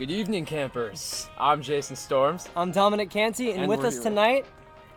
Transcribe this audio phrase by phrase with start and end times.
[0.00, 1.28] Good evening, campers.
[1.38, 2.48] I'm Jason Storms.
[2.56, 4.46] I'm Dominic Canty, and, And with us here- tonight,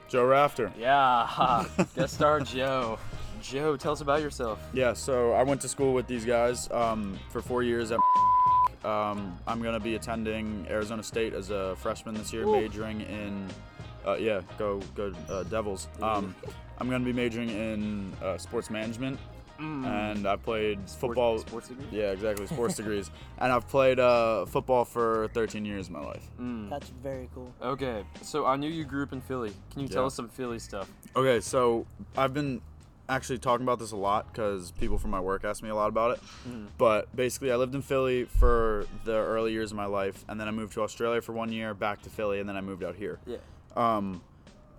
[0.07, 0.71] Joe Rafter.
[0.79, 1.65] Yeah,
[1.97, 2.97] guest star Joe.
[3.41, 4.61] Joe, tell us about yourself.
[4.71, 7.99] Yeah, so I went to school with these guys um, for four years at.
[8.85, 13.47] Um, I'm gonna be attending Arizona State as a freshman this year, majoring in.
[14.05, 15.87] Uh, yeah, go go uh, Devils.
[16.01, 16.35] Um,
[16.79, 19.19] I'm gonna be majoring in uh, sports management,
[19.63, 21.39] and I played football.
[21.39, 21.85] Sports degree?
[21.91, 26.25] Yeah, exactly, sports degrees, and I've played uh, football for 13 years of my life.
[26.39, 26.69] Mm.
[26.69, 27.53] that's very cool.
[27.61, 29.53] Okay, so I knew you grew up in Philly.
[29.71, 30.89] Can you tell us some Philly stuff?
[31.15, 31.85] Okay, so
[32.17, 32.61] I've been
[33.09, 35.89] actually talking about this a lot because people from my work ask me a lot
[35.89, 36.23] about it.
[36.77, 40.47] But basically, I lived in Philly for the early years of my life, and then
[40.47, 42.95] I moved to Australia for one year, back to Philly, and then I moved out
[42.95, 43.19] here.
[43.25, 43.37] Yeah.
[43.75, 44.21] Um,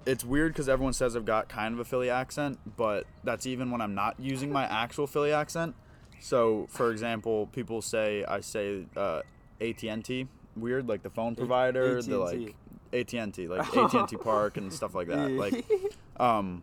[0.07, 3.71] it's weird because everyone says I've got kind of a Philly accent, but that's even
[3.71, 5.75] when I'm not using my actual Philly accent.
[6.21, 9.23] So, for example, people say I say uh,
[9.61, 12.55] AT&T weird, like the phone provider, the like
[12.93, 15.31] AT&T, like AT&T Park and stuff like that.
[15.31, 15.65] Like,
[16.19, 16.63] um,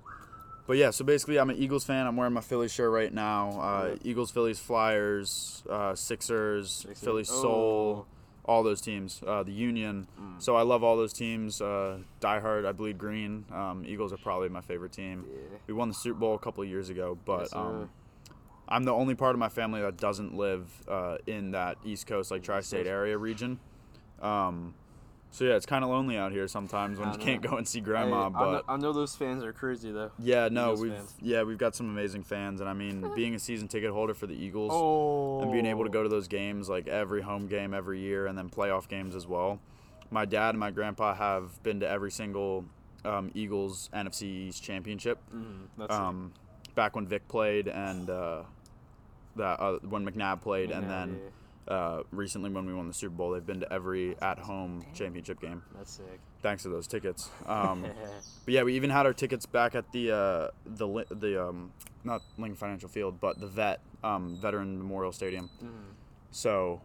[0.67, 2.07] but yeah, so basically, I'm an Eagles fan.
[2.07, 3.59] I'm wearing my Philly shirt right now.
[3.59, 3.95] Uh.
[4.03, 6.99] Eagles, Phillies, Flyers, uh, Sixers, Sixers.
[7.03, 8.05] Philly Oh.
[8.45, 9.21] All those teams.
[9.25, 10.07] Uh, the Union.
[10.19, 10.41] Mm.
[10.41, 11.61] So I love all those teams.
[11.61, 13.45] Uh, Die Hard, I bleed green.
[13.53, 15.25] Um, Eagles are probably my favorite team.
[15.31, 15.57] Yeah.
[15.67, 17.89] We won the Super Bowl a couple of years ago, but Yes, um,
[18.67, 22.31] I'm the only part of my family that doesn't live uh, in that East Coast,
[22.31, 23.59] like tri-state area region.
[24.21, 24.73] Um,
[25.31, 27.51] so yeah, it's kind of lonely out here sometimes when you can't know.
[27.51, 28.25] go and see grandma.
[28.25, 30.11] Hey, but I, know, I know those fans are crazy though.
[30.19, 31.15] yeah, no, we've fans.
[31.21, 34.27] yeah we've got some amazing fans, and I mean, being a season ticket holder for
[34.27, 35.41] the Eagles Oh.
[35.41, 38.37] and being able to go to those games like every home game every year, and
[38.37, 39.59] then playoff games as well.
[40.09, 42.65] My dad and my grandpa have been to every single
[43.05, 45.17] um, Eagles NFC East championship.
[45.33, 45.93] Mm, that's.
[45.95, 46.33] Um,
[46.75, 48.43] back when Vick played and uh,
[49.35, 51.19] that uh, when McNabb played, and Yeah, then
[51.71, 55.63] uh, recently when we won the Super Bowl, they've been to every at-home championship game.
[55.75, 56.19] that's sick.
[56.41, 57.29] Thanks to those tickets.
[57.47, 57.85] Um,
[58.45, 61.71] But yeah, we even had our tickets back at the uh, the the um,
[62.03, 65.49] not Lincoln Financial Field, but the Vet um, Veteran Memorial Stadium.
[65.63, 65.69] Mm.
[66.31, 66.81] So,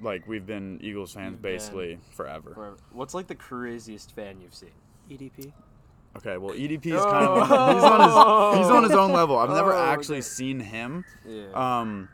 [0.00, 2.54] like, we've been Eagles fans You've been- basically forever.
[2.54, 2.76] Forever.
[2.92, 4.70] What's like the craziest fan you've seen?
[5.10, 5.52] EDP.
[6.16, 8.00] Okay, well, EDP is kind of he's on
[8.52, 9.38] his he's on his own level.
[9.38, 10.22] I've never Oh, actually okay.
[10.22, 11.04] seen him.
[11.26, 11.46] Yeah.
[11.54, 12.08] Um,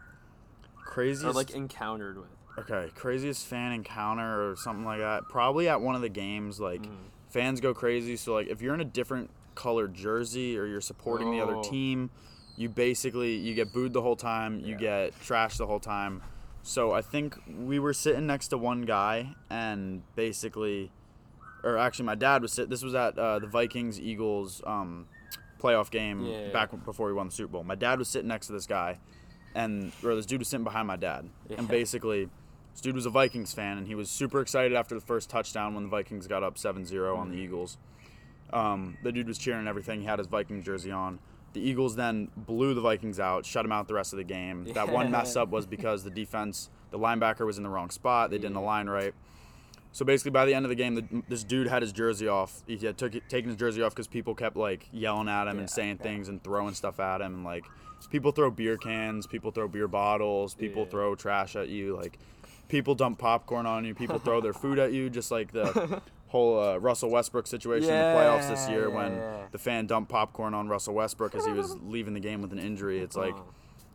[0.98, 2.28] craziest or like encountered with.
[2.58, 5.28] okay, craziest fan encounter or something like that.
[5.28, 6.58] Probably at one of the games.
[6.60, 6.96] Like, Mm.
[7.30, 8.16] fans go crazy.
[8.16, 11.62] So like, if you're in a different colored jersey or you're supporting the other Oh.
[11.62, 12.10] team,
[12.56, 14.58] you basically you get booed the whole time.
[14.60, 14.78] You Yeah.
[15.06, 16.22] get trashed the whole time.
[16.62, 20.90] So I think we were sitting next to one guy and basically,
[21.62, 22.68] or actually my dad was sit.
[22.68, 25.06] This was at uh, the Vikings Eagles um,
[25.60, 26.50] playoff game Yeah.
[26.52, 27.64] back before we won the Super Bowl.
[27.64, 28.98] My dad was sitting next to this guy,
[29.58, 31.56] and or this dude was sitting behind my dad, Yeah.
[31.58, 32.28] and basically.
[32.72, 35.74] This dude was a Vikings fan, and he was super excited after the first touchdown
[35.74, 37.40] when the Vikings got up 7-0 on the Mm.
[37.40, 37.76] Eagles.
[38.52, 40.00] Um, the dude was cheering and everything.
[40.02, 41.18] He had his Viking jersey on.
[41.54, 44.64] The Eagles then blew the Vikings out, shut them out the rest of the game.
[44.74, 48.30] That one mess up was because the defense, the linebacker was in the wrong spot.
[48.30, 48.62] They didn't Yeah.
[48.62, 49.12] align right.
[49.90, 52.62] So basically, by the end of the game, the, this dude had his jersey off.
[52.68, 55.60] He had took taken his jersey off because people kept like yelling at him Yeah,
[55.62, 56.02] and saying yeah.
[56.04, 57.34] things and throwing stuff at him.
[57.34, 57.64] And like,
[58.06, 60.90] people throw beer cans, people throw beer bottles, people Yeah.
[60.90, 61.96] throw trash at you.
[61.96, 62.18] Like,
[62.68, 63.94] people dump popcorn on you.
[63.94, 65.10] People throw their food at you.
[65.10, 69.12] Just like the whole uh, Russell Westbrook situation in the playoffs this year Yeah, when
[69.12, 69.46] yeah.
[69.50, 72.58] the fan dumped popcorn on Russell Westbrook as he was leaving the game with an
[72.58, 72.98] injury.
[73.00, 73.44] It's like Oh.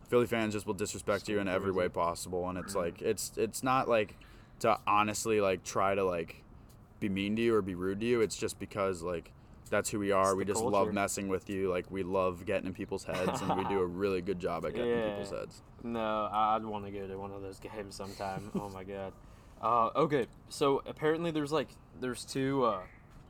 [0.10, 3.64] Philly fans just will disrespect you in every way possible, and it's like it's it's
[3.64, 4.16] not like
[4.60, 6.44] to honestly like try to like
[7.00, 8.22] be mean to you or be rude to you.
[8.22, 9.32] It's just because like
[9.74, 10.30] that's who we are.
[10.30, 10.72] It's we just culture.
[10.72, 11.70] love messing with you.
[11.70, 14.74] Like we love getting in people's heads, and we do a really good job at
[14.74, 15.62] getting in people's heads.
[15.84, 18.52] No, I'd want to go to one of those games sometime.
[18.56, 19.14] oh my god.
[19.62, 21.70] Uh, okay, so apparently there's like
[22.00, 22.64] there's two.
[22.64, 22.82] Uh,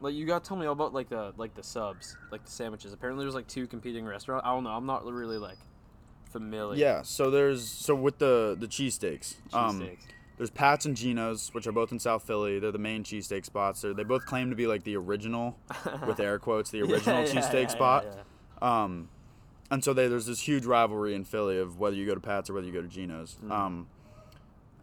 [0.01, 2.51] like you got to tell me all about like the like the subs, like the
[2.51, 2.91] sandwiches.
[2.91, 4.45] Apparently there's like two competing restaurants.
[4.45, 4.71] I don't know.
[4.71, 5.59] I'm not really like
[6.31, 6.78] familiar.
[6.78, 7.03] Yeah.
[7.03, 9.35] So there's so with the the cheesesteaks.
[9.53, 10.03] Um, Cheesesteaks.
[10.38, 12.58] There's Pat's and Geno's, which are both in South Philly.
[12.59, 13.82] They're the main cheesesteak spots.
[13.82, 15.58] They're, they both claim to be like the original,
[16.08, 18.06] with air quotes, the original Yeah, cheesesteak yeah, spot.
[18.62, 18.84] yeah.
[18.84, 19.09] Um,
[19.70, 22.50] and so they, there's this huge rivalry in Philly of whether you go to Pat's
[22.50, 23.38] or whether you go to Geno's.
[23.46, 23.52] Mm.
[23.52, 23.88] Um,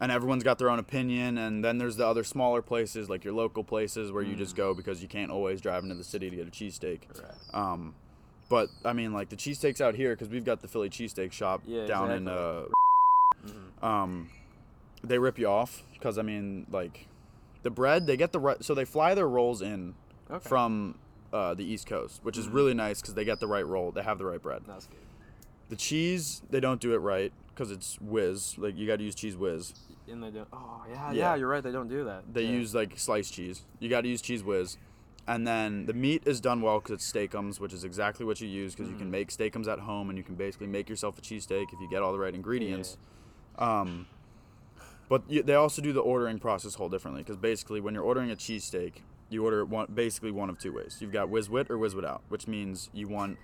[0.00, 1.37] and everyone's got their own opinion.
[1.37, 4.58] And then there's the other smaller places, like your local places, where you just Mm.
[4.58, 7.00] go because you can't always drive into the city to get a cheesesteak.
[7.20, 7.32] Right.
[7.61, 7.94] Um,
[8.49, 11.62] but I mean, like the cheesesteaks out here, because we've got the Philly cheesesteak shop
[11.87, 12.29] down in.
[12.29, 12.73] exactly.
[13.82, 14.26] Uh, Mhm.
[15.02, 17.06] They rip you off because I mean, like,
[17.62, 19.94] the bread they get the right, so they fly their rolls in
[20.31, 20.49] Okay.
[20.49, 20.99] from
[21.32, 22.55] uh, the East Coast, which is Mhm.
[22.55, 24.62] really nice because they get the right roll, they have the right bread.
[24.67, 24.99] That's good.
[25.69, 28.58] The cheese they don't do it right because it's whiz.
[28.58, 29.73] Like you got to use Cheez Whiz.
[30.08, 30.49] And they don't.
[30.52, 31.19] Oh yeah, Yeah.
[31.19, 31.62] yeah, You're right.
[31.62, 32.32] They don't do that.
[32.35, 32.50] They Yeah.
[32.52, 33.62] use like sliced cheese.
[33.79, 34.76] You got to use Cheez Whiz.
[35.29, 38.49] And then the meat is done well because it's steakums, which is exactly what you
[38.49, 39.11] use because you can Mhm.
[39.11, 42.02] make steakums at home and you can basically make yourself a cheesesteak if you get
[42.02, 42.97] all the right ingredients.
[43.56, 44.06] Um,
[45.10, 48.36] but they also do the ordering process whole differently because basically when you're ordering a
[48.36, 50.96] cheesesteak, you order it one basically one of two ways.
[51.00, 53.36] You've got whiz wit or whiz without, which means you want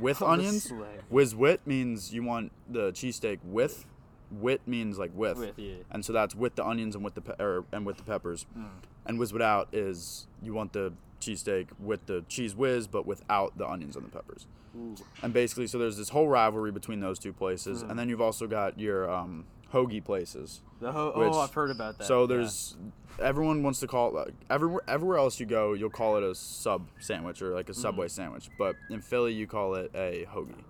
[0.00, 0.72] with Oh, onions.
[1.10, 3.84] Whiz wit means you want the cheesesteak with.
[4.30, 5.38] Wit means like with.
[5.38, 5.74] With yeah.
[5.90, 8.46] And so that's with the onions and with the pe- or, and with the peppers.
[8.56, 8.68] Mm.
[9.06, 13.66] And whiz without is you want the cheesesteak with the Cheez Whiz but without the
[13.68, 14.46] onions and the peppers.
[14.74, 14.94] Ooh.
[15.22, 17.90] And basically, so there's this whole rivalry between those two places, Mm.
[17.90, 20.62] and then you've also got your um, hoagie places.
[20.80, 22.04] The ho- Which- oh, I've heard about that.
[22.06, 22.26] So yeah.
[22.26, 22.76] there's
[23.20, 26.88] everyone wants to call it everywhere everywhere else you go, you'll call it a sub
[26.98, 28.10] sandwich or like a Subway Mm.
[28.10, 30.64] sandwich, but in Philly you call it a hoagie.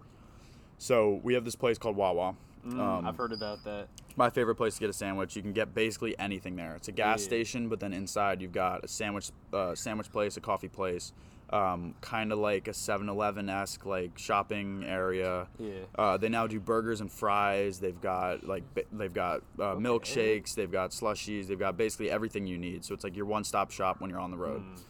[0.78, 2.34] So we have this place called Wawa.
[2.66, 3.88] Mm, um, I've heard about that.
[4.16, 5.34] My favorite place to get a sandwich.
[5.36, 6.74] You can get basically anything there.
[6.74, 7.26] It's a gas Yeah.
[7.26, 11.12] station, but then inside you've got a sandwich uh, sandwich place, a coffee place,
[11.52, 15.48] um, kind of like a 7-Eleven esque like shopping area.
[15.58, 15.72] Yeah.
[15.98, 17.80] Uh, they now do burgers and fries.
[17.80, 18.62] They've got like
[18.92, 19.82] they've got uh, Okay.
[19.82, 20.54] milkshakes.
[20.54, 21.48] They've got slushies.
[21.48, 22.84] They've got basically everything you need.
[22.84, 24.62] So it's like your one stop shop when you're on the road.
[24.62, 24.80] Mm.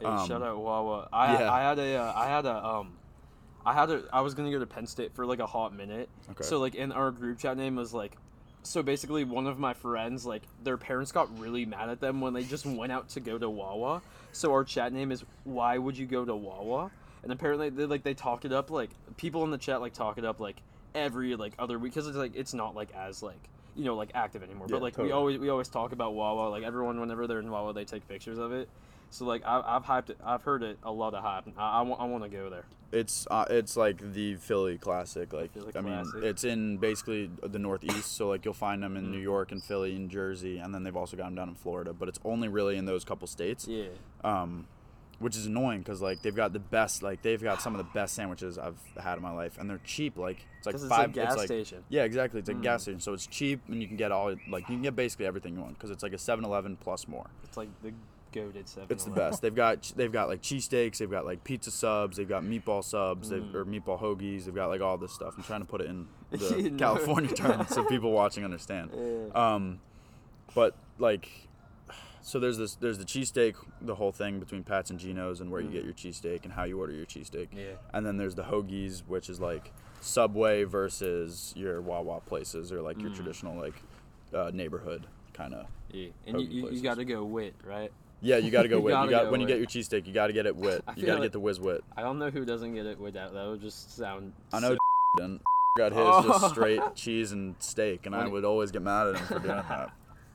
[0.00, 1.08] Hey, Um, shout out Wawa.
[1.12, 1.52] I yeah.
[1.52, 2.92] I had a uh, I had a um
[3.66, 6.08] I had a I was gonna go to Penn State for like a hot minute.
[6.30, 6.44] Okay.
[6.44, 8.16] So like in our group chat name was like
[8.62, 12.34] so basically one of my friends like their parents got really mad at them when
[12.34, 14.02] they just went out to go to Wawa.
[14.32, 16.90] So our chat name is why would you go to Wawa?
[17.22, 20.18] And apparently they like they talk it up like people in the chat like talk
[20.18, 20.56] it up like
[20.94, 23.40] every like other week because it's like it's not like as like
[23.74, 24.66] you know like active anymore.
[24.68, 25.08] Yeah, but like totally.
[25.08, 28.06] we always we always talk about Wawa like everyone whenever they're in Wawa they take
[28.08, 28.68] pictures of it.
[29.10, 30.18] So like I, I've hyped it.
[30.24, 31.44] I've heard it a lot of hype.
[31.56, 32.64] I, I, want, I want to go there.
[32.90, 35.32] It's uh, it's like the Philly classic.
[35.32, 38.12] Like Philly I mean, it's in basically the Northeast.
[38.16, 39.10] So like you'll find them in Mm.
[39.10, 41.92] New York and Philly and Jersey, and then they've also got them down in Florida.
[41.92, 43.66] But it's only really in those couple states.
[43.68, 43.88] Yeah.
[44.24, 44.66] um,
[45.20, 47.92] which is annoying because like they've got the best like they've got some of the
[47.92, 50.16] best sandwiches I've had in my life, and they're cheap.
[50.16, 51.08] Like it's like five.
[51.10, 51.82] it's a gas like, station.
[51.88, 52.38] Yeah, exactly.
[52.40, 52.82] It's a gas Mm.
[52.82, 55.54] station, so it's cheap, and you can get all like you can get basically everything
[55.56, 57.26] you want because it's like a 7-Eleven plus more.
[57.42, 57.92] It's like the
[58.32, 58.88] goaded seven.
[58.90, 59.42] It's the best.
[59.42, 63.30] They've got they've got like cheesesteaks, they've got like pizza subs, they've got meatball subs,
[63.30, 63.54] Mm.
[63.54, 64.44] or meatball hoagies.
[64.44, 65.34] They've got like all this stuff.
[65.36, 68.90] I'm trying to put it in the California terms so people watching understand.
[68.94, 69.54] Yeah.
[69.54, 69.80] Um,
[70.54, 71.28] but like,
[72.22, 75.60] so there's this there's the cheesesteak, the whole thing between Pat's and Geno's and where
[75.60, 75.72] you Mm.
[75.72, 77.48] get your cheesesteak and how you order your cheesesteak.
[77.52, 77.72] yeah.
[77.92, 83.00] And then there's the hoagies, which is like Subway versus your Wawa places or like
[83.00, 83.16] your Mm.
[83.16, 83.74] traditional like
[84.34, 85.66] uh, neighborhood kind of.
[85.90, 86.08] Yeah.
[86.26, 87.90] And you, you, you got to go wit, right?
[88.20, 88.94] Yeah, you got to go wit.
[89.04, 90.82] you got go when you get your cheesesteak, you got to get it wit.
[90.86, 91.84] I You got to like- get the whiz wit.
[91.96, 93.32] I don't know who doesn't get it without.
[93.32, 94.32] That would just sound.
[94.52, 94.76] I know
[95.16, 95.42] didn't.
[95.78, 96.22] got his Oh.
[96.40, 99.46] just straight cheese and steak, and I would always get mad at him for doing
[99.56, 99.92] that.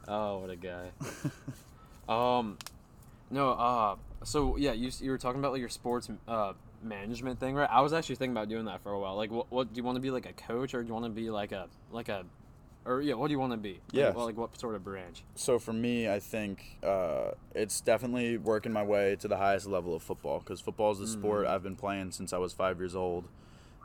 [0.08, 0.92] Oh, what a guy.
[2.08, 2.58] um,
[3.30, 3.52] no.
[3.52, 7.70] Uh, so yeah, you you were talking about like your sports uh management thing, right?
[7.70, 9.16] I was actually thinking about doing that for a while.
[9.16, 11.06] Like, what what do you want to be like a coach or do you want
[11.06, 12.26] to be like a like a,
[12.86, 13.74] or yeah, what do you want to be?
[13.74, 14.10] Like, Yeah.
[14.12, 15.24] well, like what sort of branch?
[15.36, 19.96] So for me, I think uh, it's definitely working my way to the highest level
[19.96, 21.50] of football because football is the sport Mm.
[21.50, 23.26] I've been playing since I was five years old.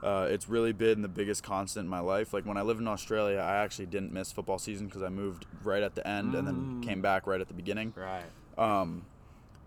[0.02, 2.32] Uh, it's really been the biggest constant in my life.
[2.32, 5.46] Like when I lived in Australia, I actually didn't miss football season because I moved
[5.64, 6.82] right at the end and then Mm.
[6.84, 7.92] came back right at the beginning.
[7.96, 8.22] Right.
[8.56, 9.06] Um,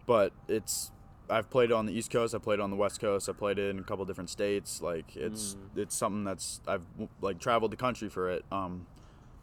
[0.05, 0.91] but it's
[1.29, 2.35] I've played on the East Coast.
[2.35, 3.29] I played on the West Coast.
[3.29, 4.81] I played in a couple different states.
[4.81, 5.81] Like it's Mm.
[5.81, 6.85] it's something that's I've
[7.21, 8.43] like traveled the country for it.
[8.51, 8.85] Um,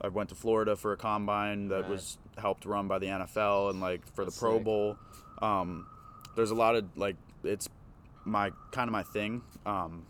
[0.00, 3.80] I went to Florida for a combine that was helped run by the NFL and
[3.80, 4.64] like for That's the Pro sick.
[4.64, 4.96] Bowl.
[5.42, 5.86] Um,
[6.36, 7.68] there's a lot of like it's
[8.24, 9.42] my kind of my thing.
[9.66, 10.06] Um,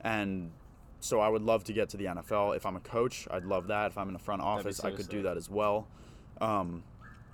[0.00, 0.50] and
[1.00, 2.56] so I would love to get to the NFL.
[2.56, 3.90] If I'm a coach, I'd love that.
[3.90, 5.86] If I'm in the front office, I so could do that as well.
[6.40, 6.82] Um,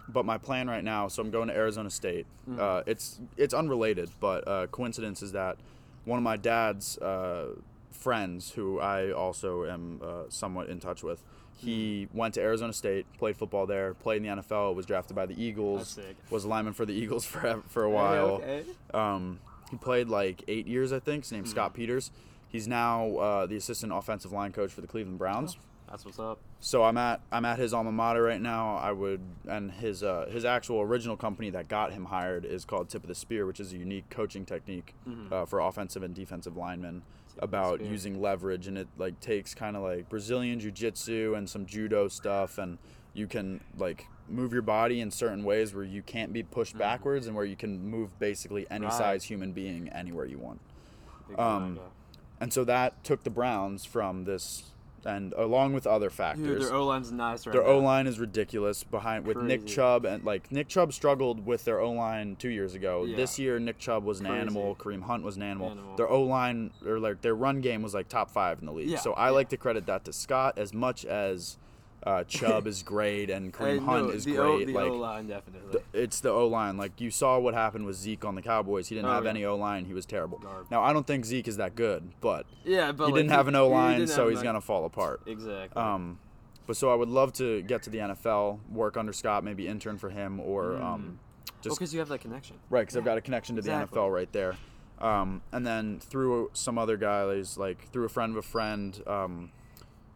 [0.08, 2.26] but my plan right now, so I'm going to Arizona State.
[2.48, 2.58] Mhm.
[2.58, 5.56] Uh, it's it's unrelated, but uh, coincidence is that
[6.04, 7.54] one of my dad's uh,
[7.90, 11.24] friends, who I also am uh, somewhat in touch with,
[11.56, 15.26] he went to Arizona State, played football there, played in the NFL, was drafted by
[15.26, 15.98] the Eagles,
[16.30, 18.26] was a lineman for the Eagles for for a while.
[18.42, 18.64] Okay.
[18.94, 21.25] Um, he played like eight years, I think.
[21.25, 22.10] His name's Scott Peters.
[22.48, 25.56] He's now uh, the assistant offensive line coach for the Cleveland Browns.
[25.90, 26.38] That's what's up.
[26.60, 28.76] So I'm at I'm at his alma mater right now.
[28.76, 32.88] I would and his uh, his actual original company that got him hired is called
[32.88, 35.30] Tip of the Spear, which is a unique coaching technique Mhm.
[35.32, 37.90] uh, for offensive and defensive linemen Tip of the about spear.
[37.90, 42.59] using leverage, and it like takes kind of like Brazilian jiu-jitsu and some judo stuff,
[42.59, 42.78] and
[43.14, 46.78] you can like move your body in certain ways where you can't be pushed Mhm.
[46.81, 48.93] backwards, and where you can move basically any Right.
[48.95, 50.61] size human being anywhere you want.
[51.38, 51.78] Um.
[52.38, 54.73] And so that took the Browns from this
[55.06, 56.46] and along with other factors.
[56.46, 57.64] Dude, their O line's nice right Their.
[57.64, 61.80] O line is ridiculous behind with Nick Chubb and like Nick Chubb struggled with their
[61.80, 63.04] O line two years ago.
[63.04, 63.16] Yeah.
[63.16, 64.40] This year Nick Chubb was an Crazy.
[64.40, 64.76] animal.
[64.76, 65.70] Kareem Hunt was an animal.
[65.70, 65.96] Animal.
[65.96, 68.88] Their O line or like their run game was like top five in the league.
[68.88, 69.30] Yeah, So I yeah.
[69.30, 71.56] like to credit that to Scott as much as
[72.06, 74.38] uh, Chubb is great and Kareem Hunt no, is great.
[74.38, 75.80] O, the like O line definitely.
[75.92, 76.76] it's the O line.
[76.76, 78.88] Like you saw what happened with Zeke on the Cowboys.
[78.88, 79.30] He didn't Oh, have yeah.
[79.30, 79.84] any O line.
[79.86, 80.38] He was terrible.
[80.38, 80.66] Garb.
[80.70, 83.48] Now I don't think Zeke is that good, but yeah, but he like, didn't have
[83.48, 85.20] an O line, so he's like- gonna fall apart.
[85.26, 85.82] exactly.
[85.82, 86.18] Um,
[86.66, 89.98] but so I would love to get to the NFL, work under Scott, maybe intern
[89.98, 91.18] for him, or um,
[91.60, 92.56] just because you have that connection.
[92.70, 93.94] right because I've got a connection to exactly.
[93.94, 94.56] the NFL right there.
[94.98, 99.50] Um, and then through some other guys, like through a friend of a friend, um,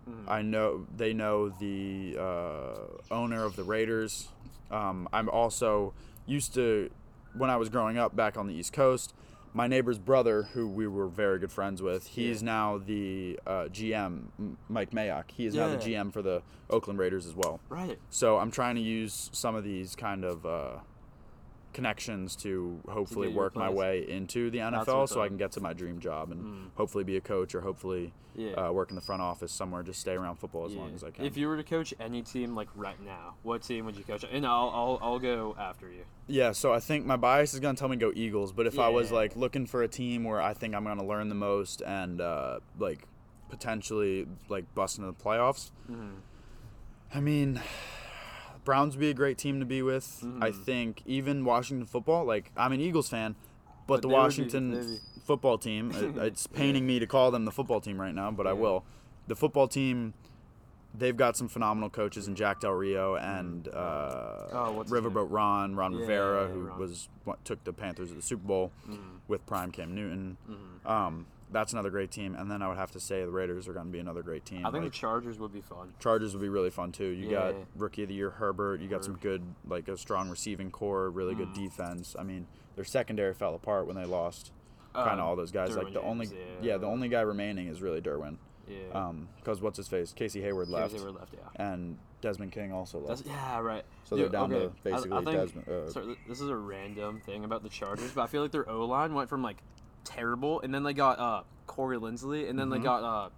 [0.09, 0.29] Mm-hmm.
[0.31, 4.29] I know they know the uh, owner of the Raiders.
[4.71, 5.93] Um, I'm also
[6.27, 6.91] used to
[7.35, 9.15] when I was growing up back on the East Coast.
[9.53, 12.47] My neighbor's brother, who we were very good friends with, he's Yeah.
[12.47, 14.27] now the uh, GM,
[14.69, 15.25] Mike Mayock.
[15.33, 17.59] He is now the GM for the Oakland Raiders as well.
[17.69, 17.99] Right.
[18.11, 20.77] So I'm trying to use some of these kind of uh,
[21.73, 25.61] connections to hopefully your work my way into the NFL so I can get to
[25.61, 26.65] my dream job and Mm.
[26.77, 28.53] hopefully be a coach or hopefully Yeah.
[28.69, 29.83] uh, work in the front office somewhere.
[29.83, 30.81] Just stay around football as Yeah.
[30.81, 31.25] long as I can.
[31.25, 34.25] If you were to coach any team like right now, what team would you coach?
[34.31, 36.05] And I'll I'll, I'll go after you.
[36.27, 38.89] yeah, so I think my bias is gonna tell me go Eagles, but if I
[38.89, 42.21] was like looking for a team where I think I'm gonna learn the most and
[42.21, 43.07] uh, like
[43.49, 46.11] potentially like bust into the playoffs, Mm-hmm.
[47.13, 47.61] I mean,
[48.65, 50.21] Browns would be a great team to be with.
[50.41, 50.65] I Mhm.
[50.65, 53.35] think even Washington football, like I'm an Eagles fan,
[53.87, 57.07] but, But the they would be- Washington be- football team, it, it's paining me to
[57.07, 58.85] call them the football team right now, but I will.
[59.29, 60.13] The football team,
[60.93, 65.03] they've got some phenomenal coaches in Jack Del Rio and uh, Oh, his name?
[65.05, 66.79] Riverboat Ron, Ron Yeah, Rivera, yeah, who Ron.
[66.79, 69.01] was what took the Panthers to the Super Bowl Mm-hmm.
[69.29, 70.37] with prime Cam Newton.
[70.51, 70.91] Mhm.
[70.91, 73.73] Um, that's another great team, and then I would have to say the Raiders are
[73.73, 74.61] going to be another great team.
[74.67, 75.93] I think like- the Chargers would be fun.
[75.99, 77.07] Chargers would be really fun too.
[77.09, 77.65] You got Yeah.
[77.77, 78.81] rookie of the year Herbert.
[78.81, 81.55] You got some good, like a strong receiving corps, really good Mm.
[81.55, 82.15] defense.
[82.19, 84.53] I mean, their secondary fell apart when they lost
[84.95, 85.77] kind of Uh, all those guys.
[85.77, 86.73] like Derwin the only, James, yeah.
[86.73, 86.77] yeah.
[86.79, 88.37] the only guy remaining is really Derwin.
[88.69, 89.13] Yeah.
[89.37, 90.13] Because what's his face?
[90.13, 91.35] Casey Hayward left, Casey were left.
[91.35, 91.49] Yeah.
[91.73, 93.25] and Desmond King also left.
[93.25, 93.85] That's, yeah, right.
[94.05, 96.57] So they're down to okay, I- basically I, think, Desmond- uh, sorry, this is a
[96.57, 99.57] random thing about the Chargers, but I feel like their O line went from like
[100.05, 102.85] terrible, and then they got uh Corey Linsley, and then they Mhm.
[102.85, 103.29] got uh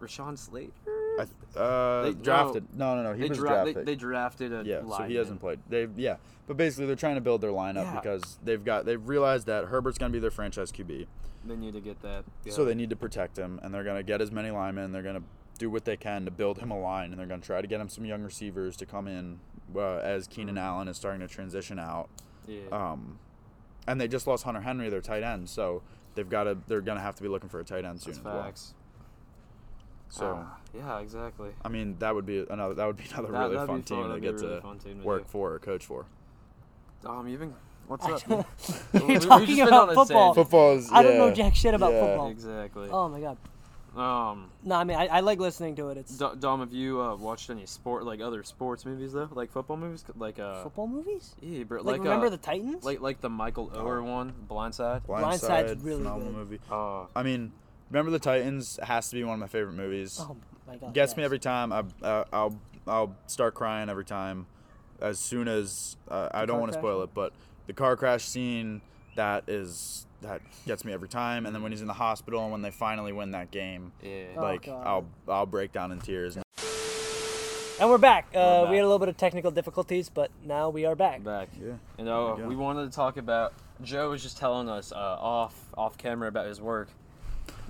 [0.00, 0.72] Rashawn Slater.
[1.18, 2.66] I uh, They- drafted.
[2.76, 3.12] No, no, no.
[3.14, 3.74] He they, was dra- drafted.
[3.76, 5.16] they, they drafted a yeah, so he lineman.
[5.16, 5.58] hasn't played.
[5.68, 7.94] They yeah, but basically they're trying to build their lineup Yeah.
[8.00, 11.06] because they've got they've realized that Herbert's gonna be their franchise QB.
[11.44, 12.24] They need to get that.
[12.50, 14.90] So they need to protect him, and they're going to get as many linemen.
[14.92, 15.22] They're going to
[15.56, 17.66] do what they can to build him a line, and they're going to try to
[17.66, 19.38] get him some young receivers to come in
[19.74, 20.60] uh, as Keenan Mhm.
[20.60, 22.10] Allen is starting to transition out.
[22.46, 22.62] Yeah.
[22.72, 23.18] Um,
[23.86, 25.80] and they just lost Hunter Henry, their tight end, so
[26.18, 28.12] they've got to they're going to have to be looking for a tight end soon
[28.12, 28.42] That's as well.
[28.42, 28.74] facts.
[30.08, 31.50] So Ah, yeah, exactly.
[31.64, 33.82] I mean that would be another that would be another That- really fun be fun.
[33.82, 35.28] team to That'd be get really to fun team to work do.
[35.28, 36.06] for or coach for.
[37.06, 37.54] Um, even
[37.86, 38.20] what's up?
[38.92, 40.34] You're we've talking about football.
[40.34, 42.00] same- Football is I don't know jack shit about yeah.
[42.00, 42.28] football.
[42.30, 42.88] Exactly.
[42.90, 43.36] Oh my god.
[43.98, 45.96] Um, No, I mean I, I like listening to it.
[45.98, 49.50] It's Do- Dom, have you uh, watched any sport like other sports movies though, like
[49.50, 51.34] football movies, like uh, football movies.
[51.40, 52.84] yeah, bro, Like, like, remember uh, the Titans?
[52.84, 55.02] like like the Michael Oher one, Blindside.
[55.06, 56.38] Blindside's Blindside, really phenomenal good.
[56.38, 56.60] movie.
[56.70, 57.52] Oh, I mean,
[57.90, 60.18] remember the Titans has to be one of my favorite movies.
[60.20, 60.36] oh
[60.66, 60.94] my god.
[60.94, 61.72] gets me every time.
[61.72, 64.46] I, uh, I'll I'll start crying every time.
[65.00, 67.32] As soon as uh, I don't want to spoil it, but
[67.68, 68.80] the car crash scene
[69.14, 71.46] that is that gets me every time.
[71.46, 74.24] And then when he's in the hospital and when they finally win that game, yeah.
[74.36, 74.86] Oh, like God.
[74.86, 76.36] I'll I'll break down in tears.
[77.80, 78.26] And we're back.
[78.34, 81.22] Uh, We're We had a little bit of technical difficulties, but now we are back.
[81.22, 81.48] Back.
[81.60, 81.74] Yeah.
[81.96, 83.54] You know, we we wanted to talk about.
[83.82, 86.88] Joe was just telling us uh, off off camera about his work.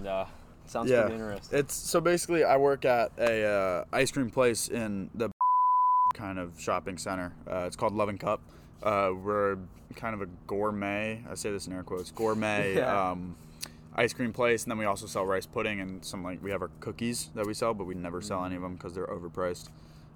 [0.03, 0.27] Nah,
[0.65, 1.03] sounds Yeah.
[1.03, 1.59] pretty interesting.
[1.59, 5.31] It's so basically I work at a uh, ice cream place in the
[6.15, 7.35] kind of shopping center.
[7.47, 8.41] Uh, it's called Loving Cup.
[8.83, 9.59] Uh, we're
[9.97, 11.23] kind of a gourmet.
[11.31, 12.11] I say this in air quotes.
[12.11, 13.11] Gourmet Yeah.
[13.11, 13.37] um,
[13.95, 16.63] ice cream place, and then we also sell rice pudding and some like we have
[16.63, 19.69] our cookies that we sell, but we never sell any of them because they're overpriced.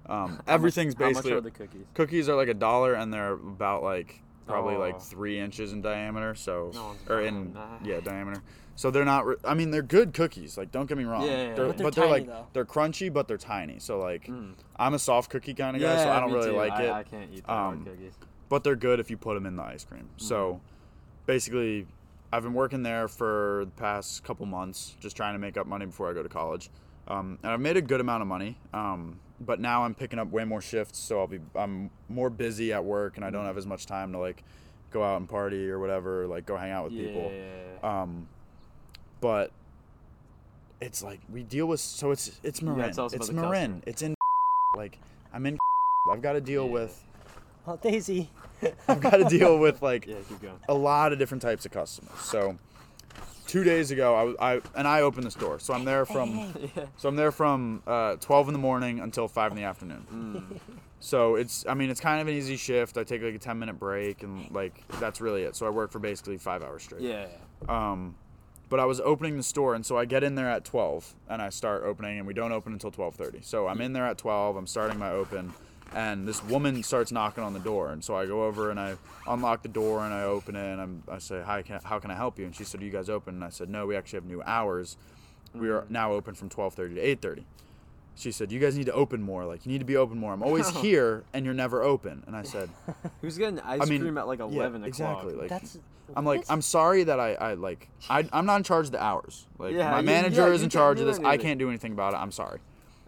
[0.05, 1.85] Um, How much- everything's How much basically are the cookies?
[1.93, 4.79] cookies are like a dollar, and they're about like probably Oh.
[4.79, 6.35] like three inches in diameter.
[6.35, 7.85] So No or in that.
[7.85, 8.41] yeah diameter.
[8.75, 9.25] So they're not.
[9.27, 10.57] Re- I mean, they're good cookies.
[10.57, 11.21] Like, don't get me wrong.
[11.23, 11.71] Yeah, yeah, They're- yeah.
[11.71, 12.47] But they're but they're like though.
[12.53, 13.77] they're crunchy, but they're tiny.
[13.79, 14.53] So like, Mm.
[14.77, 16.55] I'm a soft cookie kind of guy, so I don't really too.
[16.57, 16.91] like I, it.
[16.91, 18.13] I can't eat Um, cookies.
[18.53, 20.03] But they're good if you put them in the ice cream.
[20.03, 20.25] Mm-hmm.
[20.27, 20.61] So
[21.25, 21.87] basically,
[22.31, 25.87] I've been working there for the past couple months, just trying to make up money
[25.87, 26.69] before I go to college.
[27.07, 28.59] Um, and I've made a good amount of money.
[28.71, 32.71] Um, but now I'm picking up way more shifts, so I'll be I'm more busy
[32.73, 33.37] at work, and I Mm-hmm.
[33.37, 34.43] don't have as much time to like
[34.91, 37.07] go out and party or whatever, like go hang out with yeah.
[37.07, 37.31] people.
[37.89, 38.27] Um,
[39.19, 39.49] but
[40.79, 42.81] it's like we deal with so it's it's Marin.
[42.81, 43.71] us It's about Marin.
[43.71, 43.81] customer.
[43.87, 44.13] It's in
[44.77, 44.99] like
[45.33, 45.57] I'm in
[46.11, 46.71] I've got to deal Yeah.
[46.73, 47.03] with
[47.67, 48.29] Oh, Daisy.
[48.87, 50.59] I've got to deal with like Yeah, keep going.
[50.69, 52.17] a lot of different types of customers.
[52.19, 52.57] So
[53.47, 56.53] two days ago, I, was- I and I opened the store, so I'm there from
[56.75, 56.85] Yeah.
[56.97, 60.05] so I'm there from uh, 12 in the morning until five in the afternoon.
[60.13, 60.59] Mm.
[60.99, 62.97] So it's I mean it's kind of an easy shift.
[62.97, 65.55] I take like a 10 minute break and like that's really it.
[65.55, 67.01] So I work for basically five hours straight.
[67.01, 67.27] Yeah.
[67.67, 68.15] Um,
[68.69, 71.43] but I was opening the store, and so I get in there at 12, and
[71.43, 73.43] I start opening, and we don't open until 12:30.
[73.45, 74.55] So I'm in there at 12.
[74.55, 75.53] I'm starting my open,
[75.95, 78.95] and this woman starts knocking on the door, and so I go over and I
[79.27, 82.11] unlock the door and I open it, and I'm, I say, "Hi, can, how can
[82.11, 83.95] I help you?" And she said, "Are you guys open?" And I said, "No, we
[83.95, 84.97] actually have new hours.
[85.53, 87.43] We are now open from 12:30 to 8:30."
[88.15, 89.45] She said, "You guys need to open more.
[89.45, 90.33] Like you need to be open more.
[90.33, 92.69] I'm always here, and you're never open." And I said,
[93.21, 94.87] Who's getting ice I mean, cream at like yeah, eleven o'clock?
[94.87, 95.79] exactly, like- That's.
[96.15, 96.51] I'm like, what?
[96.51, 99.47] I'm sorry that I, I like, I, I'm not in charge of the hours.
[99.57, 101.17] Like, Yeah, my you- manager yeah, is in charge of this.
[101.19, 102.17] I can't do anything about it.
[102.17, 102.59] I'm sorry.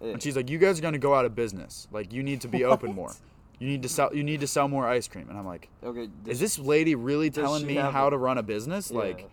[0.02, 0.12] Yeah.
[0.14, 1.88] And she's like, you guys are gonna go out of business.
[1.92, 3.14] Like, you need to be open more.
[3.60, 4.14] You need to sell.
[4.14, 5.30] You need to sell more ice cream.
[5.30, 6.10] And I'm like, okay.
[6.28, 8.92] is this lady really telling me how a- to run a business?
[8.92, 8.98] Yeah.
[9.00, 9.30] Like,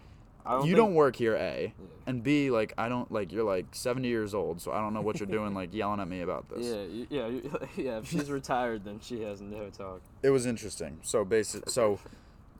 [0.46, 1.86] I you think- don't work here, a, Yeah.
[2.06, 3.32] and b, like, I don't like.
[3.32, 6.08] You're like 70 years old, so I don't know what you're doing, like yelling at
[6.08, 6.66] me about this.
[7.10, 7.40] Yeah, yeah,
[7.76, 7.98] yeah.
[7.98, 10.00] If she's retired, then she has no talk.
[10.22, 10.98] it was interesting.
[11.02, 11.68] So basic.
[11.68, 11.98] So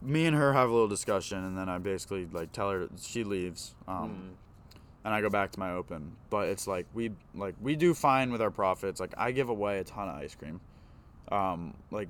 [0.01, 3.23] me and her have a little discussion, and then I basically like tell her she
[3.25, 3.75] leaves.
[3.87, 4.42] Um, Mm.
[5.05, 6.13] And I go back to my open.
[6.31, 9.01] But it's like we like we do fine with our profits.
[9.01, 10.61] Like I give away a ton of ice cream.
[11.31, 12.09] Um, like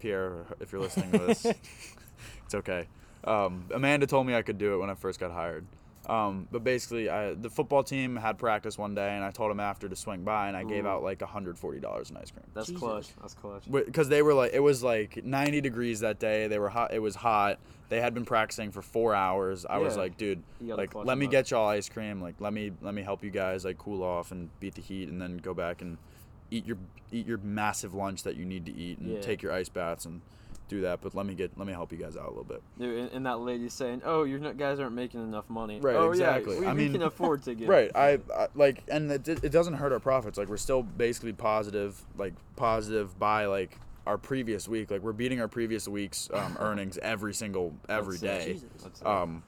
[0.00, 1.44] Pierre, if you're listening to this,
[2.44, 2.86] it's okay.
[3.24, 5.64] Um, Amanda told me I could do it when I first got hired.
[6.08, 9.60] Um, but basically, I, the football team had practice one day, and I told them
[9.60, 12.80] after to swing by, and I gave out like $140 in ice cream That's Jesus.
[12.80, 13.06] clutch.
[13.20, 13.62] That's clutch.
[13.70, 16.98] because they were like it was like 90 degrees that day they were hot it
[16.98, 21.16] was hot they had been practicing for four hours i was like dude like let
[21.18, 21.30] me up.
[21.32, 24.32] get y'all ice cream like let me let me help you guys like cool off
[24.32, 25.98] and beat the heat and then go back and
[26.50, 26.78] eat your
[27.12, 29.20] eat your massive lunch that you need to eat and Yeah.
[29.20, 30.20] take your ice baths and
[30.72, 32.62] do that but let me get let me help you guys out a little bit
[32.78, 36.10] Dude, and, and that lady saying, "Oh, you guys aren't making enough money." Right, Oh
[36.10, 36.54] exactly.
[36.54, 37.68] yeah, we, I we mean- can afford to get.
[37.76, 41.32] right I, I like and it, it doesn't hurt our profits like we're still basically
[41.32, 46.56] positive like positive by like our previous week like we're beating our previous week's um,
[46.60, 49.02] earnings every single every day Jesus.
[49.04, 49.42] Um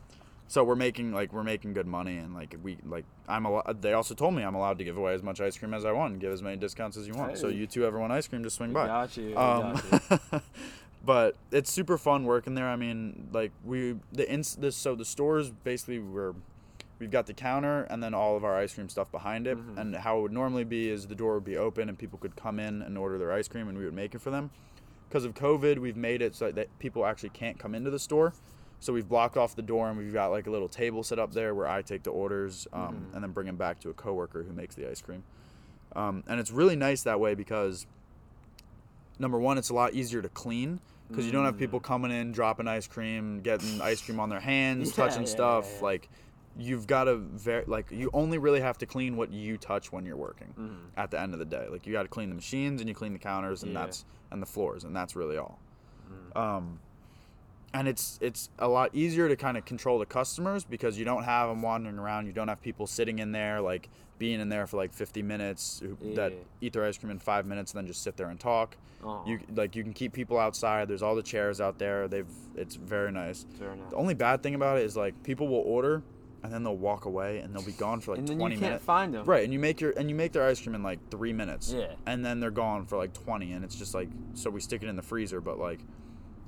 [0.47, 3.95] so we're making like we're making good money and like we like i'm a they
[3.95, 6.13] also told me i'm allowed to give away as much ice cream as i want
[6.13, 8.43] and give as many discounts as you want so you two ever want ice cream
[8.45, 9.37] just swing We by got you.
[9.39, 10.41] um got you.
[11.05, 12.69] but it's super fun working there.
[12.69, 16.35] I mean like we the ins this so the stores basically were
[16.99, 19.59] we've got the counter and then all of our ice cream stuff behind it.
[19.59, 19.79] Mhm.
[19.79, 22.37] and how it would normally be is the door would be open and people could
[22.37, 24.51] come in and order their ice cream and we would make it for them.
[25.09, 28.33] Because of covid we've made it so that people actually can't come into the store.
[28.81, 31.33] So we've blocked off the door and we've got like a little table set up
[31.33, 33.15] there where i take the orders um, Mhm.
[33.15, 35.25] and then bring them back to a coworker who makes the ice cream.
[35.97, 37.87] Um, and it's really nice that way because
[39.19, 41.59] number one it's a lot easier to clean because you don't have Mm.
[41.59, 45.29] people coming in dropping ice cream getting ice cream on their hands Yeah, touching yeah,
[45.29, 45.83] stuff yeah, yeah.
[45.85, 46.09] like
[46.57, 50.07] you've got to ver- like you only really have to clean what you touch when
[50.07, 50.77] you're working Mhm.
[50.97, 52.95] at the end of the day like you got to clean the machines and you
[52.95, 53.81] clean the counters and Yeah.
[53.81, 55.59] that's and the floors and that's really all
[56.35, 56.37] Mm.
[56.41, 56.79] um
[57.75, 61.25] and it's it's a lot easier to kind of control the customers because you don't
[61.25, 64.67] have them wandering around you don't have people sitting in there like being in there
[64.67, 67.87] for like 50 minutes who, that eat their ice cream in five minutes and then
[67.89, 71.15] just sit there and talk Oh, you like you can keep people outside there's all
[71.15, 73.91] the chairs out there they've it's very nice fair enough.
[73.91, 76.03] the only bad thing about it is like people will order
[76.43, 78.61] and then they'll walk away and they'll be gone for like and then 20 you
[78.61, 79.25] can't minutes find them.
[79.27, 81.73] right and you make your and you make their ice cream in like three minutes
[81.77, 81.89] Yeah.
[82.07, 84.89] and then they're gone for like 20 and it's just like so we stick it
[84.89, 85.81] in the freezer but like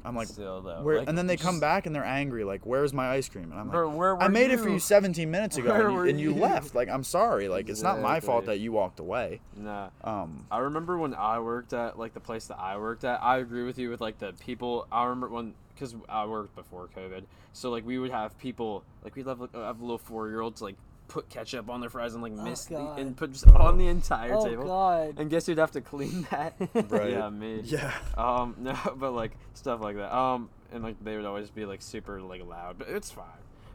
[0.07, 0.83] i'm like Still though.
[0.83, 3.51] where, like, and then they come back and they're angry like where's my ice cream
[3.51, 4.75] and i'm like where i made it for you?
[4.75, 6.41] you 17 minutes ago and you, and you you?
[6.41, 9.89] left like i'm sorry like it's not my fault that you walked away Nah.
[10.05, 13.23] um I remember when I worked at like the place that I worked at.
[13.23, 14.87] I agree with you with like the people.
[14.93, 19.17] I remember when because I worked before COVID, so like we would have people like
[19.17, 20.77] we'd have, like, have little four year olds like
[21.09, 23.89] put ketchup on their fries and like Oh, miss the, and put just on the
[23.89, 24.65] entire Oh table.
[24.65, 25.15] God.
[25.19, 26.55] And guess who'd have to clean that?
[26.89, 27.13] Right.
[27.13, 27.61] Yeah, me.
[27.65, 30.15] yeah Um, no, but like stuff like that.
[30.17, 33.25] Um, and like they would always be like super like loud, but it's fine.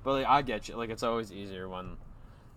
[0.04, 0.76] But like I get you.
[0.76, 1.98] Like it's always easier when,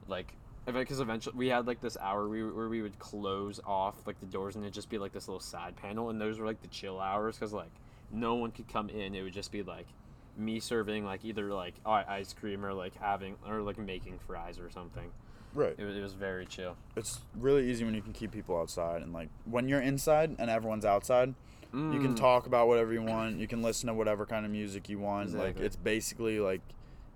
[0.09, 0.35] like,
[0.67, 4.19] if because eventually we had like this hour we, where we would close off like
[4.21, 6.63] the doors and it'd just be like this little side panel, and those were like
[6.63, 7.71] the chill hours because like
[8.11, 9.15] no one could come in.
[9.15, 9.87] It would just be like
[10.37, 14.71] me serving like either like ice cream or like having or like making fries or
[14.71, 15.11] something.
[15.55, 16.77] right It was, it was very chill.
[16.97, 20.51] it's really easy when you can keep people outside and like when you're inside and
[20.51, 21.35] everyone's outside
[21.73, 22.17] you can Mm.
[22.17, 25.33] talk about whatever you want you can listen to whatever kind of music you want
[25.35, 26.61] like it's basically like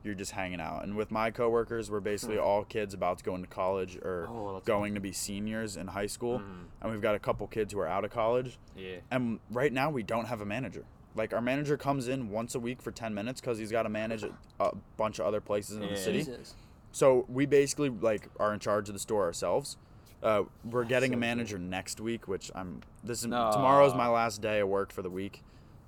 [0.05, 0.85] you're just hanging out.
[0.85, 2.45] And with my coworkers, we're basically Hmm.
[2.45, 6.07] all kids about to go into college or Oh, going to be seniors in high
[6.07, 6.39] school.
[6.39, 6.67] Mhm.
[6.81, 8.59] And we've got a couple kids who are out of college.
[8.77, 8.99] Yeah.
[9.11, 10.85] And right now, we don't have a manager.
[11.19, 13.89] Like, our manager comes in once a week for 10 minutes because he's got to
[13.89, 15.91] manage a, a bunch of other places in Yeah.
[15.91, 16.19] the city.
[16.21, 16.55] Jesus.
[16.93, 19.77] So we basically like are in charge of the store ourselves.
[20.23, 21.21] Uh, we're getting so a cool.
[21.21, 22.81] manager next week, which I'm.
[23.05, 23.51] This is No.
[23.53, 25.43] tomorrow's my last day of work for the week,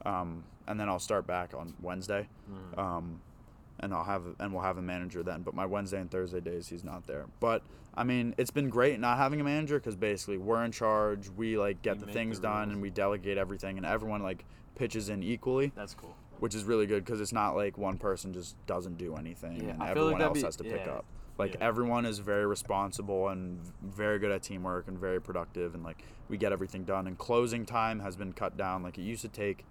[0.05, 2.79] um, and then I'll start back on Wednesday, Mhm.
[2.79, 3.21] um,
[3.81, 5.43] and I'll have and we'll have a manager then.
[5.43, 7.27] But my Wednesday and Thursday days he's not there.
[7.41, 7.63] But
[7.95, 11.29] I mean, it's been great not having a manager because basically we're in charge.
[11.31, 14.45] We like get You the things the done and we delegate everything, and everyone like
[14.81, 16.17] pitches in equally, That's cool.
[16.39, 19.73] which is really good because it's not like one person just doesn't do anything Yeah,
[19.73, 20.93] and I feel like everyone else be- has to pick yeah.
[20.95, 21.05] up.
[21.37, 21.67] Like Yeah.
[21.69, 26.39] everyone is very responsible and very good at teamwork and very productive and like we
[26.39, 29.65] get everything done and closing time has been cut down like it used to take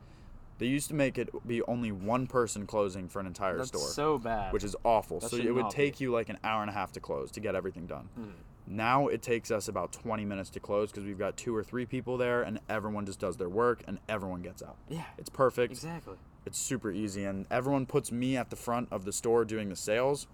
[0.59, 3.87] they used to make it be only one person closing for an entire That's store
[3.87, 4.51] so bad.
[4.53, 5.75] which is awful That so it would not be.
[5.75, 8.33] take you like an hour and a half to close to get everything done Mhm.
[8.71, 11.85] Now it takes us about 20 minutes to close because we've got two or three
[11.87, 15.05] people there and everyone just does their work and everyone gets out Yeah.
[15.17, 16.15] it's perfect Exactly.
[16.45, 19.75] it's super easy and everyone puts me at the front of the store doing the
[19.75, 20.27] sales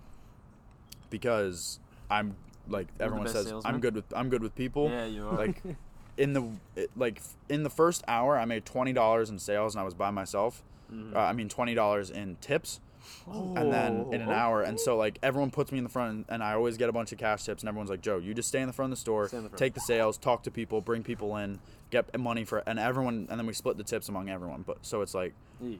[1.09, 2.35] because i'm
[2.67, 3.73] like the everyone says salesman?
[3.75, 5.37] i'm good with i'm good with people Yeah, you are.
[5.37, 5.61] like
[6.17, 6.43] in the
[6.75, 10.11] it- like in the first hour i made $20 in sales and i was by
[10.11, 11.15] myself Mhm.
[11.15, 12.79] uh, i mean $20 in tips
[13.27, 16.25] and then in an Oh, hour and so like everyone puts me in the front
[16.29, 18.47] and, i always get a bunch of cash tips and everyone's like joe you just
[18.49, 21.03] stay in the front of the store the take the sales talk to people bring
[21.03, 21.59] people in
[21.91, 25.01] get money for and everyone and then we split the tips among everyone but so
[25.01, 25.77] it's like Yeah.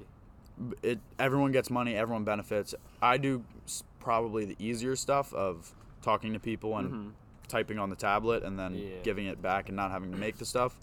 [0.83, 3.43] it everyone gets money everyone benefits i do
[3.99, 7.11] probably the easier stuff of talking to people and Mhm.
[7.47, 8.89] typing on the tablet and then Yeah.
[9.03, 10.77] giving it back and not having to make the stuff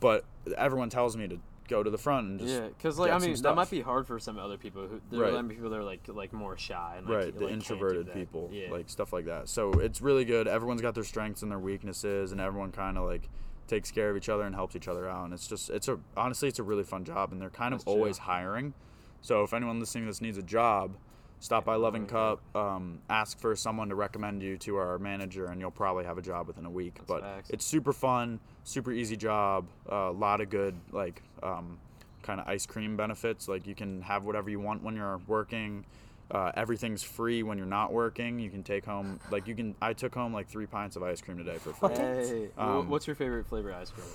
[0.00, 0.24] but
[0.56, 3.34] everyone tells me to go to the front and just Yeah, because like I mean
[3.42, 5.32] that might be hard for some other people who there Right.
[5.32, 8.12] might be people that are like like more shy and like, right the can't introverted
[8.12, 8.70] people Yeah.
[8.70, 12.32] like stuff like that so it's really good everyone's got their strengths and their weaknesses
[12.32, 13.28] and everyone kind of like
[13.68, 15.98] takes care of each other and helps each other out and it's just it's a
[16.16, 17.94] honestly it's a really fun job and they're kind That's of true.
[17.94, 18.74] always hiring
[19.22, 20.96] so if anyone listening to this needs a job
[21.38, 25.60] stop by loving cup um, ask for someone to recommend you to our manager and
[25.60, 27.50] you'll probably have a job within a week That's but facts.
[27.50, 31.78] it's super fun super easy job a lot of good like um,
[32.22, 33.48] kind of ice cream benefits.
[33.48, 35.84] Like you can have whatever you want when you're working.
[36.28, 38.40] Uh, everything's free when you're not working.
[38.40, 41.20] You can take home like you can i took home like three pints of ice
[41.20, 41.94] cream today for free.
[41.94, 44.06] Hey, Um, what's your favorite flavor of ice cream?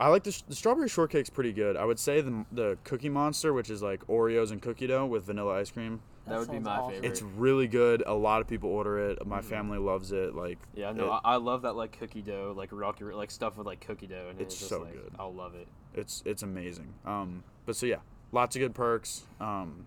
[0.00, 3.52] I like the, the strawberry shortcake's pretty good i would say the, the cookie monster
[3.52, 6.76] which is like oreos and cookie dough with vanilla ice cream That would be my
[6.78, 6.92] awesome.
[6.94, 7.08] favorite.
[7.08, 9.44] it's really good a lot of people order it my Mhm.
[9.44, 12.68] family loves it like Yeah, no, it- I, I love that like cookie dough, like
[12.72, 15.12] rocky, like stuff with like cookie dough, and It's it's just so like good.
[15.18, 15.68] I'll love it.
[15.94, 16.92] it's it's amazing.
[17.06, 18.00] Um, but so yeah,
[18.32, 19.24] lots of good perks.
[19.40, 19.86] Um,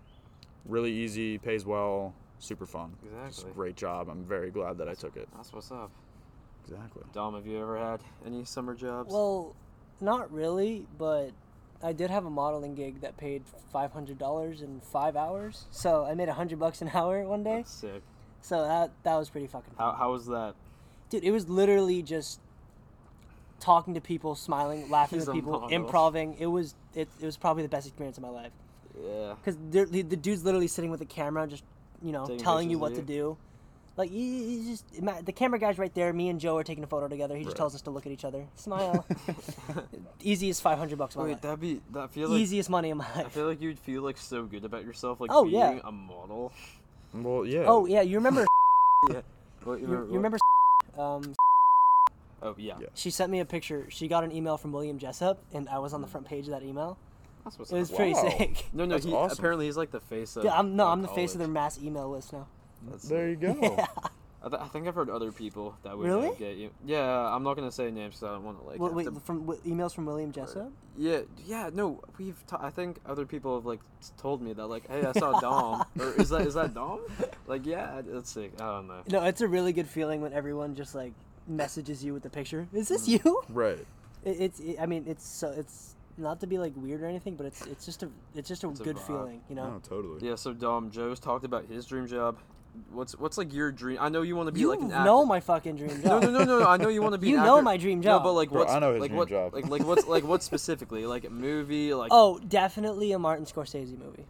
[0.66, 2.96] really easy, pays well, super fun.
[3.24, 3.52] Just Exactly.
[3.54, 4.08] great job.
[4.08, 5.28] I'm very glad that I took it.
[5.36, 5.90] That's what's up.
[6.64, 7.02] Exactly.
[7.12, 9.12] Dom, have you ever had any summer jobs?
[9.12, 9.54] Well,
[10.02, 11.30] not really, but
[11.82, 15.66] I did have a modeling gig that paid five hundred dollars in five hours.
[15.70, 17.58] So I made a hundred bucks an hour one day.
[17.58, 18.02] That's sick.
[18.42, 19.86] So that that was pretty fucking fun.
[19.86, 20.54] How how was that?
[21.10, 22.40] Dude, it was literally just
[23.60, 25.68] talking to people, smiling, laughing He's at people, model.
[25.68, 26.36] improving.
[26.38, 28.52] It was it, it was probably the best experience of my life.
[29.00, 29.34] Yeah.
[29.42, 31.64] Because the, the dude's literally sitting with the camera, just
[32.02, 33.36] you know, Taking telling you what of to do.
[33.96, 36.12] Like you, you just ima- the camera guy's right there.
[36.14, 37.36] Me and Joe are taking a photo together.
[37.36, 37.58] He just Right.
[37.58, 39.04] tells us to look at each other, smile.
[40.22, 41.40] Easiest five hundred bucks of my Wait, life.
[41.42, 43.26] that'd be that feel like Easiest money in my life.
[43.26, 45.80] I feel like you'd feel like so good about yourself, like Oh, being yeah.
[45.84, 46.52] a model.
[47.12, 47.64] Well, yeah.
[47.66, 48.46] Oh yeah, you remember?
[49.64, 50.38] What, you, you remember?
[50.98, 51.34] Um,
[52.42, 52.78] Oh yeah.
[52.80, 52.86] Yeah.
[52.94, 53.86] she sent me a picture.
[53.90, 56.50] She got an email from William Jessup, and I was on the front page of
[56.50, 56.98] that email.
[57.44, 57.96] That's what's It was up.
[57.96, 58.66] pretty sick.
[58.72, 58.98] No, no.
[58.98, 59.38] He awesome.
[59.38, 60.44] apparently he's like the face of.
[60.44, 62.48] Yeah, I'm no, I'm the face of their mass email list now.
[62.90, 63.56] That's There you go.
[63.62, 63.86] Yeah.
[64.44, 66.30] I, th- I think I've heard other people that would Really?
[66.30, 66.70] uh, get you.
[66.84, 68.80] Yeah, I'm not gonna say names because I don't want to like.
[68.80, 70.72] Wait, wait to- from wi- emails from William Jessup?
[70.98, 72.44] Yeah, yeah, no, we've.
[72.48, 73.78] T- I think other people have like
[74.16, 77.02] told me that like, hey, I saw Dom, or is that is that Dom?
[77.46, 78.54] Like, yeah, that's sick.
[78.60, 79.02] I don't know.
[79.08, 81.12] No, it's a really good feeling when everyone just like
[81.46, 82.66] messages you with the picture.
[82.72, 83.24] Is this Mm.
[83.24, 83.42] you?
[83.48, 83.78] Right.
[84.24, 84.58] It, it's.
[84.58, 85.50] It, I mean, it's so.
[85.56, 87.64] It's not to be like weird or anything, but it's.
[87.68, 88.08] It's just a.
[88.34, 89.06] It's just a It's good vibe.
[89.06, 89.70] feeling, you know.
[89.74, 90.28] No, totally.
[90.28, 92.38] Yeah, so Dom, Joe's talked about his dream job.
[92.90, 93.98] What's what's like your dream?
[94.00, 95.04] I know you want to be you like an actor.
[95.04, 96.22] know my fucking dream No, job.
[96.24, 96.66] no, no, no, no.
[96.66, 97.28] I know you want to be.
[97.30, 97.62] You an know actor.
[97.64, 98.22] my dream job.
[98.22, 99.54] No, but like Bro, what's I know his like dream what job.
[99.54, 103.98] like like what's like what specifically like a movie like Oh, definitely a Martin Scorsese
[103.98, 104.24] movie.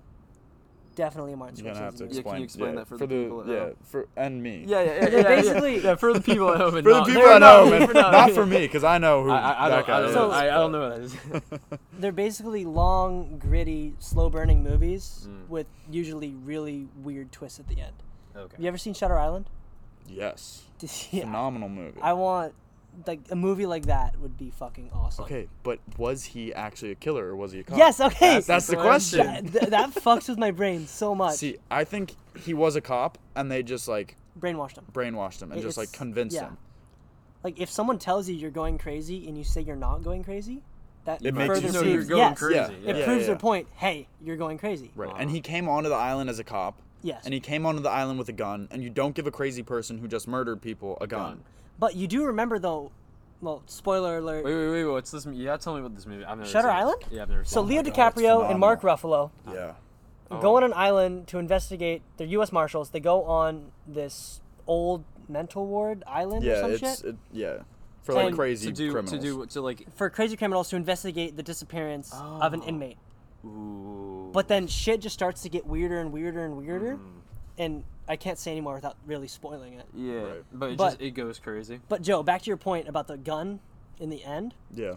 [0.94, 2.16] definitely a Martin You're gonna have Scorsese to movie.
[2.16, 2.44] Yeah, can you explain.
[2.44, 3.74] explain that for the people at yeah home?
[3.85, 4.64] for and me.
[4.66, 5.09] Yeah, yeah, yeah.
[5.09, 6.74] Yeah, yeah, basically- yeah, for the people at home.
[6.76, 7.87] and For the people they're I know, not- man.
[7.88, 10.00] for not- Not for me, because I know who I, I, I that don't, guy
[10.09, 10.14] is.
[10.14, 11.16] know, So- I, I don't know what that is.
[11.98, 15.48] They're basically long, gritty, slow-burning movies Mm.
[15.48, 17.92] with usually really weird twists at the end.
[18.37, 18.57] Okay.
[18.59, 19.49] You ever seen Shutter Island?
[20.09, 20.62] yes,
[21.11, 21.23] yeah.
[21.25, 22.01] phenomenal movie.
[22.01, 22.55] I want
[23.07, 25.25] like a movie like that would be fucking awesome.
[25.25, 27.79] okay, but was he actually a killer or was he a cop?
[27.79, 28.01] Yes.
[28.01, 28.35] Okay.
[28.35, 29.21] That's That's the the question.
[29.25, 29.47] question.
[29.47, 31.37] that, th- that fucks with my brain so much.
[31.37, 32.14] See, I think
[32.45, 34.85] he was a cop, and they just like Brainwashed him.
[34.92, 36.49] brainwashed him and It- just like convinced yeah.
[36.49, 36.59] him.
[37.45, 40.62] Like if someone tells you you're going crazy and you say you're not going crazy,
[41.07, 42.55] that It makes you know see- you're proves going yes, crazy.
[42.57, 42.90] Yeah.
[42.90, 43.68] it Yeah, proves yeah, their point.
[43.77, 44.90] Hey, you're going crazy.
[44.95, 45.16] Right, Wow.
[45.18, 47.25] and he came onto the island as a cop, Yes.
[47.25, 49.62] and he came onto the island with a gun, and you don't give a crazy
[49.62, 51.21] person who just murdered people a gun.
[51.23, 51.45] Gun.
[51.79, 52.93] But you do remember though,
[53.41, 54.45] well, spoiler alert.
[54.45, 54.85] Wait, wait, wait.
[54.85, 55.27] What's this?
[55.27, 56.25] m- You gotta tell me about this movie.
[56.25, 56.81] I've never Shutter seen it.
[56.81, 57.03] Island?
[57.11, 57.93] Yeah, I've never so Leo it.
[57.93, 59.73] God, it's DiCaprio and Mark Ruffalo Yeah,
[60.31, 60.41] Oh.
[60.41, 62.03] go on an island to investigate.
[62.17, 62.53] They're U.S.
[62.53, 62.91] Marshals.
[62.91, 67.57] They go on this old mental ward island or yeah, some it's shit it, yeah
[68.03, 69.11] for like And- crazy to do criminals.
[69.11, 69.87] to do to like.
[69.95, 72.69] for crazy criminals to investigate the disappearance of an Oh.
[72.69, 72.99] inmate.
[73.44, 74.31] Ooh.
[74.33, 77.00] But then shit just starts to get weirder and weirder and weirder, Mm.
[77.59, 79.87] and I can't say anymore without really spoiling it.
[79.94, 80.44] Yeah, Right.
[80.52, 81.81] but it But- just it goes crazy.
[81.88, 83.61] But Joe, back to your point about the gun
[84.00, 84.55] in the end.
[84.74, 84.94] yeah,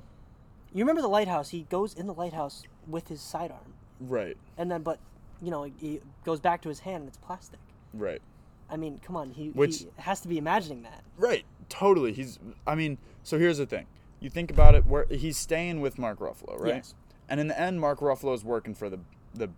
[0.74, 1.50] You remember the lighthouse?
[1.52, 5.00] He goes in the lighthouse with his sidearm, right, and then but
[5.42, 7.60] you know he goes back to his hand and it's plastic.
[7.94, 8.22] right,
[8.70, 11.04] I mean, come on, he, Which- he has to be imagining that.
[11.18, 11.46] right.
[11.70, 12.14] Totally.
[12.14, 12.38] He's.
[12.68, 13.88] I mean, so here's the thing.
[14.20, 14.86] You think about it.
[14.86, 16.76] Where he's staying with Mark Ruffalo, right?
[16.76, 16.94] Yes.
[17.30, 19.00] And in the end, Mark Ruffalo is working for the
[19.34, 19.50] the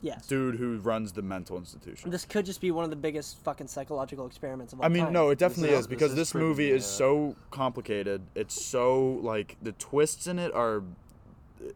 [0.00, 0.26] Yes.
[0.26, 2.10] dude who runs the mental institution.
[2.10, 5.04] This could just be one of the biggest fucking psychological experiments of all I mean,
[5.04, 5.12] time.
[5.12, 6.88] no, it definitely is- is this because is this pretty, movie is yeah.
[6.98, 8.22] so complicated.
[8.34, 10.82] It's so like the twists in it are,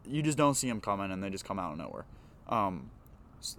[0.05, 2.05] you just don't see them coming, and they just come out of nowhere.
[2.49, 2.96] Um, s-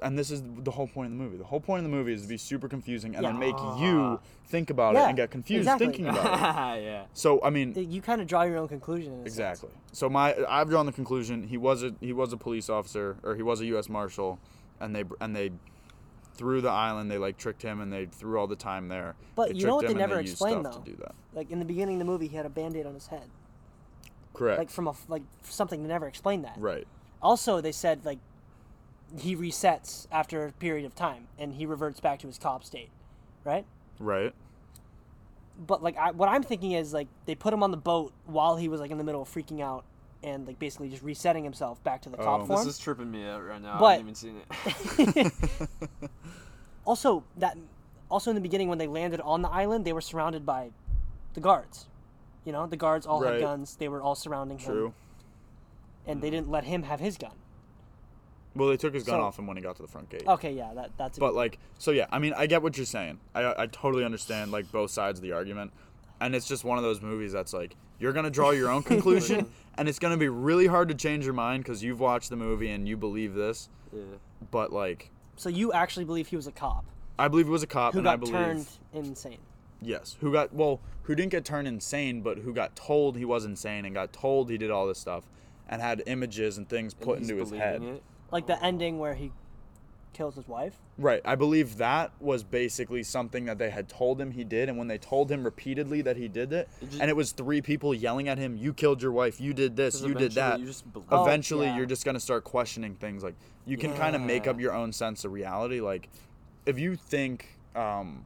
[0.01, 1.37] and this is the whole point of the movie.
[1.37, 4.19] The whole point of the movie is to be super confusing and then make you
[4.47, 5.87] think about it and get confused exactly.
[5.87, 6.83] thinking about it.
[6.83, 7.05] yeah.
[7.13, 9.13] So I mean, You kind of draw your own conclusion.
[9.13, 9.33] In a sense.
[9.33, 9.69] exactly.
[9.91, 13.35] So my I've drawn the conclusion he was a he was a police officer or
[13.35, 13.89] he was a U.S.
[13.89, 14.39] marshal,
[14.79, 15.51] and they and they.
[16.35, 19.15] Through the island, they like tricked him, and they threw all the time there.
[19.35, 20.71] But They you know what they never used explained, though?
[20.71, 22.93] To do that, Like in the beginning of the movie, he had a band-aid on
[22.93, 23.23] his head,
[24.35, 24.59] correct?
[24.59, 25.81] like from a like something.
[25.81, 26.53] They never explained that.
[26.59, 26.87] right.
[27.23, 28.19] Also, they said like
[29.15, 32.89] he resets after a period of time and he reverts back to his cop state,
[33.43, 33.65] right?
[33.99, 34.33] Right.
[35.65, 38.57] But like I, what I'm thinking is like they put him on the boat while
[38.57, 39.85] he was like in the middle of freaking out
[40.23, 42.45] and like basically just resetting himself back to the cop Oh.
[42.45, 42.65] form.
[42.65, 43.79] This is tripping me out right now.
[43.79, 45.33] But- I haven't even seen
[46.01, 46.09] it.
[46.85, 47.57] also that
[48.09, 50.71] also in the beginning when they landed on the island, they were surrounded by
[51.33, 51.87] the guards.
[52.45, 53.33] You know, the guards all Right.
[53.33, 53.75] had guns.
[53.75, 54.87] They were all surrounding True.
[54.87, 54.93] him,
[56.05, 56.35] and they hmm.
[56.35, 57.33] didn't let him have his gun.
[58.57, 60.23] Well, they took his gun So- off him when he got to the front gate.
[60.27, 61.17] Okay, yeah, that that's.
[61.17, 63.19] A But like, so yeah, I mean, I get what you're saying.
[63.35, 65.71] I I totally understand like both sides of the argument,
[66.19, 69.45] and it's just one of those movies that's like you're gonna draw your own conclusion,
[69.77, 72.69] and it's gonna be really hard to change your mind because you've watched the movie
[72.69, 73.69] and you believe this.
[73.93, 74.01] Yeah.
[74.51, 76.85] But like, so you actually believe he was a cop
[77.19, 79.39] I believe it was a cop, who and I got believe turned insane.
[79.81, 83.45] yes, who got well, who didn't get turned insane, but who got told he was
[83.45, 85.23] insane and got told he did all this stuff,
[85.67, 87.81] and had images and things put he's into his believing head.
[87.81, 88.03] It.
[88.31, 89.31] Like the ending where he
[90.13, 90.73] kills his wife.
[90.97, 91.21] Right.
[91.25, 94.67] I believe that was basically something that they had told him he did.
[94.67, 97.33] And when they told him repeatedly that he did it, It just- and it was
[97.33, 100.59] three people yelling at him, you killed your wife, you did this, you did that.
[100.59, 101.07] You just believe.
[101.11, 101.77] Oh, Eventually, yeah.
[101.77, 103.23] you're just going to start questioning things.
[103.23, 103.35] Like,
[103.67, 105.81] you can kind of make up your own sense of reality.
[105.81, 106.09] Like,
[106.65, 108.25] if you think, um,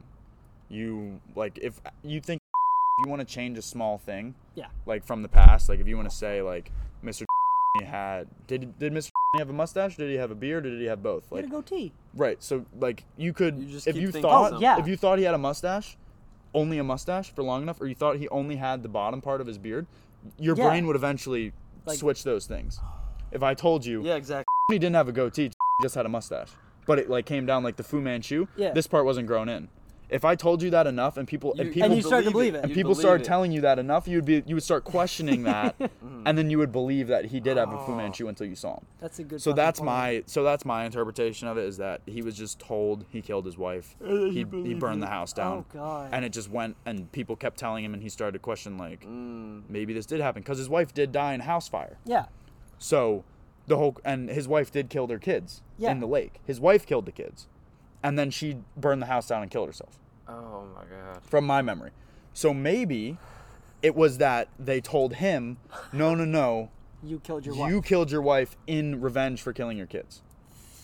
[0.70, 2.40] you, like, if you think
[3.04, 4.66] you want to change a small thing, Yeah.
[4.86, 6.72] like from the past, like, if you want to say, like,
[7.04, 7.24] Mr.
[7.82, 9.10] had, did, did Mr.
[9.38, 9.96] have a mustache?
[9.96, 10.66] Did he have a beard?
[10.66, 11.28] Or did he have both?
[11.28, 11.92] He Like, had a goatee.
[12.14, 12.42] Right.
[12.42, 14.78] So like you could You just if keep you thinking thought Oh, yeah.
[14.78, 15.96] if you thought he had a mustache,
[16.54, 19.40] only a mustache for long enough, or you thought he only had the bottom part
[19.40, 19.86] of his beard,
[20.38, 20.68] your Yeah.
[20.68, 21.52] brain would eventually
[21.86, 22.78] Like- switch those things.
[23.30, 24.44] If I told you Yeah, exactly.
[24.70, 25.44] he didn't have a goatee,
[25.78, 26.50] he just had a mustache,
[26.86, 28.46] but it like came down like the Fu Manchu.
[28.56, 28.72] Yeah.
[28.72, 29.68] This part wasn't grown in.
[30.12, 32.54] If I told you that enough, and people and people And you started to believe
[32.54, 32.58] it.
[32.58, 33.28] and You'd people started it.
[33.28, 36.22] telling you that enough, you would be you would start questioning that, Mm-hmm.
[36.26, 37.96] and then you would believe that he did have a Fu Oh.
[37.96, 38.84] Manchu until you saw him.
[39.00, 39.40] That's a good.
[39.40, 39.86] So that's point.
[39.86, 43.46] my so that's my interpretation of it is that he was just told he killed
[43.46, 43.96] his wife.
[44.04, 45.58] He, he burned the house down.
[45.58, 46.10] Oh god.
[46.12, 49.06] And it just went and people kept telling him and he started to question like
[49.06, 51.96] Mm, maybe this did happen because his wife did die in house fire.
[52.04, 52.26] yeah.
[52.78, 53.24] So
[53.66, 55.90] the whole and his wife did kill their kids Yeah.
[55.92, 56.40] in the lake.
[56.44, 57.46] His wife killed the kids.
[58.04, 61.22] And then she burned the house down and killed herself oh my god.
[61.22, 61.90] from my memory.
[62.34, 63.18] So maybe
[63.82, 65.58] it was that they told him,
[65.92, 66.70] "No, no, no,
[67.02, 67.70] You killed your wife.
[67.70, 70.22] you killed your wife in revenge for killing your kids."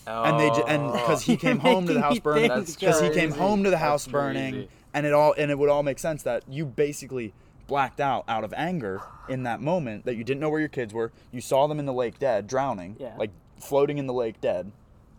[0.07, 0.23] Oh.
[0.23, 0.91] and they ju- and oh.
[0.93, 3.39] because he came home to the Making house me burning think, because he came crazy.
[3.39, 4.69] home to the That's house burning crazy.
[4.93, 7.33] and it all and it would all make sense that you basically
[7.67, 10.93] blacked out out of anger in that moment that you didn't know where your kids
[10.95, 13.13] were you saw them in the lake dead drowning Yeah.
[13.19, 14.71] like floating in the lake dead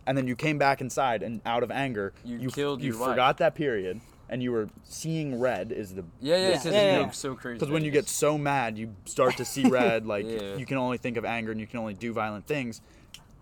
[0.06, 3.10] and then you came back inside and out of anger You killed you your wife.
[3.10, 6.60] forgot that period and you were seeing red is the Yeah, yeah, Yeah.
[6.72, 7.10] Yeah, yeah.
[7.10, 7.58] so crazy.
[7.58, 10.06] because when you get so mad, you start to see red.
[10.14, 10.56] Like Yeah.
[10.56, 12.80] you can only think of anger and you can only do violent things,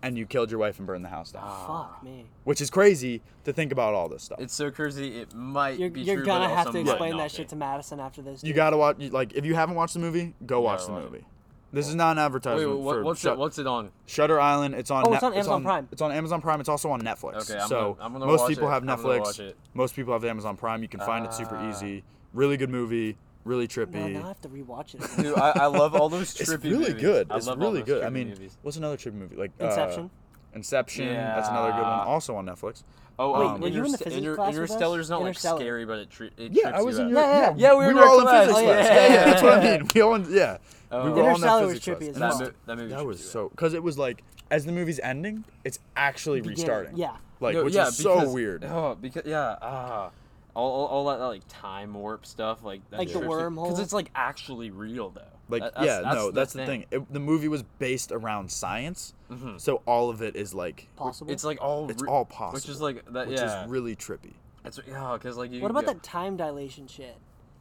[0.01, 1.99] and you killed your wife and burned the house down, Fuck ah.
[2.03, 2.25] me.
[2.43, 4.39] which is crazy to think about all this stuff.
[4.41, 5.19] it's so crazy.
[5.19, 7.37] It might You're, be you're true, gonna but have also to explain that be.
[7.37, 8.43] shit to Madison after this.
[8.43, 8.97] you gotta watch.
[9.11, 11.25] Like if you haven't watched the movie, go watch the watch movie.
[11.71, 13.39] This is not an Wait, advertisement what, for what's Shut- it?
[13.39, 13.91] What's it on?
[14.07, 14.73] Shutter Island.
[14.75, 15.03] It's on.
[15.07, 15.87] Oh, it's on Amazon Prime.
[15.91, 16.59] It's on Amazon Prime.
[16.59, 17.49] It's also on Netflix.
[17.51, 18.71] Okay, I'm so gonna- I'm gonna most watch people it.
[18.71, 19.19] have I'm gonna Netflix.
[19.21, 19.57] watch it.
[19.75, 20.81] Most people have Amazon Prime.
[20.81, 21.69] You can find it super Ah.
[21.69, 22.03] easy.
[22.33, 23.17] Really good movie.
[23.45, 24.13] Really No, trippy.
[24.13, 25.03] now I have to rewatch it.
[25.05, 25.23] again.
[25.25, 27.01] Dude, I, I love all those trippy it's trippy really movies.
[27.01, 27.31] good.
[27.31, 28.03] I It's love all really those good.
[28.03, 28.57] I trippy mean, movies.
[28.63, 29.35] what's another trippy movie?
[29.35, 30.09] Like uh, Inception.
[30.55, 31.07] Inception.
[31.13, 31.89] That's another good one.
[31.99, 32.03] Yeah.
[32.05, 32.83] Also on Netflix.
[33.17, 34.69] Oh, Wait, um, were you in the Interst- physics Inter- class with us?
[34.71, 35.59] Interstellar's not like Interstellar.
[35.59, 37.11] scary, but it, tri- it Yeah, trips I was you in out.
[37.11, 37.53] your Yeah, yeah.
[37.57, 38.47] Yeah, we were in were our all in class.
[38.47, 38.85] physics Oh, class.
[38.85, 39.89] yeah, Yeah, yeah, yeah, that's what I mean.
[39.93, 40.57] We all, yeah,
[40.91, 41.05] Oh.
[41.05, 42.09] we were all in that Interstellar was physics trippy class.
[42.09, 42.39] as That, well.
[42.39, 43.31] mo- that movie That trips was you out.
[43.31, 46.97] so because it was like as the movie's ending, it's actually Beginning, restarting.
[46.97, 47.17] Yeah.
[47.39, 48.65] like No, which yeah, is so because- weird.
[48.65, 50.09] Oh, because yeah, ah,
[50.55, 53.65] all, all, all that like time warp stuff, like that Like the wormhole?
[53.65, 55.21] because it's like actually real though.
[55.47, 56.85] Like That- yeah, that's no, the that's the thing.
[56.91, 59.61] It, the movie was based around science, Mhm.
[59.61, 61.31] so all of it is like Possible.
[61.31, 63.27] It's like all it's re- all possible, which is like that.
[63.27, 64.33] which yeah, is really trippy.
[64.65, 65.61] it's yeah, because like you.
[65.61, 67.15] what about go, that time dilation shit?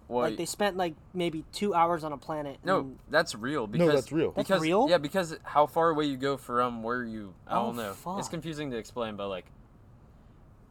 [0.08, 2.58] What, Like they spent like maybe two hours on a planet.
[2.64, 3.66] no, that's real.
[3.66, 4.32] Because, that's real.
[4.32, 4.86] That's real?
[4.88, 7.34] Yeah, because how far away you go from where you.
[7.46, 8.18] I Oh, don't know.
[8.18, 9.44] It's confusing to explain, but like.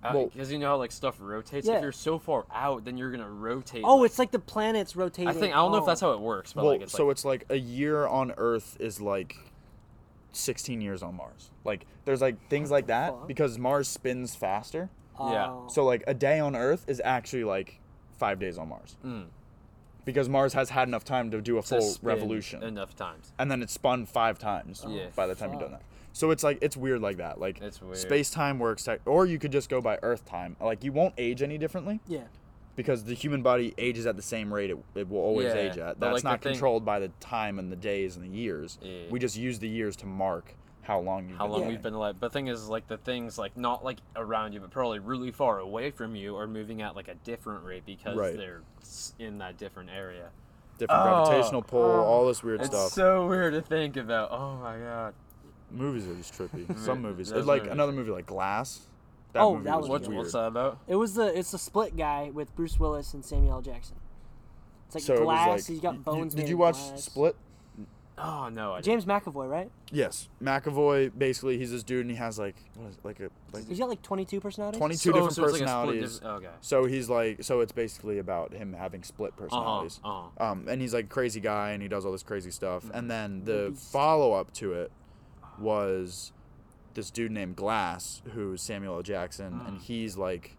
[0.04, 1.67] Uh, well- Because you know how like stuff rotates.
[1.67, 1.76] Yeah.
[1.76, 3.84] If you're so far out, then you're gonna rotate.
[3.86, 5.28] Oh, like- it's like the planets rotating.
[5.30, 6.08] I think I don't know if that's Oh.
[6.10, 8.76] how it works, but well, like it's so like, it's like a year on Earth
[8.80, 9.36] is like
[10.34, 11.52] 16 years on Mars.
[11.63, 14.89] Like there's like things like that because Mars spins faster.
[15.19, 15.32] Oh.
[15.32, 15.47] Yeah.
[15.50, 15.67] Oh.
[15.69, 17.80] So like a day on Earth is actually like
[18.18, 19.26] five days on Mars mm,
[20.06, 23.32] because Mars has had enough time to do a to full spin revolution, enough times.
[23.40, 25.08] and then it spun five times Yeah.
[25.16, 25.82] by the time you've done that.
[26.14, 27.40] So it's like it's weird like that.
[27.40, 27.98] Like It's weird.
[27.98, 30.56] space time works, tech- or you could just go by Earth time.
[30.60, 32.22] Like you won't age any differently yeah.
[32.76, 35.78] because the human body ages at the same rate it, it will always Yeah, age
[35.78, 36.00] at.
[36.00, 38.80] That's like, the not thing- controlled by the time and the days and the years.
[38.82, 39.02] Yeah.
[39.12, 40.56] We just use the years to mark
[40.88, 41.67] how long you've how been long Yeah.
[41.67, 42.15] we've been alive.
[42.19, 45.32] But the thing is, like the things like not like around you, but probably really
[45.32, 48.36] far away from you, are moving at like a different rate because Right.
[48.38, 50.30] they're s- in that different area.
[50.80, 51.26] different Oh.
[51.26, 52.04] gravitational pull, Oh.
[52.04, 52.91] all this weird It's stuff.
[52.91, 54.30] so weird to think about.
[54.32, 55.13] Oh my god.
[55.71, 56.78] movies are just trippy.
[56.80, 57.73] Some movies, those like movies.
[57.73, 58.86] another movie like Glass.
[59.34, 60.17] That Oh, movie that was, was What, weird.
[60.19, 60.78] what's that about?
[60.88, 63.62] It was the it's the split guy with Bruce Willis and Samuel L.
[63.62, 63.97] Jackson.
[64.86, 65.47] It's like so it was glass.
[65.47, 66.34] like, he's got y- bones.
[66.36, 67.04] Did made you of watch glass.
[67.04, 67.36] Split?
[68.20, 69.70] Oh no, I James McAvoy, right?
[69.92, 71.12] Yes, McAvoy.
[71.18, 73.78] Basically, he's this dude, and he has like what is it, like a like He's
[73.78, 74.80] got like 22 personalities.
[74.80, 76.20] 22 So- different so it's like a split personalities.
[76.20, 76.50] dis- okay.
[76.62, 79.44] So he's like, so it's basically about him having split Uh huh.
[79.44, 80.00] personalities.
[80.04, 80.52] Uh huh.
[80.52, 82.84] Um, and he's like a crazy guy, and he does all this crazy stuff.
[82.86, 82.98] Mm-hmm.
[82.98, 84.92] And then the follow up to it
[85.60, 86.32] was
[86.96, 89.04] this dude named Glass, who's Samuel L.
[89.04, 89.82] Jackson, and Mm.
[89.82, 90.58] he's like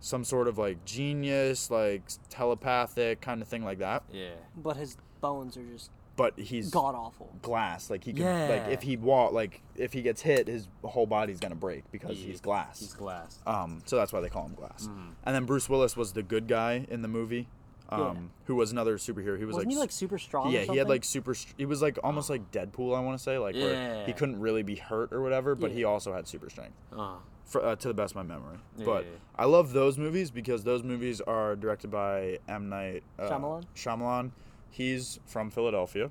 [0.00, 4.02] some sort of like genius, like telepathic kind of thing like that.
[4.12, 4.30] Yeah.
[4.56, 5.90] But his bones are just
[6.22, 7.34] But he's god awful.
[7.42, 7.90] glass.
[7.90, 8.48] Like he can, Yeah.
[8.48, 12.16] like if he walk, like if he gets hit, his whole body's gonna break because
[12.16, 12.78] He- he's glass.
[12.78, 13.40] He's glass.
[13.44, 14.86] Um, so that's why they call him Glass.
[14.86, 15.14] Mhm.
[15.24, 17.48] And then Bruce Willis was the good guy in the movie,
[17.88, 18.14] um, Yeah.
[18.44, 19.36] who was another superhero.
[19.36, 20.46] He was Wasn't like, he like super strong?
[20.46, 21.34] or yeah, he had like super.
[21.56, 22.96] He was like almost like Deadpool.
[22.96, 25.76] I want to say like where he couldn't really be hurt or whatever, but Yeah.
[25.78, 27.14] he also had super strength, Uh.
[27.44, 28.58] for, uh, to the best of my memory.
[28.78, 29.16] Yeah, but yeah, yeah.
[29.36, 33.64] I love those movies because those movies are directed by M Night uh, Shyamalan?
[33.74, 34.30] Shyamalan.
[34.72, 36.10] He's from Philadelphia,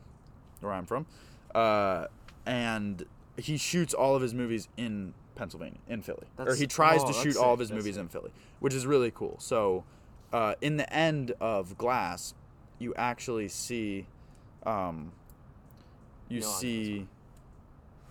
[0.62, 1.06] where I'm from,
[1.54, 2.06] uh,
[2.46, 3.04] and
[3.38, 7.14] he shoots all of his movies in Pennsylvania, in Philly, or he tries oh, to
[7.14, 8.02] that's shoot all of his that's movies sick.
[8.04, 9.36] in Philly, which is really cool.
[9.40, 9.84] So,
[10.32, 12.36] uh, in the end of Glass,
[12.78, 14.06] you actually see,
[14.66, 15.12] um,
[16.30, 17.08] you No, I know this see.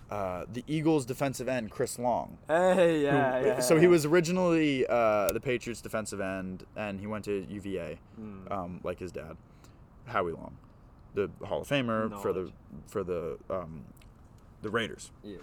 [0.09, 3.59] Uh, the Eagles' defensive end, Chris Long, Hey, who- yeah, yeah.
[3.61, 8.51] so he was originally uh, the Patriots defensive end, and he went to UVA, Mm.
[8.51, 9.37] um, like his dad,
[10.05, 10.57] Howie Long,
[11.13, 12.51] the Hall of Famer for the
[12.87, 13.83] for the um,
[14.61, 15.11] the Raiders.
[15.23, 15.37] Yeah.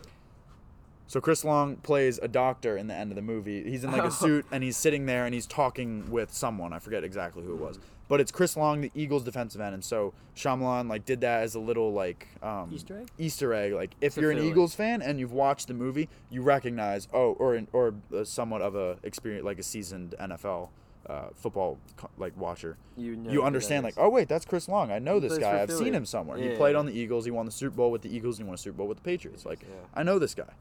[1.06, 3.64] So Chris Long plays a doctor in the end of the movie.
[3.68, 6.74] He's in like a suit and he's sitting there and he's talking with someone.
[6.74, 7.78] I forget exactly who it was,
[8.08, 11.54] but it's Chris Long, the Eagles defensive end, and so Shyamalan like did that as
[11.54, 13.08] a little like um, Easter egg?
[13.16, 13.72] Easter egg.
[13.72, 17.54] Like if you're an Eagles fan and you've watched the movie, you recognize oh, or
[17.54, 20.68] an- or somewhat of a experience like a seasoned NFL
[21.06, 21.78] uh, football
[22.18, 22.76] like watcher.
[22.96, 23.30] You know.
[23.30, 24.90] you understand like oh wait that's Chris Long.
[24.90, 25.62] I know He this guy.
[25.62, 26.36] I've seen him somewhere.
[26.38, 26.56] He Yeah.
[26.56, 27.24] played on the Eagles.
[27.24, 28.98] He won the Super Bowl with the Eagles and he won a Super Bowl with
[28.98, 29.46] the Patriots.
[29.46, 29.68] Like Yeah.
[29.94, 30.52] I know this guy.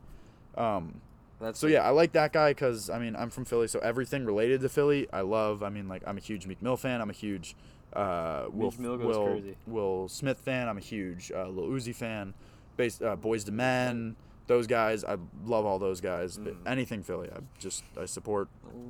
[0.55, 1.01] Um,
[1.39, 4.25] That's So yeah, I like that guy because I mean I'm from Philly, so everything
[4.25, 5.63] related to Philly I love.
[5.63, 7.01] I mean like I'm a huge Meek Mill fan.
[7.01, 7.55] I'm a huge
[7.93, 9.57] uh, Will Mill goes Will, crazy.
[9.65, 10.67] Will Smith fan.
[10.67, 12.33] I'm a huge uh, Lil Uzi fan.
[12.75, 14.15] Based uh, Boyz II Men,
[14.45, 15.03] those guys.
[15.03, 16.38] I love all those guys.
[16.38, 16.55] Mm.
[16.67, 18.49] Anything Philly, I just I support.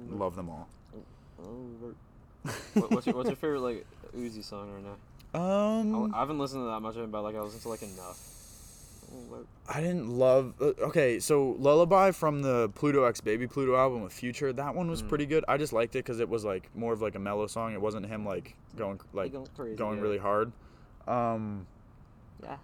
[0.09, 0.67] Love them all.
[2.75, 3.85] What, what's, your, what's your favorite like
[4.15, 5.39] Uzi song right now?
[5.39, 7.69] Um, I, I haven't listened to that much of it, but like I listened to
[7.69, 8.19] like enough.
[9.69, 10.53] I didn't love.
[10.61, 14.89] Uh, okay, so Lullaby from the Pluto X Baby Pluto album with Future, that one
[14.89, 15.09] was Mm.
[15.09, 15.43] pretty good.
[15.47, 17.73] I just liked it because it was like more of like a mellow song.
[17.73, 19.75] It wasn't him like going like going crazy.
[19.75, 20.03] going yeah.
[20.03, 20.51] really hard.
[21.07, 21.67] Um,
[22.43, 22.57] Yeah.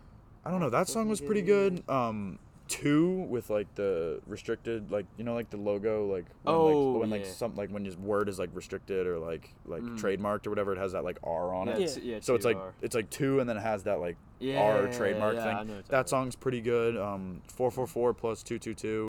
[0.45, 0.69] I don't know.
[0.69, 1.83] That song was pretty good.
[1.89, 2.39] Um,
[2.81, 6.99] two with like the restricted, like you know, like the logo, like when, Oh, like,
[7.01, 7.31] when like yeah.
[7.31, 9.99] some like when his word is like restricted or like like Mm.
[9.99, 11.79] trademarked or whatever, it has that like R on Yeah, it.
[11.79, 11.85] Yeah.
[11.85, 12.73] it's- yeah, So it's like 2R.
[12.81, 15.83] it's like two, and then it has that like yeah, R trademark thing.
[15.89, 16.97] That song's pretty good.
[16.97, 19.07] Um, four four four plus two two two.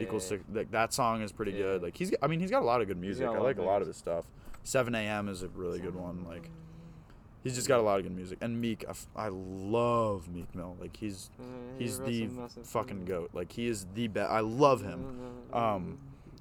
[0.00, 0.44] Equals six.
[0.52, 1.82] Like that song is pretty good.
[1.82, 3.26] Like he's, I mean, he's got a lot of good music.
[3.26, 4.26] I like a lot of his stuff.
[4.64, 5.28] Seven a.m.
[5.28, 6.24] is a really good one.
[6.28, 6.50] Like
[7.46, 8.38] he's just got a lot of good music.
[8.40, 10.76] And Meek, I, f- I love Meek Mill.
[10.80, 11.42] Like he's Uh,
[11.78, 13.04] he's the massive fucking fan.
[13.06, 13.30] goat.
[13.32, 14.30] Like he is the best.
[14.30, 15.20] I love him.
[15.52, 15.98] Um,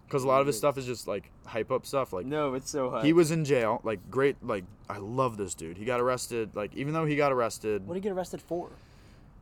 [0.08, 2.14] because a lot of his stuff is just like hype up stuff.
[2.14, 3.04] Like no, it's so high.
[3.04, 3.82] he was in jail.
[3.84, 4.36] Like great.
[4.44, 5.78] Like I love this dude.
[5.78, 6.56] He got arrested.
[6.56, 8.70] Like even though he got arrested, What did he get arrested for?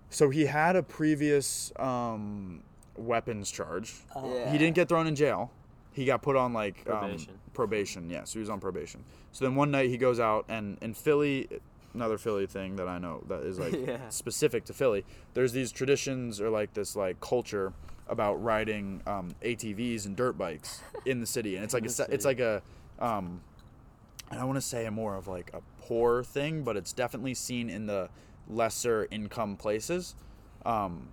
[0.10, 2.62] so he had a previous um,
[2.96, 3.96] weapons charge.
[4.16, 4.34] Oh.
[4.34, 4.52] Yeah.
[4.52, 5.52] He didn't get thrown in jail.
[5.94, 7.40] He got put on like um, Probation.
[7.54, 8.10] probation.
[8.10, 9.04] Yeah, so he was on probation.
[9.32, 11.48] So then one night he goes out and in Philly,
[11.94, 14.10] another Philly thing that I know that is like Yeah.
[14.10, 15.06] specific to Philly.
[15.34, 17.74] There's these traditions or like this like culture
[18.08, 22.26] about riding um, ATVs and dirt bikes in the city, and it's like a, it's
[22.26, 22.62] like a
[23.00, 23.42] um,
[24.32, 27.34] I don't want to say a more of like a poor thing, but it's definitely
[27.36, 28.10] seen in the
[28.50, 30.16] lesser income places.
[30.66, 31.10] Um,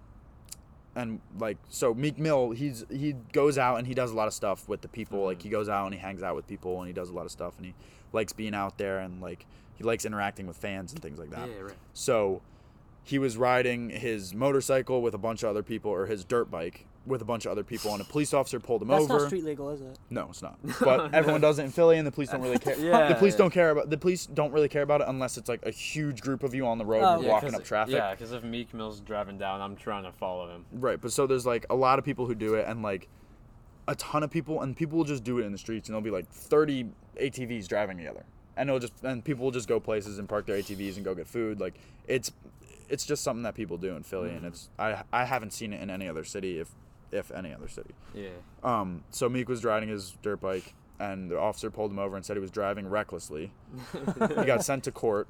[1.00, 4.34] and like so Meek Mill, he's he goes out and he does a lot of
[4.34, 5.24] stuff with the people.
[5.24, 5.42] Like Mhm.
[5.42, 7.30] he goes out and he hangs out with people and he does a lot of
[7.32, 7.74] stuff and he
[8.12, 9.46] likes being out there and like
[9.76, 11.48] he likes interacting with fans and things like that.
[11.48, 11.74] Yeah, right.
[11.94, 12.42] So
[13.02, 16.86] he was riding his motorcycle with a bunch of other people or his dirt bike
[17.06, 19.14] with a bunch of other people and a police officer pulled him That's over.
[19.20, 19.98] not street legal, is it?
[20.10, 20.58] No, it's not.
[20.80, 22.76] But everyone does it in Philly, and the police don't really care.
[22.78, 23.38] Yeah, the police yeah.
[23.38, 26.20] don't care about the police don't really care about it unless it's like a huge
[26.20, 27.94] group of you on the road Oh, and you're walking up traffic.
[27.94, 30.66] Yeah, because if Meek Mill's driving down, I'm trying to follow him.
[30.72, 33.08] Right, but so there's like a lot of people who do it, and like
[33.88, 36.04] a ton of people, and people will just do it in the streets, and there'll
[36.04, 36.86] be like 30
[37.18, 38.24] ATVs driving together,
[38.58, 41.14] and it'll just and people will just go places and park their ATVs and go
[41.14, 41.60] get food.
[41.60, 41.74] Like
[42.06, 42.30] it's
[42.90, 44.48] it's just something that people do in Philly, and Mhm.
[44.48, 46.70] it's I I haven't seen it in any other city, if
[47.12, 47.94] if any other city.
[48.14, 48.28] Yeah.
[48.62, 52.24] Um, so Meek was riding his dirt bike, and the officer pulled him over and
[52.24, 53.52] said he was driving recklessly.
[53.92, 55.28] he got sent to court,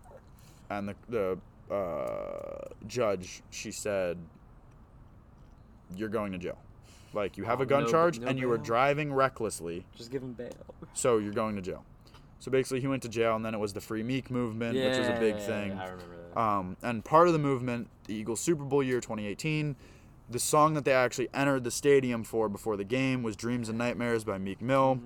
[0.68, 0.94] and the
[1.68, 4.18] the uh, judge she said,
[5.96, 6.58] "You're going to jail.
[7.12, 10.10] Like you have Oh, a gun no- charge, no and you were driving recklessly, Just
[10.12, 10.50] give him bail.
[10.94, 11.84] so you're going to jail."
[12.38, 14.96] So basically, he went to jail, and then it was the Free Meek movement, which
[14.96, 15.72] was a big Yeah, thing.
[15.72, 16.40] I remember that.
[16.40, 19.76] Um, and part of the movement, the Eagles Super Bowl year 2018,
[20.30, 23.76] the song that they actually entered the stadium for before the game was Dreams and
[23.76, 25.00] Nightmares by Meek Mill,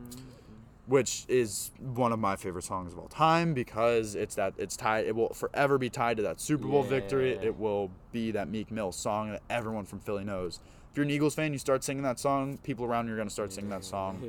[0.86, 5.06] which is one of my favorite songs of all time because it's that it's tied
[5.06, 7.32] it will forever be tied to that Super Bowl victory.
[7.32, 10.60] It will be that Meek Mill song that everyone from Philly knows.
[10.90, 13.26] If you're an Eagles fan, you start singing that song, people around you are going
[13.26, 14.22] to start singing that song.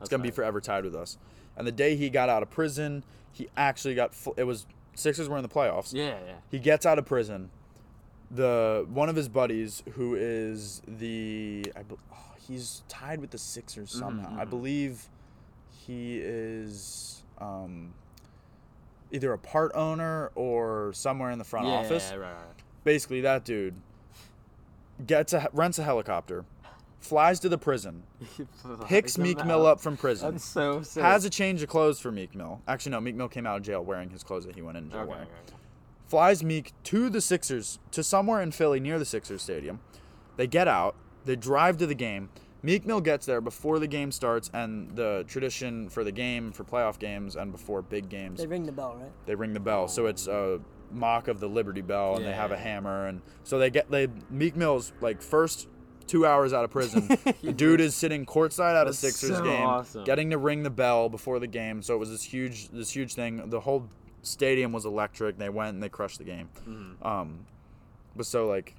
[0.00, 1.18] It's gonna be forever tied with us.
[1.56, 4.14] And the day he got out of prison, he actually got.
[4.36, 5.92] It was Sixers were in the playoffs.
[5.92, 6.34] Yeah, yeah.
[6.50, 7.50] He gets out of prison.
[8.30, 12.16] The one of his buddies, who is the, I, oh,
[12.46, 14.36] he's tied with the Sixers somehow.
[14.38, 14.50] I mhm.
[14.50, 15.08] believe
[15.86, 17.92] he is um,
[19.10, 22.10] either a part owner or somewhere in the front yeah, office.
[22.12, 22.34] Right, right.
[22.84, 23.74] Basically, that dude
[25.06, 26.44] gets a rents a helicopter,
[27.00, 28.02] flies to the prison,
[28.86, 31.02] picks Meek Mill up from prison That's so sick.
[31.02, 32.60] has a change of clothes for Meek Mill.
[32.68, 34.90] Actually, no, Meek Mill came out of jail wearing his clothes that he went in
[34.90, 35.26] jail Okay, wearing.
[35.26, 35.56] okay.
[36.10, 39.78] Flies Meek to the Sixers, to somewhere in Philly near the Sixers stadium.
[40.36, 42.30] They get out, they drive to the game.
[42.62, 46.64] Meek Mill gets there before the game starts, and the tradition for the game, for
[46.64, 49.12] playoff games, and before big games, They ring the bell, right?
[49.24, 49.86] they ring the bell.
[49.86, 53.60] So it's a mock of the Liberty Bell, and they have a hammer, and so
[53.60, 55.68] they get they Meek Mill's like first
[56.08, 57.06] two hours out of prison.
[57.42, 60.02] the dude is sitting courtside at a Sixers so game, awesome.
[60.04, 61.82] getting to ring the bell before the game.
[61.82, 63.48] So it was this huge this huge thing.
[63.48, 63.88] The whole
[64.22, 65.38] stadium was electric.
[65.38, 66.48] They went and they crushed the game.
[66.68, 67.04] Mhm.
[67.06, 67.46] Um,
[68.16, 68.74] but so like.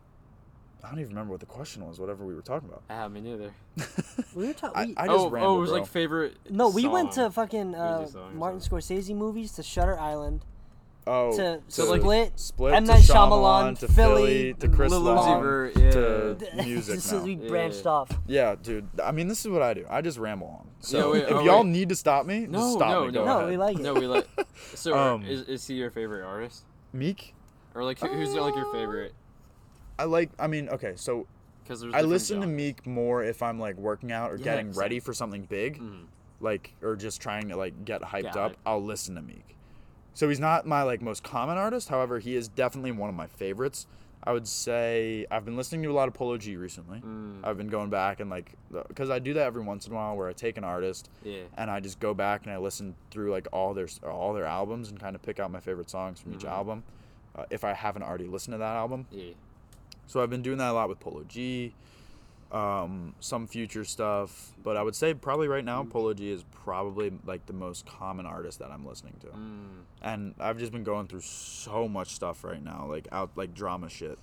[0.84, 2.00] I don't even remember what the question was.
[2.00, 2.82] Whatever we were talking about.
[2.89, 3.54] Ah, me neither.
[4.36, 4.76] We were talking.
[4.76, 5.80] I, we- I just oh, rambled, oh, it was bro.
[5.80, 6.38] like favorite.
[6.50, 10.42] no, we went to fucking uh, Martin Scorsese movies to Shutter Island,
[11.08, 14.68] Oh, to So, like, Split, Split M to Night Shyamalan Shyamalan, to Philly, Philly to
[14.70, 15.89] Chris Lil Uzi Long Vert, yeah.
[15.91, 17.18] to music Just now.
[17.18, 17.47] as we Yeah.
[17.49, 18.12] branched off.
[18.28, 18.88] Yeah, dude.
[19.04, 19.86] I mean, this is what I do.
[19.89, 20.68] I just ramble on.
[20.80, 21.70] So Yeah, wait, if oh, y'all wait.
[21.72, 23.06] need to stop me, just No, stop no, me.
[23.08, 23.12] no.
[23.22, 23.49] Go No, ahead.
[23.49, 23.82] we like it.
[23.82, 24.28] No, we like.
[24.76, 27.34] So, Um, is, is he your favorite artist, Meek.
[27.74, 29.14] or like who, who's like your favorite?
[29.97, 30.30] I like.
[30.39, 31.26] I mean, okay, so
[31.64, 31.93] Because there's.
[31.93, 32.47] I different listen to.
[32.47, 34.80] Meek more if I'm like working out or Yeah, getting same.
[34.80, 36.06] ready for something big, Mhm.
[36.41, 38.52] like or just trying to like get hyped Get up.
[38.52, 38.56] hyped.
[38.68, 39.56] I'll listen to Meek.
[40.14, 41.89] So he's not my like most common artist.
[41.89, 43.88] However, he is definitely one of my favorites.
[44.24, 46.99] I would say I've been listening to a lot of Polo G recently.
[46.99, 48.51] Mm, I've been going back and like
[48.88, 51.41] because I do that every once in a while where I take an artist yeah.
[51.57, 54.89] and I just go back and I listen through like all their all their albums
[54.89, 56.51] and kind of pick out my favorite songs from each Mhm.
[56.51, 56.84] album.
[57.36, 59.32] Uh, if I haven't already listened to that album, Yeah.
[60.05, 61.74] so I've been doing that a lot with Polo G,
[62.52, 64.52] um, some future stuff.
[64.64, 68.26] But I would say probably right now Polo G is probably like the most common
[68.26, 72.43] artist that I'm listening to, Mm, and I've just been going through so much stuff
[72.43, 74.20] right now, like out like drama shit.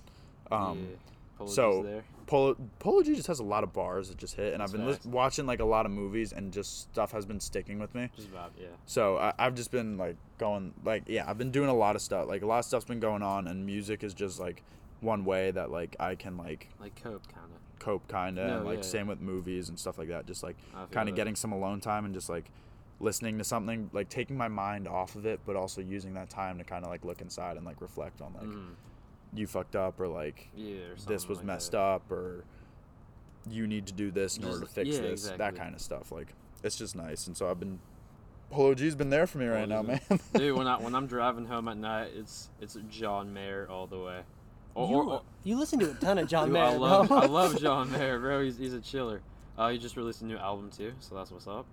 [0.51, 0.95] Um, yeah.
[1.35, 2.03] Apologies so- there.
[2.27, 4.79] Polo Polo G just has a lot of bars that just hit, and That's I've
[4.79, 5.05] been facts.
[5.07, 8.11] watching like a lot of movies, and just stuff has been sticking with me.
[8.15, 8.67] Just vibe, yeah.
[8.85, 12.03] So I, I've just been like going like yeah, I've been doing a lot of
[12.03, 12.27] stuff.
[12.27, 14.61] Like a lot of stuff's been going on, and music is just like
[15.01, 17.58] one way that like I can like Like cope, kind of.
[17.79, 20.25] Cope kind of, No, and like yeah, same with movies and stuff like that.
[20.25, 20.57] Just like
[20.91, 22.51] kind of getting some alone time and just like
[22.99, 26.57] listening to something, like taking my mind off of it, but also using that time
[26.57, 28.75] to kind of like look inside and like reflect on like Mm,
[29.33, 31.79] you fucked up or like yeah, or this was like messed that.
[31.79, 32.43] up or
[33.49, 36.11] you need to do this in order to fix yeah, this that kind of stuff
[36.11, 36.27] like
[36.61, 37.79] it's just nice and so i've been
[38.51, 40.01] polo g's been there for me right now man
[40.33, 43.97] Dude, when I when I'm driving home at night, it's it's John Mayer all the
[43.99, 44.21] way.
[44.75, 47.07] Or, you, or, or- you listen to a ton of John dude, Mayer, I love
[47.07, 47.17] bro.
[47.17, 48.43] I love John Mayer, bro.
[48.43, 49.21] He's he's a chiller.
[49.57, 51.65] Uh, he just released a new album too, so that's what's up.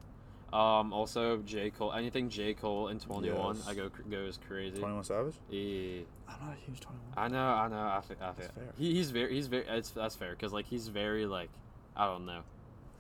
[0.53, 1.93] Um, also J Cole.
[1.93, 3.69] Anything J Cole and Twenty One, Yes.
[3.69, 4.79] I go goes crazy.
[4.79, 6.03] 21 savage Yeah.
[6.29, 7.77] i'm not a huge 21 I know, I know.
[7.77, 8.65] I think, I think That's fair.
[8.79, 9.65] he, he's very, he's very.
[9.69, 11.51] It's that's fair because like he's very like,
[11.97, 12.41] I don't know,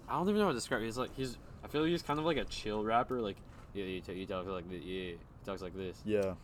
[0.08, 0.82] I don't even know how to describe.
[0.82, 1.38] He's like he's.
[1.64, 3.20] I feel like he's kind of like a chill rapper.
[3.20, 3.36] Like
[3.74, 4.82] yeah, you, t- you talk like this.
[4.84, 6.34] Yeah, he talks like this, yeah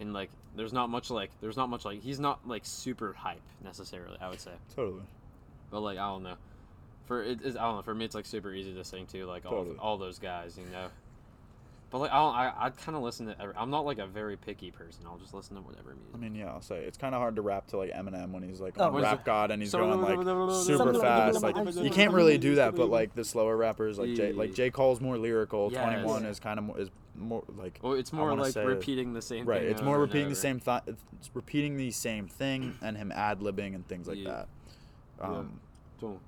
[0.00, 3.40] and like there's not much like there's not much like he's not like super hype
[3.64, 4.18] necessarily.
[4.20, 5.02] I would say, totally
[5.70, 6.36] but like I don't know.
[7.06, 7.82] For it is I don't know.
[7.82, 9.76] For me, it's like super easy to sing to like all Totally.
[9.78, 10.86] all those guys, you know.
[11.90, 13.38] But like I don't, I I kind of listen to.
[13.40, 15.04] Every, I'm not like a very picky person.
[15.06, 16.14] I'll just listen to whatever music.
[16.14, 18.42] i mean yeah i'll say it's kind of hard to rap to like eminem when
[18.42, 18.84] he's like Oh.
[18.94, 19.24] on rap it?
[19.26, 22.88] god and he's So- going like super fast like you can't really do that but
[22.88, 25.82] like the slower rappers like Jay, like j cole's more lyrical Yes.
[25.84, 29.46] 21 is kind of is more like Well, it's more like repeating the same thing.
[29.46, 29.70] right thing.
[29.70, 33.86] it's more repeating the same thought it's repeating the same thing and him ad-libbing and
[33.86, 34.30] things like Yeah.
[34.30, 34.48] that
[35.20, 35.26] Yeah.
[35.26, 35.60] um
[36.00, 36.20] don't.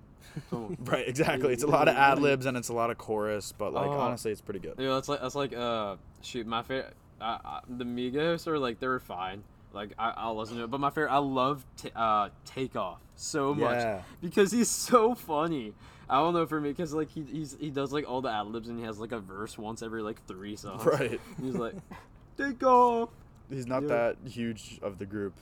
[0.81, 3.87] right exactly it's a lot of ad-libs and it's a lot of chorus but like
[3.87, 3.93] Oh.
[3.99, 6.95] honestly it's pretty good Yeah, that's like that's like uh shoot my favorite.
[7.21, 9.45] Uh, uh, the Migos are like they're fine.
[9.73, 13.55] Like I, I'll listen to it, but my favorite I love t- uh Takeoff so
[13.55, 14.03] much Yeah.
[14.21, 15.73] because he's so funny.
[16.09, 18.47] I don't know for me because like he he's, he does like all the ad
[18.47, 20.85] libs and he has like a verse once every like three songs.
[20.87, 21.75] right He's like
[22.37, 23.11] take off.
[23.51, 23.89] he's not Yeah.
[23.89, 25.35] that huge of the group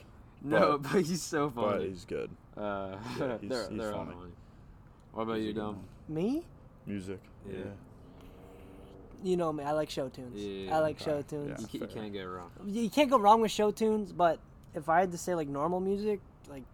[0.43, 1.79] No, but, he's so funny.
[1.79, 4.13] but he's good uh, yeah, he's- they're he's they're funny.
[4.13, 4.33] funny.
[5.13, 5.85] What about He's you, good Dom?
[6.09, 6.45] Me?
[6.87, 7.59] music Yeah.
[7.59, 7.65] yeah,
[9.23, 9.63] You know me.
[9.65, 10.35] I like show tunes.
[10.41, 11.05] Yeah, I like okay.
[11.05, 11.69] show tunes.
[11.73, 11.87] You, Yeah.
[11.87, 12.51] you can't go wrong.
[12.67, 14.39] You can't go wrong with show tunes, but
[14.75, 16.65] if I had to say like normal music, like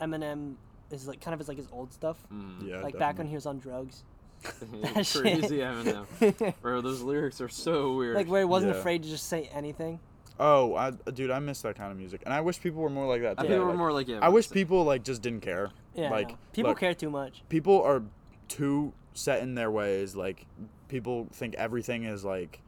[0.00, 0.54] Eminem
[0.90, 2.16] is like kind of his like his old stuff.
[2.32, 2.68] Mm.
[2.68, 4.04] yeah like back when he was on drugs.
[4.82, 5.50] That Crazy shit.
[5.60, 6.54] Eminem.
[6.62, 8.16] Bro, those lyrics are so weird.
[8.16, 8.80] like where he wasn't Yeah.
[8.80, 10.00] afraid to just say anything.
[10.38, 13.06] oh I, dude i miss that kind of music and i wish people were more
[13.06, 13.48] like that I today.
[13.54, 14.20] people were Like, more like yeah.
[14.22, 16.10] i wish but- people like just didn't care Yeah.
[16.10, 16.36] like no.
[16.54, 17.42] people look, care too much.
[17.50, 18.02] people are
[18.48, 20.46] too set in their ways like
[20.88, 22.62] people think everything is like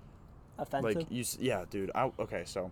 [0.58, 0.96] Offensive.
[0.96, 2.70] like you yeah dude I, okay so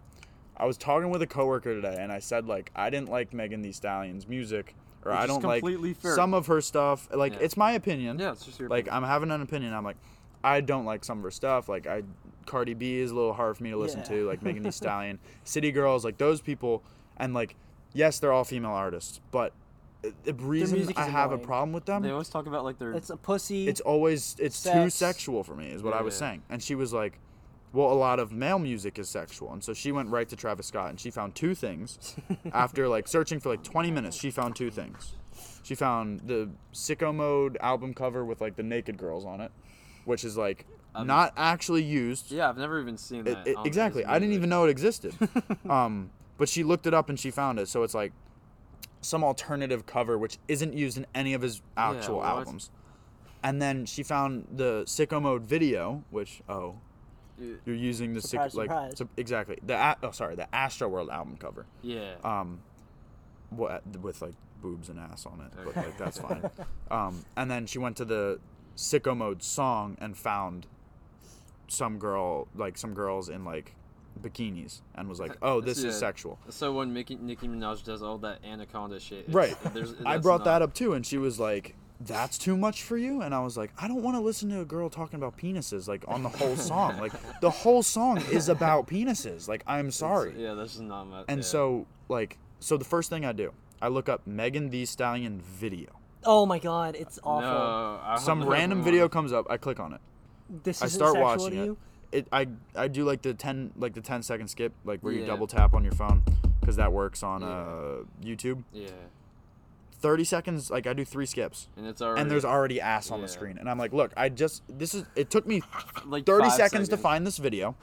[0.59, 3.62] i was talking with a coworker today and i said like i didn't like megan
[3.62, 4.74] Thee stallion's music
[5.05, 6.14] or Which i don't like completely fair.
[6.14, 7.38] some of her stuff like Yeah.
[7.40, 9.05] it's my opinion Yeah, it's just your like opinion.
[9.05, 9.96] i'm having an opinion i'm like
[10.44, 12.03] i don't like some of her stuff like i
[12.46, 14.07] cardi b is a little hard for me to listen Yeah.
[14.16, 16.82] to like megan Thee stallion city girls like those people
[17.16, 17.55] and like
[17.92, 19.53] yes they're all female artists but
[20.24, 22.78] the reason music i is have a problem with them they always talk about like
[22.78, 22.92] their.
[22.92, 23.68] it's a pussy.
[23.68, 26.18] it's always it's too sexual for me is what i was Yeah.
[26.28, 27.18] saying and she was like
[27.73, 30.66] well a lot of male music is sexual and so she went right to travis
[30.66, 32.16] scott and she found two things.
[32.53, 35.12] After like searching for like 20 minutes she found two things.
[35.62, 39.53] She found the sicko mode album cover with like the naked girls on it
[40.05, 42.33] which is like Um, not actually used.
[42.33, 43.47] Yeah, I've never even seen It- that.
[43.47, 44.05] it- on exactly.
[44.05, 45.14] I didn't even know it existed.
[45.71, 48.12] Um but she looked it up and she found it so it's like
[49.03, 52.27] some alternative cover which isn't used in any of his actual what?
[52.27, 52.71] albums.
[53.43, 56.77] And then she found the sicko mode video which oh
[57.64, 58.93] You're using the Surprise, sick, like surprise.
[58.99, 61.66] so- exactly the A- oh sorry the Astro World album cover.
[61.82, 62.14] Yeah.
[62.24, 62.61] Um,
[63.51, 66.49] what with like boobs and ass on it, but like that's fine.
[66.91, 68.41] Um, and then she went to the
[68.76, 70.66] Sicko Mode song and found
[71.68, 73.74] some girl like some girls in like
[74.20, 75.91] bikinis and was like, oh, this Yeah.
[75.91, 76.38] is sexual.
[76.49, 79.57] So when Mickey, Nicki Minaj does all that anaconda shit, Right.
[79.72, 82.96] there's- I brought not- that up too, and she was like, "That's too much for
[82.96, 85.36] you." And I was like, "I don't want to listen to a girl talking about
[85.36, 86.98] penises like on the whole song.
[86.98, 89.48] Like the whole song is about penises.
[89.48, 91.24] Like I'm it's- sorry." Yeah, this is not my.
[91.28, 91.44] And yeah.
[91.44, 95.90] so like so the first thing I do, I look up Megan Thee Stallion video.
[96.24, 97.40] Oh my god, it's awful.
[97.48, 98.84] No, Some random know.
[98.84, 99.46] video comes up.
[99.48, 100.01] I click on it.
[100.64, 101.78] This I isn't start watching to it.
[102.12, 105.24] It I I do like the ten like the 10 second skip like where you
[105.24, 106.24] double tap on your phone
[106.61, 107.46] because that works on Yeah.
[107.48, 108.64] uh YouTube.
[108.72, 108.88] Yeah,
[110.01, 111.68] 30 seconds like I do three skips.
[111.76, 112.22] and it's already.
[112.22, 113.59] and there's already ass on the screen.
[113.59, 115.62] And I'm like, look, I just this is it took me
[116.07, 117.76] like 30 five seconds, to find this video.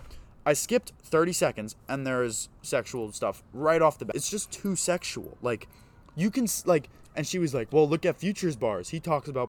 [0.45, 4.15] I skipped 30 seconds and there's sexual stuff right off the bat.
[4.15, 5.37] It's just too sexual.
[5.41, 5.67] Like
[6.15, 8.89] you can s- like and she was like, "Well, look at Futures bars.
[8.89, 9.49] He talks about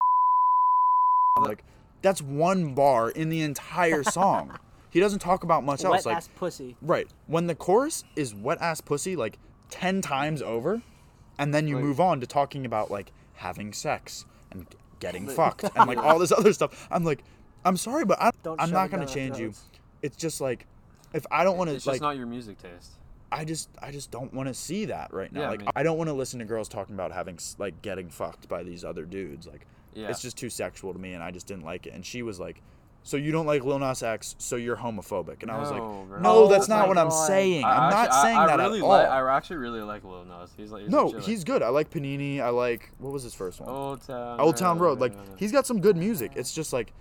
[1.38, 1.64] I'm like
[2.02, 4.58] that's one bar in the entire song.
[4.90, 6.76] he doesn't talk about much Wet else like ass pussy.
[6.82, 7.08] right.
[7.28, 9.38] When the chorus is wet ass pussy like
[9.70, 10.82] 10 times over
[11.40, 14.68] and then you Like- move on to talking about like having sex and
[15.00, 16.88] getting fucked and like all this other stuff.
[16.92, 17.24] I'm like,
[17.66, 19.54] I'm sorry, but I, Don't I'm not gonna change you.
[20.04, 20.68] It's just like,
[21.14, 22.92] if I don't want It's to just not your music taste.
[23.32, 25.42] I just, I just don't want to see that right now.
[25.42, 28.10] Yeah, I mean- I don't want to listen to girls talking about having like getting
[28.10, 29.46] fucked by these other dudes.
[29.48, 30.10] Like, Yeah.
[30.10, 31.94] it's just too sexual to me, and I just didn't like it.
[31.94, 32.62] And she was like.
[33.02, 36.06] So you don't like Lil Nas X, so you're homophobic, and I was like, No,
[36.08, 36.20] bro.
[36.20, 37.28] "No, Oh that's my not what I'm God.
[37.28, 37.64] saying.
[37.64, 39.82] I I'm not actually- I- saying I, that really at all." Like, I actually really
[39.82, 40.52] like Lil Nas.
[40.58, 41.64] He's like he's no, he's good.
[41.64, 42.40] I like Panini.
[42.42, 43.70] I like what was his first one?
[43.70, 44.40] Old Town.
[44.40, 45.00] Old Town Road.
[45.00, 45.36] Like yeah, yeah.
[45.38, 46.34] he's got some good music.
[46.36, 46.94] It's just like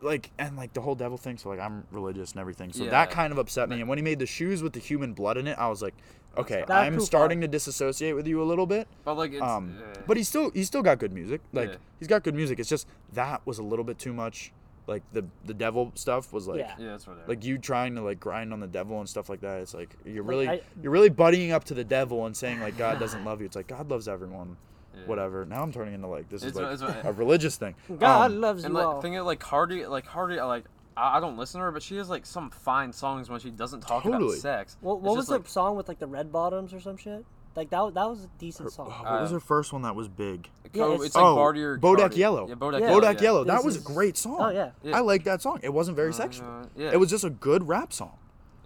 [0.00, 2.72] like and like the whole devil thing, so like I'm religious and everything.
[2.72, 3.80] So that kind of upset me.
[3.80, 5.94] And when he made the shoes with the human blood in it, I was like,
[6.36, 8.86] okay, That I'm proof starting to disassociate with you a little bit.
[9.04, 9.42] But like it's.
[9.42, 10.02] Um yeah.
[10.06, 11.40] but he's still he's still got good music.
[11.52, 11.76] Like Yeah.
[11.98, 12.58] he's got good music.
[12.60, 14.52] It's just that was a little bit too much.
[14.88, 16.74] Like the the devil stuff was like Yeah.
[16.78, 17.28] yeah, that's whatever.
[17.28, 19.60] like you trying to like grind on the devil and stuff like that.
[19.60, 22.60] It's like you're Like, really I- you're really buddying up to the devil and saying
[22.60, 23.46] like God doesn't love you.
[23.46, 24.56] It's like God loves everyone.
[24.96, 25.02] Yeah.
[25.06, 25.44] Whatever.
[25.44, 27.74] Now I'm turning into like this is It's like what- it's what- a religious thing.
[27.98, 29.00] God Um, loves and you like all.
[29.02, 30.64] think of like Cardi, like Cardi, I like
[30.96, 33.50] I, I don't listen to her, but she has like some fine songs when she
[33.50, 34.78] doesn't talk about sex.
[34.80, 37.24] What, what was just, the like, song with like the red bottoms or some shit?
[37.58, 38.86] Like that that was a decent Oh, song.
[38.90, 40.48] what was Uh, her first one that was big?
[40.72, 42.16] Yeah, Co- it's- it's, like Oh, Barty or Bodak Cardi.
[42.16, 42.48] Yellow.
[42.48, 42.86] Yeah, Bodak Yeah.
[42.86, 43.00] Yellow.
[43.00, 43.22] Bodak yeah.
[43.22, 43.44] Yellow.
[43.44, 44.36] That This was a great song.
[44.38, 44.70] Oh yeah.
[44.82, 44.96] Yeah.
[44.96, 45.58] I like that song.
[45.62, 46.46] It wasn't very Uh, sexual.
[46.76, 46.90] yeah.
[46.92, 48.16] It was just a good rap song.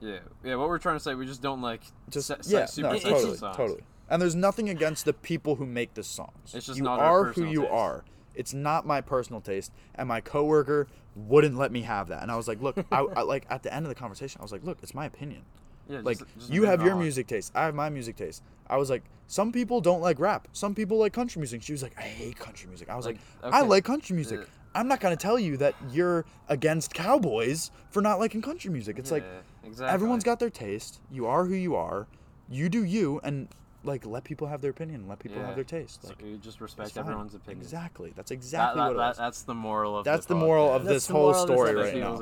[0.01, 0.57] Yeah, yeah.
[0.57, 1.81] What we're trying to say, we just don't like
[2.11, 3.57] Just se- yeah, super no, sexual totally, songs.
[3.57, 3.81] totally.
[4.11, 6.55] And there's nothing against the people who make the songs.
[6.55, 7.73] It's just you not our are who you taste.
[7.73, 8.05] are.
[8.35, 12.23] It's not my personal taste, and my coworker wouldn't let me have that.
[12.23, 14.43] And I was like, look, I, I like at the end of the conversation, I
[14.43, 15.43] was like, look, it's my opinion.
[15.89, 18.43] Yeah, Like just, just you have your music taste, I have my music taste.
[18.69, 21.63] I was like, some people don't like rap, some people like country music.
[21.63, 22.89] She was like, I hate country music.
[22.89, 24.41] I was like, Like, I like country music.
[24.41, 28.99] uh, I'm not gonna tell you that you're against cowboys for not liking country music.
[28.99, 29.25] It's like
[29.65, 29.93] exactly.
[29.93, 31.01] everyone's got their taste.
[31.11, 32.07] You are who you are.
[32.49, 33.49] You do you, and
[33.85, 35.09] like let people have their opinion.
[35.09, 35.47] Let people Yeah.
[35.47, 36.03] have their taste.
[36.03, 37.63] So Like you just respect everyone's opinion.
[37.63, 38.13] Exactly.
[38.17, 40.85] That's exactly that, what it that, that's the moral of That's the the moral of.
[40.85, 42.19] That's this whole moral of story right now.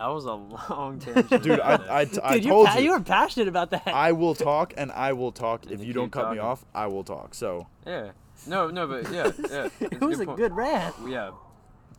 [0.00, 0.08] Opinion.
[0.08, 0.34] That was a
[0.74, 1.42] long tangent.
[1.42, 2.00] Dude, I, about I.
[2.22, 2.84] I Dude, you, told pa- you.
[2.84, 3.86] you were passionate about that.
[3.88, 5.64] I will talk and I will talk.
[5.64, 7.34] And If you you don't keep cut me off, I will talk.
[7.34, 8.10] So yeah.
[8.46, 9.68] No, no, but yeah, yeah.
[9.80, 10.38] it's it was a point.
[10.38, 10.94] good rant.
[11.06, 11.32] Yeah.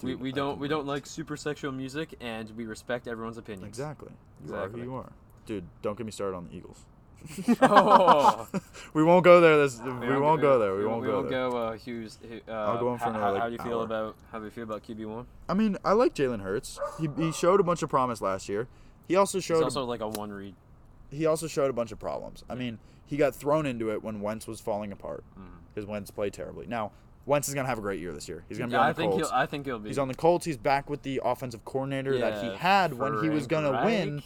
[0.01, 3.07] We, Dude, we I don't we do don't like super sexual music and we respect
[3.07, 3.67] everyone's opinions.
[3.67, 4.09] exactly.
[4.47, 4.81] You are Exactly.
[4.81, 5.11] who you are.
[5.45, 6.85] Dude, don't get me started on the Eagles.
[7.61, 8.47] Oh.
[8.93, 9.57] we won't go there.
[9.57, 10.73] This we, don't won't go there.
[10.73, 11.49] We, we won't we go won't there.
[11.49, 11.57] go.
[11.57, 12.17] Uh, Hughes.
[12.47, 13.85] Uh, I'll go for how, another, how, like, how do you feel hour.
[13.85, 15.27] about how do you feel about QB one?
[15.49, 16.79] I mean, I like Jalen Hurts.
[16.99, 18.67] He, he showed a bunch of promise last year.
[19.07, 20.55] He also He's showed also like a one read.
[21.09, 22.43] he also showed a bunch of problems.
[22.49, 25.23] I mean, he got thrown into it when Wentz was falling apart
[25.73, 26.65] because Wentz played terribly.
[26.67, 26.91] Now,
[27.25, 28.43] Wentz is gonna have a great year this year.
[28.49, 29.29] He's gonna be Yeah, on I the think Colts.
[29.29, 29.37] he'll.
[29.37, 29.89] I think he'll be.
[29.89, 30.45] He's on the Colts.
[30.45, 34.23] He's back with the offensive coordinator that he Yeah, had when he was gonna win.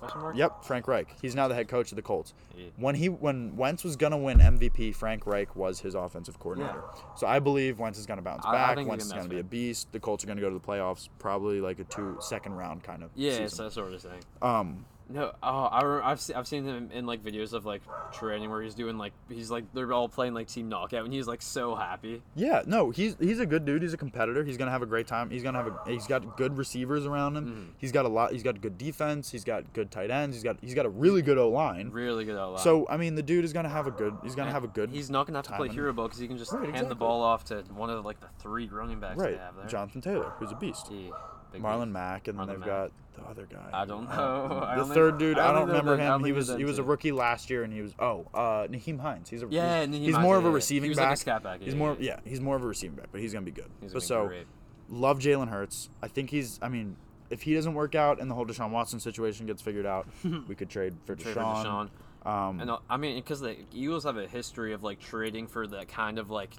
[0.00, 0.36] Question mark?
[0.36, 1.08] Yep, Frank Reich.
[1.22, 2.34] He's now the head coach of the Colts.
[2.56, 2.66] Yeah.
[2.76, 6.82] When he when Wentz was gonna win MVP, Frank Reich was his offensive coordinator.
[7.16, 8.78] So I believe Wentz is gonna bounce I- I back.
[8.78, 9.90] he Wentz is gonna be a beast.
[9.92, 13.02] The Colts are gonna go to the playoffs, probably like a two second round kind
[13.02, 13.10] of.
[13.14, 13.64] Yeah, it's season.
[13.66, 14.20] that sort of thing.
[14.42, 17.82] Um, No, oh, I re- I've se- I've seen him in like videos of like
[18.12, 21.28] training where he's doing like he's like they're all playing like team knockout and he's
[21.28, 22.22] like so happy.
[22.34, 23.82] Yeah, no, he's he's a good dude.
[23.82, 24.42] He's a competitor.
[24.42, 25.30] He's gonna have a great time.
[25.30, 27.46] He's gonna have a he's got good receivers around him.
[27.46, 27.74] Mhm.
[27.78, 28.32] He's got a lot.
[28.32, 29.30] He's got good defense.
[29.30, 30.34] He's got good tight ends.
[30.34, 31.90] He's got he's got a really good O line.
[31.90, 32.64] Really good outline.
[32.64, 34.16] So I mean, the dude is gonna have a good.
[34.24, 34.90] He's gonna have a good.
[34.90, 36.94] He's not gonna have to play hero ball because he can just Right, hand the
[36.96, 39.34] ball off to one of like the three running backs right.
[39.36, 39.66] they have there.
[39.66, 40.88] Jonathan Taylor, who's a beast.
[40.90, 41.10] Yeah.
[41.52, 41.90] Big Marlon.
[41.90, 42.68] Mack, and then Marlon they've Mack.
[42.68, 43.68] got the other guy.
[43.72, 44.60] I don't Uh, know.
[44.66, 46.26] I the don't third dude, I I don't remember I don't him.
[46.26, 49.28] He was he was a rookie last year, and he was oh, uh, Nyheim Hines.
[49.30, 50.54] He's a Yeah, he's, Nyheim he's Hines, more yeah, of a yeah.
[50.54, 51.06] receiving he was back.
[51.08, 51.60] Like a scat back.
[51.60, 52.18] he's yeah, more yeah.
[52.24, 53.70] yeah, he's more of a receiving back, but he's gonna be good.
[53.80, 54.46] He's but so great.
[54.90, 55.88] love Jalen Hurts.
[56.02, 56.58] I think he's.
[56.60, 56.96] I mean,
[57.30, 60.06] if he doesn't work out and the whole Deshaun Watson situation gets figured out,
[60.48, 61.64] we could trade for Trade for Deshaun.
[61.64, 62.28] Deshaun.
[62.30, 65.66] Um, And uh, I mean, because the Eagles have a history of like trading for
[65.68, 66.50] that kind of like,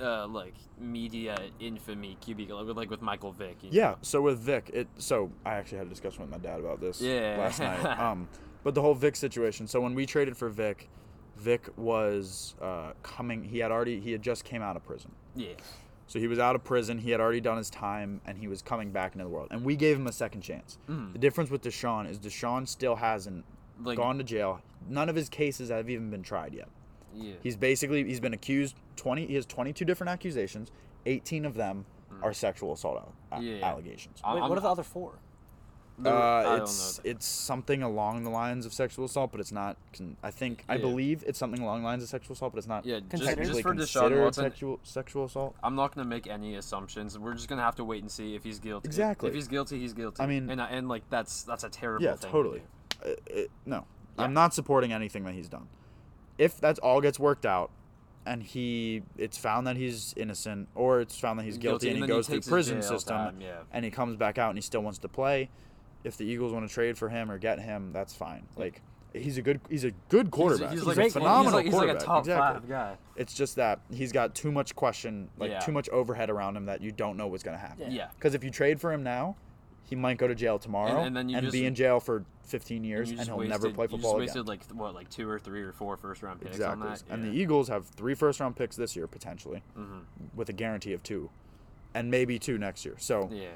[0.00, 3.56] uh, like media infamy QB, like, like with Michael Vick.
[3.62, 3.90] Yeah.
[3.90, 3.96] know?
[4.02, 7.00] So with Vick, it so I actually had a discussion with my dad about this
[7.00, 7.36] Yeah.
[7.38, 7.80] last night.
[8.00, 8.28] Um,
[8.62, 9.66] but the whole Vick situation.
[9.66, 10.88] So when we traded for Vick,
[11.36, 13.44] Vick was uh, coming.
[13.44, 14.00] He had already.
[14.00, 15.12] He had just came out of prison.
[15.34, 15.52] Yeah.
[16.08, 16.98] So he was out of prison.
[16.98, 19.48] He had already done his time, and he was coming back into the world.
[19.50, 20.78] And we gave him a second chance.
[20.88, 21.12] Mhm.
[21.12, 23.44] The difference with Deshaun is Deshaun still hasn't
[23.82, 24.60] Like, gone to jail.
[24.88, 26.68] None of his cases have even been tried yet.
[27.16, 27.34] Yeah.
[27.42, 30.70] He's basically he's been accused 20 he has 22 different accusations.
[31.06, 31.86] 18 of them
[32.22, 33.02] are sexual assault
[33.32, 33.60] a- Mm.
[33.60, 33.66] Yeah.
[33.68, 34.20] allegations.
[34.24, 35.18] Wait, what are the other four?
[36.04, 39.78] Uh, it's it's something along the lines of sexual assault, but it's not.
[39.96, 42.66] con- I think I believe it's something along the lines of sexual assault, but it's
[42.66, 42.84] not.
[42.84, 45.56] Yeah, just, Considered- just for Deshaun considered Watson, sexual sexual assault.
[45.62, 47.18] I'm not gonna make any assumptions.
[47.18, 48.86] We're just gonna have to wait and see if he's guilty.
[48.86, 49.30] Exactly.
[49.30, 50.22] If he's guilty, he's guilty.
[50.22, 52.20] I mean- and and like that's that's a terrible Yeah, thing.
[52.20, 52.62] to totally.
[53.02, 53.10] do.
[53.10, 53.86] Uh, it- no,
[54.18, 54.24] Yeah.
[54.24, 55.66] I'm not supporting anything that he's done.
[56.38, 57.70] If that's all gets worked out,
[58.26, 62.00] and he it's found that he's innocent, or it's found that he's guilty, and he
[62.00, 63.60] then goes through prison system, time, yeah.
[63.72, 65.48] and he comes back out and he still wants to play,
[66.04, 68.44] if the Eagles want to trade for him or get him, that's fine.
[68.56, 68.82] Like
[69.12, 70.70] he's a good he's a good quarterback.
[70.70, 72.02] He's, He's, like a phenomenal he's like, he's like quarterback.
[72.02, 72.60] a top exactly.
[72.60, 72.96] five guy.
[73.16, 75.60] It's just that he's got too much question, like Yeah.
[75.60, 77.90] too much overhead around him that you don't know what's gonna happen.
[77.90, 77.96] Yeah.
[77.96, 78.08] Yeah.
[78.14, 79.36] Because if you trade for him now,
[79.88, 82.84] he might go to jail tomorrow and then you just- be in jail for 15
[82.84, 84.44] years, you and he'll wasted, never play you football just again.
[84.46, 86.82] wasted like what, like two or three or four first round picks Exactly.
[86.86, 87.02] on that.
[87.08, 90.02] And the Eagles have three first round picks this year potentially, Mhm.
[90.34, 91.30] with a guarantee of two,
[91.94, 92.94] and maybe two next year.
[92.98, 93.48] So Yeah.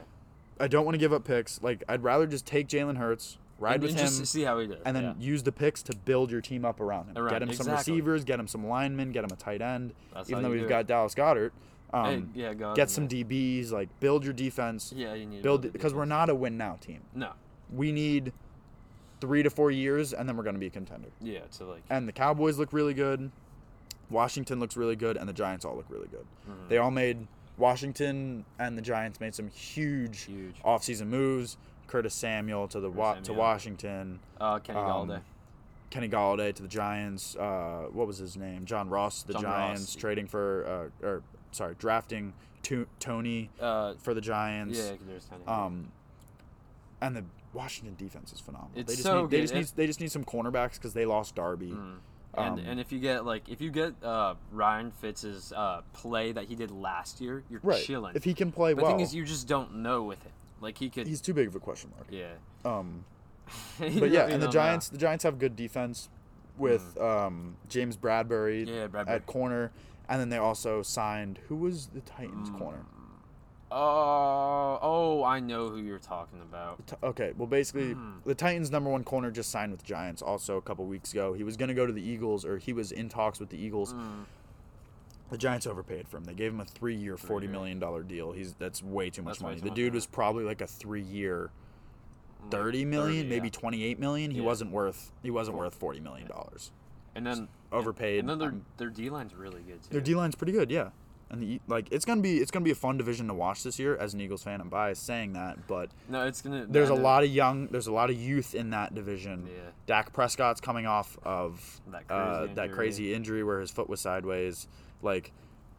[0.59, 1.63] I don't want to give up picks.
[1.63, 4.59] Like I'd rather just take Jalen Hurts, ride and, with and him, just see how
[4.59, 4.79] he does.
[4.85, 5.15] and then yeah.
[5.19, 7.19] use the picks to build your team up around him.
[7.19, 9.95] Around- get him some receivers, get him some linemen, get him a tight end.
[10.15, 10.87] That's even though we've got it.
[10.89, 11.53] Dallas Goedert,
[11.93, 13.23] um, Hey, yeah, go get some yeah.
[13.25, 16.79] DBs, like build your defense, Yeah, you need build because we're not a win now
[16.81, 17.01] team.
[17.15, 17.33] No.
[17.73, 18.33] We need
[19.21, 21.09] three to four years, and then we're going to be a contender.
[21.21, 21.83] Yeah, to like.
[21.91, 23.31] And the Cowboys look really good.
[24.09, 26.27] Washington looks really good, and the Giants all look really good.
[26.49, 26.69] Mhm.
[26.69, 27.27] They all made
[27.59, 30.57] Washington and the Giants made some huge, Huge.
[30.65, 31.57] offseason moves.
[31.87, 34.19] Curtis Samuel to the wa- Curtis to Washington.
[34.41, 35.21] Uh, Kenny um, Golladay.
[35.91, 37.37] Kenny Golladay to the Giants.
[37.37, 38.65] Uh, what was his name?
[38.65, 39.81] John Ross to the John Giants.
[39.83, 39.95] Ross.
[39.97, 41.23] Trading for, uh, or
[41.53, 42.33] sorry, drafting
[42.65, 44.79] to- Tony Uh, for the Giants.
[44.79, 45.45] yeah, there's Tony.
[45.47, 45.93] Um,
[47.01, 48.73] and the Washington defense is phenomenal.
[48.77, 51.07] It's they just so need, they just need they just need some cornerbacks because they
[51.07, 51.71] lost Darby.
[51.73, 51.97] Mm.
[52.35, 56.31] And Um, and if you get like if you get uh Ryan Fitz's uh play
[56.33, 57.83] that he did last year, you're Right.
[57.83, 58.15] chilling.
[58.15, 60.33] If he can play the well, thing is, you just don't know with him.
[60.61, 61.07] Like he could.
[61.09, 62.07] he's too big of a question mark.
[62.11, 62.35] yeah.
[62.65, 63.05] Um,
[63.81, 64.51] but yeah, and the don't know.
[64.51, 66.09] Giants the Giants have good defense
[66.57, 69.09] with um, James Bradberry Yeah, Bradberry.
[69.09, 69.73] at corner,
[70.11, 72.59] and then they also signed who was the Titans Mm.
[72.59, 72.85] corner.
[73.73, 76.81] Oh, oh, I know who you're talking about.
[77.05, 78.19] Okay, well basically Hmm.
[78.25, 81.33] the Titans' number one corner just signed with the Giants also a couple weeks ago.
[81.35, 83.95] He was gonna go to the Eagles or he was in talks with the Eagles.
[83.95, 84.25] Mm.
[85.31, 86.25] The Giants overpaid for him.
[86.25, 88.33] They gave him a three-year, forty million dollar deal.
[88.33, 89.55] He's that's way too much That's money.
[89.57, 89.97] too The much dude money.
[89.99, 91.51] was probably like a three-year,
[92.51, 93.53] thirty million, 30, maybe yeah.
[93.53, 94.33] twenty-eight million.
[94.33, 94.45] He Yeah.
[94.47, 95.13] wasn't worth.
[95.23, 96.73] He wasn't worth forty million dollars.
[97.15, 98.21] And then Overpaid.
[98.21, 99.91] And then their I'm- their D line's really good too.
[99.91, 100.91] Their D line's pretty good, yeah.
[101.33, 103.79] And the like, it's gonna be it's gonna be a fun division to watch this
[103.79, 103.97] year.
[103.97, 106.67] As an Eagles fan, I'm biased saying that, but No, it's gonna.
[106.69, 109.47] there's a lot of young, there's a lot of youth in that division.
[109.47, 109.71] Yeah.
[109.87, 112.77] Dak Prescott's coming off of That uh, crazy that injury.
[112.77, 114.67] crazy injury where his foot was sideways.
[115.03, 115.33] Like,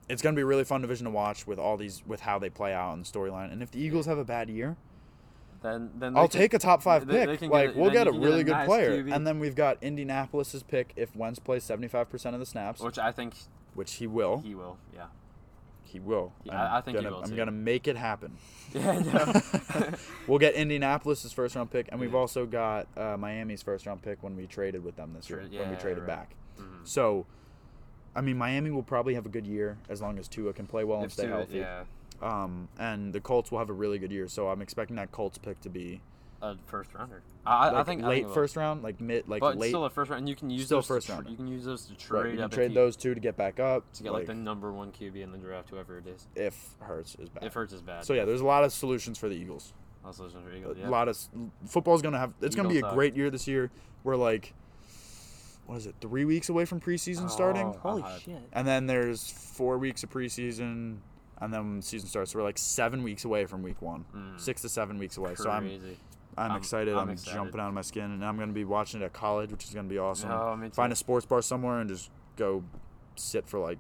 [0.08, 2.50] it's gonna be a really fun division to watch with all these with how they
[2.50, 3.52] play out and the storyline.
[3.52, 4.78] And if the Eagles have a bad year,
[5.62, 7.40] Then then I'll they take a top five they- they pick.
[7.42, 9.40] can like get- we'll get a can really a good nice player, QB, and then
[9.40, 13.36] we've got Indianapolis's pick if Wentz plays 75% of the snaps, which I think
[13.76, 14.40] which he will.
[14.40, 14.78] he will.
[14.94, 15.06] Yeah.
[15.84, 16.32] He will.
[16.46, 18.38] Yeah, I'm I- think he gonna, will, I'm gonna make it happen.
[18.74, 19.42] Yeah.
[20.28, 22.18] We'll get Indianapolis's first round pick, and we've Yeah.
[22.20, 25.40] also got uh, Miami's first round pick when we traded with them this year.
[25.50, 26.08] Tra- when we traded right.
[26.08, 26.36] back.
[26.60, 26.88] Mhm.
[26.88, 27.26] So,
[28.16, 30.84] I mean, Miami will probably have a good year as long as Tua can play
[30.86, 31.58] well and If stay Tua- healthy.
[31.58, 31.84] Yeah.
[32.22, 34.28] Um, and the Colts will have a really good year.
[34.28, 36.02] So I'm expecting that Colts pick to be
[36.42, 37.24] A first rounder.
[37.46, 39.70] I, I- like I think I late think first round, like mid, like but late.
[39.70, 41.26] still a first round, and you can use still those first round.
[41.26, 41.32] rounder.
[41.32, 43.20] You can use those to right, trade you can up trade you- those two to
[43.20, 43.92] get back up.
[43.94, 46.28] to get like, the number one QB in the draft, whoever it is.
[46.36, 47.44] if Hurts is bad.
[47.44, 48.06] If Hurts is bad.
[48.06, 49.74] so yeah, there's a lot of solutions for the Eagles.
[50.06, 50.90] Also, it's very A good, yeah.
[50.90, 51.30] lot of s-
[51.68, 52.34] football's gonna have.
[52.42, 52.96] It's gonna be a Eagle talk.
[52.98, 53.70] great year this year.
[54.04, 54.54] We're like,
[55.68, 55.96] what is it?
[56.02, 57.80] Three weeks away from preseason starting, Oh.
[57.82, 58.22] Holy God.
[58.22, 58.42] shit.
[58.52, 60.98] and then there's four weeks of preseason,
[61.42, 64.40] and then when the season starts, we're like seven weeks away from week one, Mm.
[64.40, 65.36] six to seven weeks away.
[65.36, 65.66] So I'm
[66.38, 66.94] I'm, I'm- excited.
[66.94, 67.34] I'm I'm, excited.
[67.36, 69.74] jumping out of my skin, and I'm gonna be watching it at college, which is
[69.74, 70.32] gonna be awesome.
[70.32, 70.74] Oh, me too.
[70.76, 72.64] Find a sports bar somewhere and just go
[73.16, 73.80] sit for like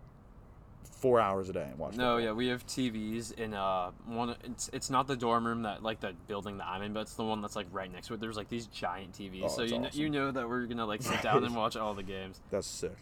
[0.83, 1.93] four hours a day and watch.
[1.93, 2.21] No, football.
[2.21, 4.35] yeah, we have TVs in uh one.
[4.43, 7.15] It's it's not the dorm room that like the building that I'm in, but it's
[7.15, 8.19] the one that's like right next to it.
[8.19, 10.85] There's like these giant TVs, Oh, so that's you know, you know that we're gonna
[10.85, 12.39] like sit down and watch all the games.
[12.51, 12.97] That's sick.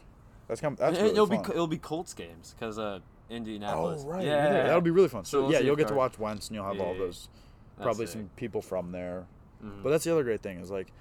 [0.48, 0.76] That's come.
[0.76, 1.44] That's And really it'll fun.
[1.44, 3.00] be it'll be Colts games because uh
[3.30, 4.02] Indianapolis.
[4.06, 5.26] Oh right, yeah, yeah, that'll be really fun.
[5.26, 7.30] So So, we'll yeah, you'll if get to watch Wentz, and you'll have all those
[7.82, 8.14] probably sick.
[8.14, 9.26] some people from there.
[9.64, 9.84] Mhm.
[9.84, 10.92] But that's the other great thing is like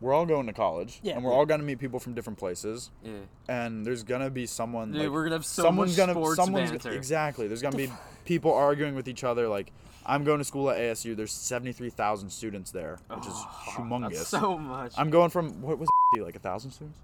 [0.00, 1.14] we're all going to college, Yeah.
[1.16, 3.12] and we're all gonna meet people from different places, yeah,
[3.48, 4.92] and there's gonna be someone.
[4.92, 6.92] dude, like, we're gonna have so someone's much gonna sports someone's banter.
[6.92, 7.48] exactly.
[7.48, 7.90] There's gonna be
[8.24, 9.48] people arguing with each other.
[9.48, 9.72] Like
[10.06, 11.14] I'm going to school at ASU.
[11.14, 14.14] There's 73,000 students there, which is Oh, humongous.
[14.14, 14.94] That's so much.
[14.96, 16.98] I'm going from what was it, like a thousand students,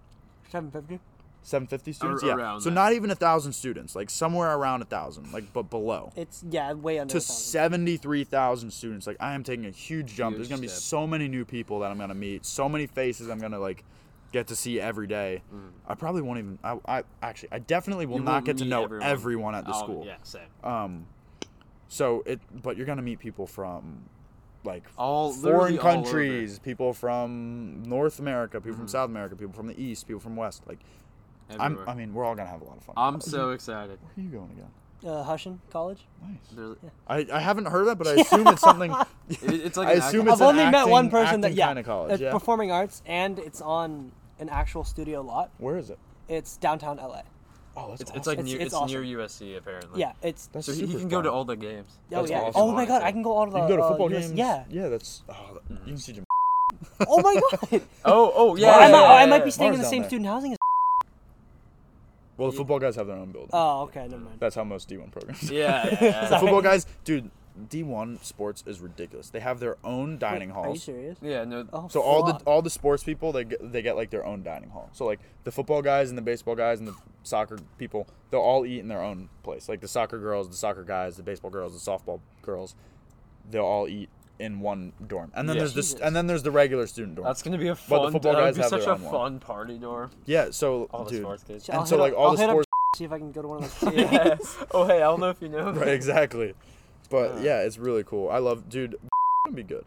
[0.49, 1.01] 750.
[1.45, 2.23] 750 students.
[2.23, 2.75] Ar- yeah, around so that.
[2.75, 3.95] not even a thousand students.
[3.95, 6.13] Like somewhere around a thousand, like but below.
[6.17, 7.13] It's yeah, way under.
[7.13, 9.07] to 73,000 students.
[9.07, 10.35] Like I am taking a huge jump.
[10.37, 10.81] Huge There's going to be step.
[10.81, 12.45] so many new people that I'm going to meet.
[12.47, 13.85] So many faces I'm going to like
[14.33, 15.43] get to see every day.
[15.87, 18.21] I probably won't even I, I actually I definitely will Mm.
[18.21, 19.03] You not won't get to know everyone.
[19.07, 20.03] everyone, at the Oh, school.
[20.07, 20.43] Yeah, same.
[20.65, 21.07] Um
[21.89, 24.05] so it but you're going to meet people from
[24.65, 29.53] like All foreign literally all countries, people from North America, people from South America, people
[29.53, 30.63] from the East, people from West.
[30.67, 30.79] Like
[31.51, 31.89] I'm Everywhere.
[31.89, 32.95] I mean, we're all going to have a lot of fun.
[32.97, 33.99] I'm so excited.
[34.01, 34.69] Where are you going again?
[35.07, 36.01] Uh, Hussian College.
[36.23, 36.39] Nice.
[36.53, 36.77] There's,
[37.07, 38.91] I, I haven't heard that, but I assume it's something.
[39.29, 41.49] it, it's like I an assume act- it's I've an only met one person that
[41.49, 42.31] acting yeah, kinda college, it's yeah.
[42.33, 45.51] performing arts, and it's on an actual studio lot.
[45.59, 45.99] Where is it?
[46.29, 47.21] It's downtown LA.
[47.77, 48.19] Oh, that's It's, awesome.
[48.19, 49.03] it's like It's- near, it's it's, awesome.
[49.03, 50.01] near USC apparently.
[50.01, 50.47] Yeah, it's.
[50.47, 51.99] That's So he, he super can go to all the games.
[52.11, 52.41] Oh That's yeah.
[52.41, 52.63] awesome.
[52.63, 53.59] Oh my god, I can go all to the.
[53.59, 54.39] You can go to uh, football US games.
[54.39, 54.65] Yeah.
[54.71, 55.23] Yeah, that's.
[55.29, 56.25] Oh, you can see Jim.
[57.09, 57.83] Oh my god.
[58.05, 58.69] Oh, oh yeah.
[58.71, 59.45] I, yeah, might, yeah, I might yeah.
[59.45, 60.09] be staying in Mars the down same there.
[60.09, 60.59] student housing as.
[62.37, 63.51] Well, the football guys have their own building.
[63.53, 64.41] Oh okay, never mind.
[64.41, 65.51] That's how most D1 programs.
[65.51, 66.29] Yeah, yeah, yeah.
[66.29, 67.31] the football guys, dude.
[67.69, 69.31] D1 sports is ridiculous.
[69.31, 71.19] They have their own dining Wait, Are you serious?
[71.23, 71.65] Yeah, no.
[71.73, 71.87] Oh.
[71.87, 72.43] So all the fuck.
[72.47, 74.91] all the sports people they get, they get like their own dining hall.
[74.93, 78.67] So like the football guys and the baseball guys and the soccer people, they'll all
[78.67, 79.69] eat in their own place.
[79.69, 82.75] Like the soccer girls, the soccer guys, the baseball girls, the softball girls,
[83.49, 84.09] they'll all eat
[84.39, 85.31] in one dorm.
[85.35, 85.61] And then Yeah.
[85.63, 87.27] there's this and then there's the regular student dorm.
[87.27, 88.13] That's gonna be a But the fun.
[88.13, 89.13] football that guys be have such their a own one.
[89.13, 90.11] fun party dorm.
[90.27, 91.71] yeah, so All the dude, sports kids.
[91.71, 93.49] I'll and so like up- all I'll the sports See if I can go to
[93.49, 93.95] one of those.
[93.97, 94.37] yeah.
[94.73, 95.73] Oh hey, I don't know if you know.
[95.73, 96.55] right exactly.
[97.11, 97.39] But Uh.
[97.43, 98.29] yeah, it's really cool.
[98.31, 98.97] I love dude
[99.47, 99.85] gonna be good.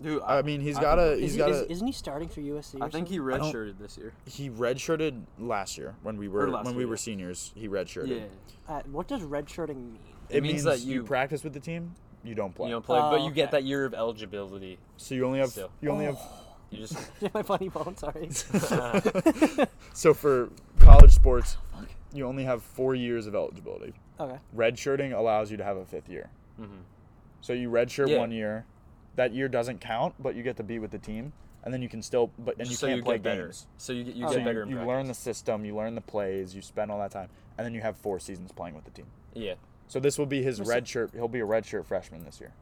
[0.00, 2.80] Dude, I mean, he's got a He's got is, a isn't he starting for USC?
[2.80, 3.34] or I think he something?
[3.34, 4.12] I don't- redshirted this year.
[4.26, 6.98] he redshirted last year when we were last when we were yeah.
[6.98, 7.52] seniors.
[7.56, 8.20] He redshirted.
[8.68, 8.74] Yeah.
[8.76, 9.98] Uh, what does redshirting mean?
[10.28, 11.94] It, It means means, that you you- practice with the team,
[12.24, 12.68] you don't play.
[12.68, 14.78] You don't play, Oh, but you get that year of eligibility.
[14.96, 15.70] so you only have Still.
[15.80, 16.18] you only have
[16.70, 16.96] You just
[17.34, 17.96] my funny bone.
[17.96, 18.28] Sorry.
[19.92, 20.50] so for
[20.80, 21.56] college sports,
[22.12, 23.94] you only have four years of eligibility.
[24.20, 24.38] okay.
[24.56, 26.30] Redshirting allows you to have a fifth year.
[26.60, 26.82] Mhm.
[27.40, 28.18] So you redshirt Yeah.
[28.18, 28.64] one year,
[29.16, 31.32] that year doesn't count, but you get to be with the team,
[31.64, 33.44] and then you can still but and you so can't you play get better.
[33.44, 33.66] games.
[33.78, 34.62] So you get you Oh, So get you, better.
[34.62, 35.18] in you learn the practice.
[35.18, 38.18] system, you learn the plays, you spend all that time, and then you have four
[38.18, 39.06] seasons playing with the team.
[39.34, 39.54] Yeah.
[39.88, 41.10] So this will be his Listen- red shirt.
[41.14, 42.52] He'll be a red shirt freshman this year,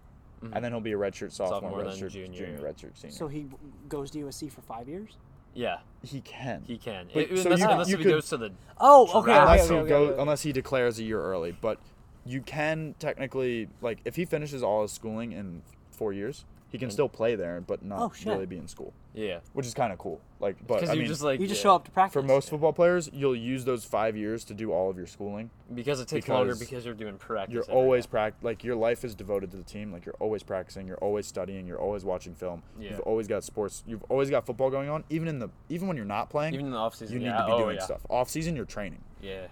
[0.43, 0.53] Mhm.
[0.55, 2.67] and then he'll be a redshirt sophomore, Sophomore, red shirt junior, junior, yeah.
[2.73, 3.15] redshirt senior.
[3.17, 3.47] So he
[3.89, 5.17] goes to USC for five years.
[5.55, 6.63] Yeah, he can.
[6.67, 7.09] he can.
[7.13, 9.19] But- It- so unless you- unless you he could- goes to the Oh, okay.
[9.33, 10.21] okay, unless okay, he okay, goes, okay.
[10.23, 11.79] unless he declares a year early, but
[12.25, 16.91] you can technically like if he finishes all his schooling in four years, he can
[16.91, 18.27] still play there, but not Oh, shit.
[18.27, 19.39] really be in school, yeah.
[19.53, 20.21] which is kind of cool.
[20.41, 21.63] Like, but Because I you mean, just like you just yeah.
[21.63, 22.13] show up to practice.
[22.13, 25.51] for most football players, you'll use those five years to do all of your schooling.
[25.73, 27.55] because it takes longer because because you're doing practice.
[27.55, 28.19] You're every always day.
[28.19, 29.93] pract like your life is devoted to the team.
[29.93, 32.63] Like you're always practicing, you're always studying, you're always watching film.
[32.79, 32.91] Yeah.
[32.91, 33.85] You've always got sports.
[33.87, 35.05] You've always got football going on.
[35.09, 37.15] Even in the even when you're not playing, even in the off season.
[37.15, 37.41] you need yeah.
[37.43, 37.85] to be oh, doing yeah.
[37.85, 38.01] stuff.
[38.11, 39.03] Off season, you're training.
[39.23, 39.47] Yeah.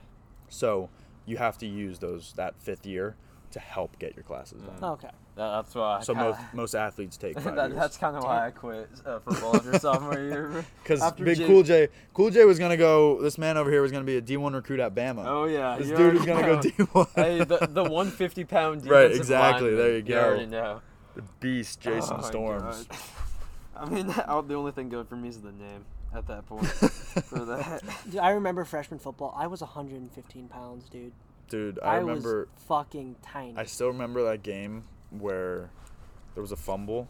[0.48, 0.90] So
[1.26, 3.16] you have to use those that fifth year
[3.52, 4.82] to help get your classes done.
[4.92, 5.10] Okay.
[5.36, 5.96] That, that's why.
[5.98, 7.78] I So kinda- most most athletes take five that, years.
[7.78, 10.64] that's kind of why I quit uh, football after sophomore year.
[10.82, 13.20] Because Big Jake- Cool J, Cool J was gonna go.
[13.20, 15.24] This man over here was gonna be a D1 recruit at Bama.
[15.26, 15.76] Oh yeah.
[15.76, 16.58] this you dude was gonna go.
[16.60, 17.08] D1.
[17.16, 20.20] hey, the the 150 pound Right, exactly, lineman, there you go.
[20.24, 20.80] already know.
[21.16, 22.84] the beast, Jason Oh, Storms.
[22.84, 22.98] God.
[23.76, 26.46] I mean, that, oh, the only thing good for me is the name at that
[26.46, 26.64] point.
[26.68, 27.82] for that.
[28.08, 29.34] Dude, I remember freshman football.
[29.36, 31.12] I was 115 pounds, dude.
[31.48, 32.48] Dude, I, remember.
[32.54, 33.54] was fucking tiny.
[33.56, 34.84] I still remember that game
[35.20, 35.70] where
[36.34, 37.08] there was a fumble,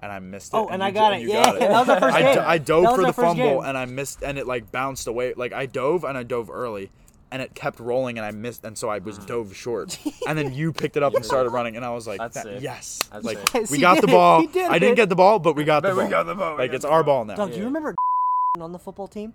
[0.00, 0.56] and I missed it.
[0.56, 1.20] Oh, and you I j- got it.
[1.22, 1.60] you Yeah, got it.
[1.60, 2.34] that was our first I, game.
[2.34, 3.68] d- I That dove for the fumble, game.
[3.68, 5.34] and I missed, and it like bounced away.
[5.34, 6.90] Like I dove, and I dove early,
[7.30, 9.98] and it kept rolling, and I missed, and so I was dove short.
[10.28, 12.44] and then you picked it up and started running, and I was like, That's "That-
[12.44, 12.62] sick.
[12.62, 13.50] "Yes!" That's like sick.
[13.54, 14.46] Yes, we got the ball.
[14.46, 14.96] Did I didn't it.
[14.96, 16.10] get the ball, but we got the But we ball.
[16.10, 17.24] got the ball, Like it's our ball.
[17.24, 17.34] ball now.
[17.36, 17.94] Doug, do you remember
[18.60, 19.34] on the football team?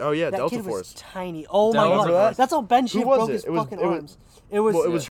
[0.00, 0.94] Oh yeah, That Delta kid Force.
[0.94, 1.46] was tiny.
[1.50, 2.36] Oh Delta my god, Force.
[2.38, 3.32] that's how Ben Schiff was broke it?
[3.34, 4.18] his It was- fucking it was- arms.
[4.50, 4.74] It was.
[4.74, 5.08] well, it was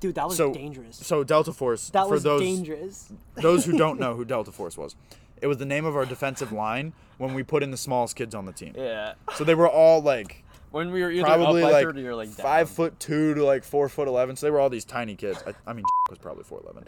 [0.00, 0.96] Dude, that was So- dangerous.
[0.96, 3.12] So Delta Force That for was those dangerous.
[3.36, 4.94] those who don't know who Delta Force was.
[5.40, 8.34] It was the name of our defensive line when we put in the smallest kids
[8.34, 8.74] on the team.
[8.76, 9.14] Yeah.
[9.36, 12.14] So they were all like When we were either probably up by like 30 or
[12.16, 12.44] like down.
[12.44, 14.34] five foot two to like four foot eleven.
[14.36, 15.42] So they were all these tiny kids.
[15.46, 16.84] I, I mean, was probably four eleven.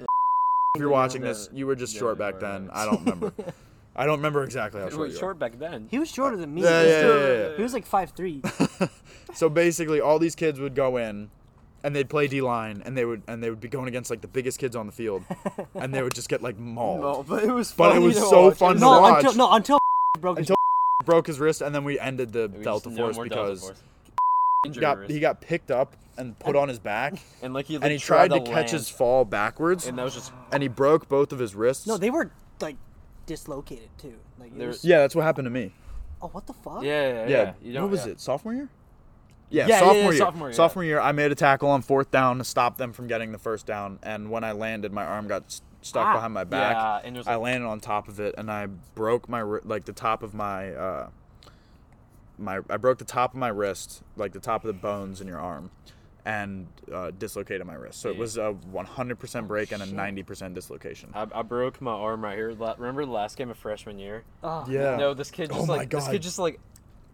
[0.76, 2.66] If you're watching this, you were just Yeah, short back then.
[2.66, 2.78] yeah.
[2.80, 3.32] I don't remember.
[3.96, 5.88] I don't remember exactly how It short was you short back then.
[5.90, 6.62] He was shorter than me.
[6.62, 7.56] Yeah, He was yeah, yeah, yeah, yeah.
[7.56, 8.40] He was like five three.
[9.34, 11.30] So basically, all these kids would go in,
[11.82, 14.20] and they'd play D line, and they would and they would be going against like
[14.20, 15.24] the biggest kids on the field,
[15.74, 17.00] and they would just get like mauled.
[17.00, 18.56] No, but it was But it was so watch.
[18.58, 19.24] fun It to no, watch.
[19.24, 19.78] until no until
[20.20, 20.56] broke his Until
[21.04, 23.42] broke his wrist, and then we ended the We just- Delta no Force more Delta
[23.52, 23.82] because Force.
[24.74, 27.84] he got he got picked up and put on his back, and like he like,
[27.84, 31.08] and he tried to catch his fall backwards, and that was just and he broke
[31.08, 31.86] both of his wrists.
[31.86, 32.76] No, they were like
[33.26, 34.16] dislocated too.
[34.38, 35.72] Like was, yeah, that's what happened to me.
[36.20, 36.82] oh what the fuck?
[36.82, 37.28] yeah yeah yeah.
[37.28, 37.52] Yeah.
[37.74, 38.12] You what was yeah.
[38.12, 38.20] it?
[38.20, 38.68] Sophomore year?
[39.50, 40.18] Yeah, Yeah, yeah, sophomore, yeah, year.
[40.18, 43.06] sophomore year, Sophomore year, I made a tackle on fourth down to stop them from
[43.08, 46.12] getting the first down, and when I landed, my arm got s- stuck Ah.
[46.14, 46.76] behind my back.
[46.76, 49.84] Yeah, and it was I landed on top of it, and I broke my like
[49.86, 51.08] the top of my uh,
[52.38, 55.26] my I broke the top of my wrist, like the top of the bones in
[55.26, 55.70] your arm,
[56.24, 58.00] and uh, dislocated my wrist.
[58.00, 61.10] So it was a 100% break and a 90% dislocation.
[61.14, 62.50] I, I broke my arm right here.
[62.50, 64.22] Remember the last game of freshman year?
[64.42, 64.96] Oh, Yeah.
[64.96, 66.60] No, this kid Oh just my like this kid just like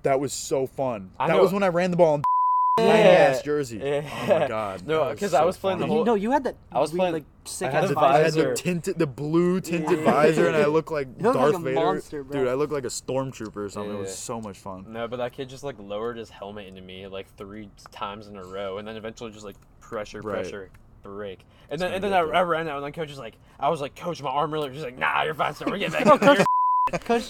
[0.06, 1.10] That was so fun.
[1.18, 1.42] I that know.
[1.42, 2.22] was when I ran the ball in
[2.78, 2.84] Yeah.
[2.84, 3.78] ass jersey.
[3.78, 4.02] Yeah.
[4.28, 4.86] Oh my god.
[4.86, 6.56] No, that 'cause so I was playing the whole- You, no, you had that.
[6.70, 8.50] I was weird, playing- like sick I had ass the I had visor.
[8.50, 10.04] the tinted, the blue tinted Yeah.
[10.04, 11.74] visor, and I look like You look like Darth a Vader.
[11.74, 12.38] monster, bro.
[12.40, 13.94] Dude, I look like a stormtrooper or something.
[13.94, 14.84] It was so much fun.
[14.90, 18.36] no, but that kid just like lowered his helmet into me like three times in
[18.36, 20.42] a row, and then eventually just like pressure, Right.
[20.42, 20.70] pressure,
[21.02, 21.40] break,
[21.70, 22.18] and It's then and then I.
[22.18, 24.70] I ran out, and then coach was like, I was like, coach, my arm really.
[24.70, 26.22] He's like, Nah, you're fine, so we're getting Oh, back.
[26.30, 27.28] in Coach- Coach,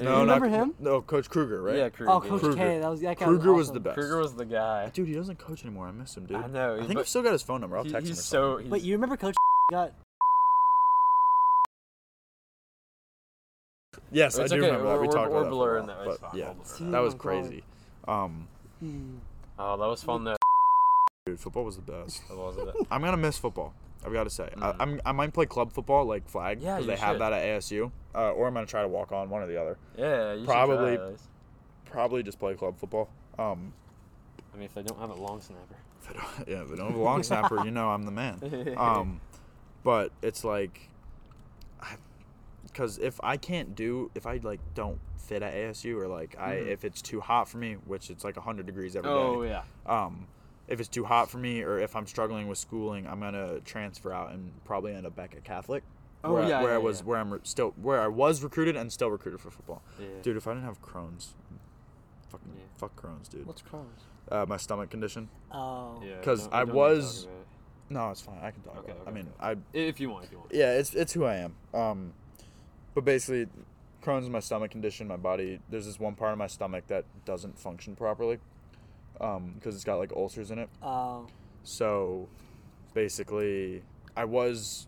[0.00, 0.74] No, You not remember him?
[0.78, 1.76] No, Coach Kruger, right?
[1.76, 2.10] Yeah, Kruger.
[2.12, 2.56] oh, Coach Kruger.
[2.56, 2.78] K.
[2.78, 3.24] That was that guy.
[3.26, 3.74] Kruger was awesome.
[3.74, 3.94] the best.
[3.98, 4.88] Kruger was the guy.
[4.94, 5.86] Dude, he doesn't coach anymore.
[5.86, 6.38] I miss him, dude.
[6.38, 6.74] I know.
[6.76, 7.76] I think but I've still got his phone number.
[7.76, 8.10] I'll he- text him.
[8.10, 8.50] he's or so.
[8.52, 8.64] something.
[8.64, 9.34] He's, But you remember Coach
[9.70, 9.92] got
[14.10, 14.92] Yes, I do okay, remember that.
[14.94, 15.44] We we're- talked we're about that.
[15.44, 17.62] for a blurring that, it's but fine, yeah, See, that was crazy.
[18.08, 18.48] Um,
[19.58, 20.36] oh, that was fun though.
[21.26, 22.26] dude, football was the best.
[22.28, 22.74] That was it.
[22.90, 23.74] I'm gonna miss football.
[24.04, 24.76] I've got to say, I, Mhm.
[24.80, 27.42] I'm I might play club football like flag Yeah, because you they have that at
[27.42, 29.78] ASU, uh, or I'm gonna try to walk on one or the other.
[29.96, 30.98] Yeah, you should Probably-.
[31.86, 33.10] Probably just play club football.
[33.38, 33.72] Um,
[34.52, 35.76] I mean, if they don't have a long snapper.
[36.00, 38.10] if I don't, yeah, if I don't have a long snapper, you know I'm the
[38.10, 38.40] man.
[38.78, 39.20] Um,
[39.84, 40.88] but it's like,
[42.64, 46.54] because if I can't do, if I like don't fit at ASU or like I,
[46.56, 46.66] Mhm.
[46.68, 49.16] if it's too hot for me, which it's like 100 degrees every day.
[49.16, 49.62] oh yeah.
[49.86, 50.26] um,
[50.72, 54.10] if it's too hot for me or if I'm struggling with schooling, I'm gonna transfer
[54.12, 55.82] out and probably end up back at Catholic.
[56.24, 57.04] Oh, where, I- where yeah, I was, yeah.
[57.06, 59.82] where I'm re- still, where I was recruited and still recruited for football.
[60.00, 60.06] Yeah.
[60.22, 61.34] Dude, if I didn't have Crohn's,
[62.30, 62.62] fucking Yeah.
[62.78, 63.46] fuck Crohn's, dude.
[63.46, 64.02] what's Crohn's?
[64.30, 65.28] Uh, my stomach condition.
[65.50, 66.00] Oh.
[66.02, 67.28] Yeah, 'Cause don't- I we don't need to was-
[67.90, 68.38] No, it's fine.
[68.42, 69.08] I can talk Okay, about it.
[69.08, 69.60] I mean, okay.
[69.74, 69.76] I.
[69.76, 70.52] If you want, if you want.
[70.54, 71.54] yeah, it's it's who I am.
[71.74, 72.14] Um,
[72.94, 73.48] but basically,
[74.02, 75.06] Crohn's is my stomach condition.
[75.08, 78.38] My body, there's this one part of my stomach that doesn't function properly,
[79.20, 80.68] um, because it's got like ulcers in it.
[80.82, 81.26] Oh.
[81.64, 82.28] So,
[82.94, 83.82] basically,
[84.16, 84.86] I was,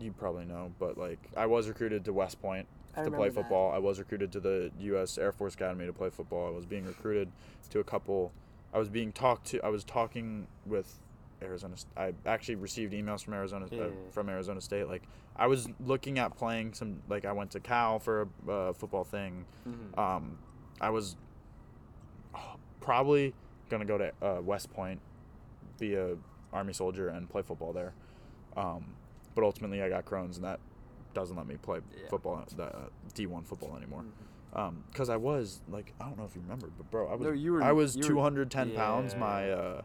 [0.00, 2.66] you probably know, but like I was recruited to West Point
[2.96, 3.34] I to play remember that.
[3.42, 3.72] football.
[3.72, 5.18] I was recruited to the U.S.
[5.18, 6.46] Air Force Academy to play football.
[6.48, 7.28] I was being recruited
[7.70, 8.32] to a couple.
[8.74, 9.60] I was being talked to.
[9.62, 10.98] I was talking with
[11.42, 11.76] Arizona.
[11.96, 13.84] I actually received emails from Arizona Yeah.
[13.84, 14.88] uh, from Arizona State.
[14.88, 15.02] Like
[15.36, 17.02] I was looking at playing some.
[17.08, 19.44] Like I went to Cal for a uh, football thing.
[19.68, 19.98] Mhm.
[19.98, 20.38] Um,
[20.80, 21.16] I was
[22.34, 23.34] oh, probably
[23.68, 25.00] gonna go to uh, West Point,
[25.78, 26.16] be a
[26.52, 27.92] army soldier, and play football there.
[28.56, 28.94] Um,
[29.34, 30.60] but ultimately, I got Crohn's, and that
[31.14, 32.08] doesn't let me play Yeah.
[32.08, 32.70] football, uh,
[33.14, 34.02] D one football anymore.
[34.02, 34.58] Mhm.
[34.58, 37.26] Um, cause I was like, I don't know if you remember, but bro, I was
[37.26, 39.14] No, you were- I was you were- two hundred ten pounds.
[39.14, 39.82] My uh,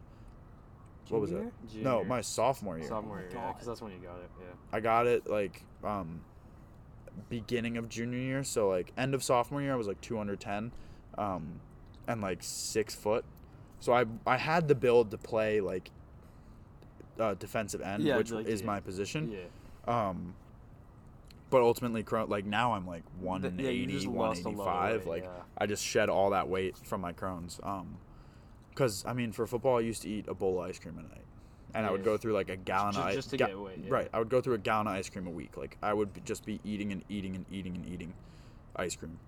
[1.09, 1.51] what was it?
[1.67, 1.83] Junior?
[1.83, 2.87] No, my sophomore year.
[2.87, 4.29] sophomore year, yeah, because that's when you got it.
[4.39, 4.45] Yeah.
[4.71, 6.21] I got it like um
[7.29, 10.71] beginning of junior year, so like end of sophomore year I was like 210
[11.17, 11.59] um
[12.07, 13.25] and like 6 foot.
[13.81, 15.91] So I I had the build to play like
[17.19, 18.67] uh, defensive end, Yeah, which like, is yeah.
[18.67, 19.31] my position.
[19.31, 20.09] Yeah.
[20.09, 20.33] Um
[21.49, 25.05] but ultimately like now I'm like Th- 180, yeah, you just lost a lot of
[25.05, 25.31] 185 weight, like.
[25.57, 27.59] I just shed all that weight from my Crohn's.
[27.61, 27.97] Um,
[28.69, 31.01] because I mean, for football, I used to eat a bowl of ice cream a
[31.01, 31.25] night,
[31.75, 33.15] and I would go through like a gallon Ju- of ice.
[33.15, 33.89] just to ga- get yeah.
[33.89, 35.57] Right, I would go through a gallon of ice cream a week.
[35.57, 38.13] Like I would just be eating and eating and eating and eating
[38.77, 39.19] ice cream,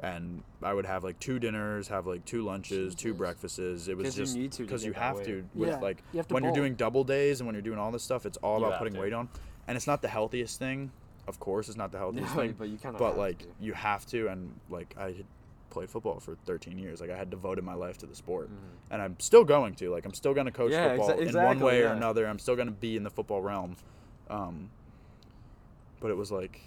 [0.00, 3.58] and I would have like two dinners, have like two lunches, two breakfasts.
[3.58, 5.26] It was 'Cause you just need to to because get you have weight.
[5.26, 7.78] to with Yeah, like you to when you're doing double days and when you're doing
[7.78, 8.26] all this stuff.
[8.26, 9.00] It's all You about putting to.
[9.00, 9.28] weight on,
[9.66, 10.90] and it's not the healthiest thing.
[11.26, 12.98] Of course, it's not the healthiest No, thing but you kind of.
[13.00, 15.14] but like you have to and like i
[15.70, 17.00] played football for 13 years.
[17.02, 18.54] Like I had devoted my life to the sport, Mhm.
[18.92, 19.90] and I'm still going to.
[19.90, 22.26] Like I'm still going to coach Yeah, exa- football in one exactly, way or another.
[22.26, 23.76] I'm still going to be in the football realm.
[24.30, 24.70] Um,
[26.00, 26.60] but it was like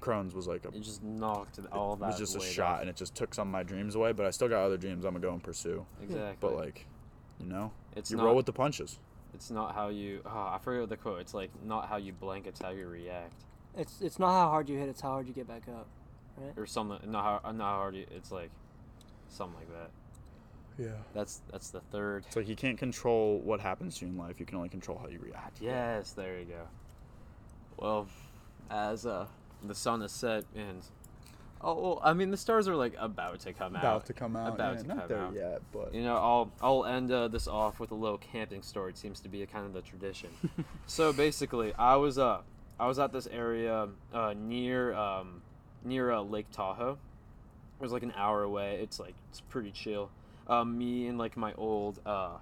[0.00, 2.04] Crohn's was like a It just knocked all that.
[2.04, 2.80] it was just a shot, off.
[2.82, 4.12] and it just took some of my dreams away.
[4.12, 5.84] But I still got other dreams I'm gonna go and pursue.
[6.02, 6.36] Exactly.
[6.40, 6.86] But like,
[7.40, 8.98] you know, it's you not, roll with the punches.
[9.34, 10.20] It's not how you.
[10.26, 11.20] Oh, I forget what the quote.
[11.20, 12.46] It's like not how you blank.
[12.46, 13.44] It's how you react,
[13.76, 14.88] It's it's not how hard you hit.
[14.88, 15.86] It's how hard you get back up.
[16.36, 16.52] Right?
[16.56, 16.98] Or something.
[17.10, 17.52] Not how.
[17.52, 18.06] Not how hard you.
[18.10, 18.50] It's like
[19.28, 19.90] something like that.
[20.78, 20.92] Yeah.
[21.12, 22.24] That's that's the third.
[22.26, 24.38] It's like you can't control what happens to you in life.
[24.38, 25.58] You can only control how you react.
[25.60, 26.68] Yes, there you go.
[27.76, 28.06] Well,
[28.70, 29.26] as uh,
[29.64, 30.82] the sun has set and
[31.60, 33.82] oh, well, I mean the stars are like about to come out.
[33.82, 34.54] About to come out.
[34.54, 35.34] About yeah, to not come there out.
[35.34, 38.90] yet, but You know, I'll I'll end uh, this off with a little camping story.
[38.90, 40.30] It seems to be a kind of the tradition.
[40.86, 42.42] so basically, I was uh
[42.78, 45.42] I was at this area uh, near um
[45.84, 46.98] near uh, Lake Tahoe.
[47.78, 48.80] It was like an hour away.
[48.82, 50.10] It's like it's pretty chill.
[50.46, 52.38] Um, me and like my old uh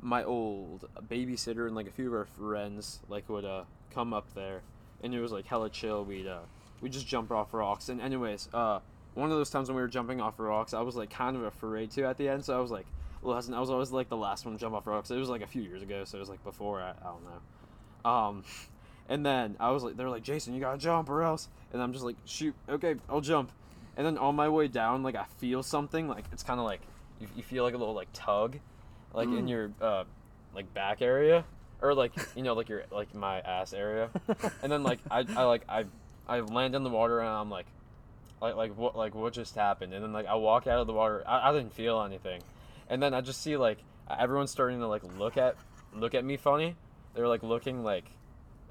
[0.00, 4.34] my old babysitter and like a few of our friends like would uh come up
[4.34, 4.62] there,
[5.02, 6.04] and it was like hella chill.
[6.04, 6.40] We'd uh
[6.80, 7.88] we just jump off rocks.
[7.88, 8.80] And anyways, uh
[9.14, 11.42] one of those times when we were jumping off rocks, I was like kind of
[11.44, 12.44] afraid to at the end.
[12.44, 12.86] So I was like,
[13.22, 15.10] listen, I was always like the last one to jump off rocks.
[15.10, 17.24] It was like a few years ago, so it was like before I, I don't
[17.24, 18.10] know.
[18.10, 18.44] Um,
[19.08, 21.48] and then I was like, they're like, Jason, you gotta jump or else.
[21.72, 23.52] And I'm just like, shoot, okay, I'll jump.
[23.96, 26.82] And then on my way down, like I feel something, like it's kind of like
[27.18, 28.58] you, you feel like a little like tug,
[29.14, 29.48] like in Mm.
[29.48, 30.04] your uh,
[30.54, 31.44] like back area,
[31.82, 34.10] or like you know like your like my ass area.
[34.62, 35.84] and then like I, I like I
[36.28, 37.66] I land in the water and I'm like
[38.40, 39.94] like like what like what just happened?
[39.94, 41.22] And then like I walk out of the water.
[41.26, 42.42] I, I didn't feel anything.
[42.88, 45.56] And then I just see like everyone's starting to like look at
[45.94, 46.76] look at me funny.
[47.14, 48.04] They're like looking like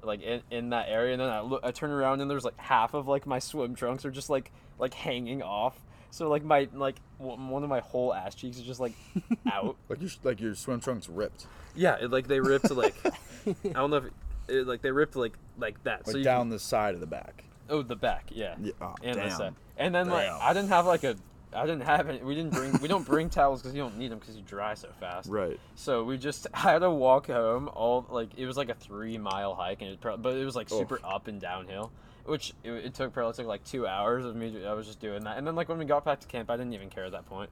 [0.02, 1.12] like in, in that area.
[1.12, 3.74] And then I look I turn around and there's like half of like my swim
[3.74, 5.80] trunks are just like like hanging off
[6.10, 8.92] so like my like one of my whole ass cheeks is just like
[9.52, 12.94] out like your like your swim trunks ripped, yeah it, like they ripped like
[13.46, 14.04] I don't know if
[14.48, 17.06] it, like they ripped like like that like so down can- the side of the
[17.06, 17.44] back.
[17.68, 18.72] oh the back yeah Yeah.
[18.80, 19.54] Oh, and the side.
[19.76, 21.16] And then like I didn't have like a
[21.52, 22.22] I didn't have any.
[22.22, 24.74] We didn't bring we don't bring towels because you don't need them because you dry
[24.74, 25.30] so fast.
[25.30, 25.58] Right.
[25.74, 29.54] So we just had to walk home all like it was like a three mile
[29.54, 30.78] hike and it but it was like Oof.
[30.78, 31.92] super up and downhill,
[32.26, 34.64] which it, it took probably took like two hours of me.
[34.66, 36.56] I was just doing that, and then like when we got back to camp, I
[36.56, 37.50] didn't even care at that point.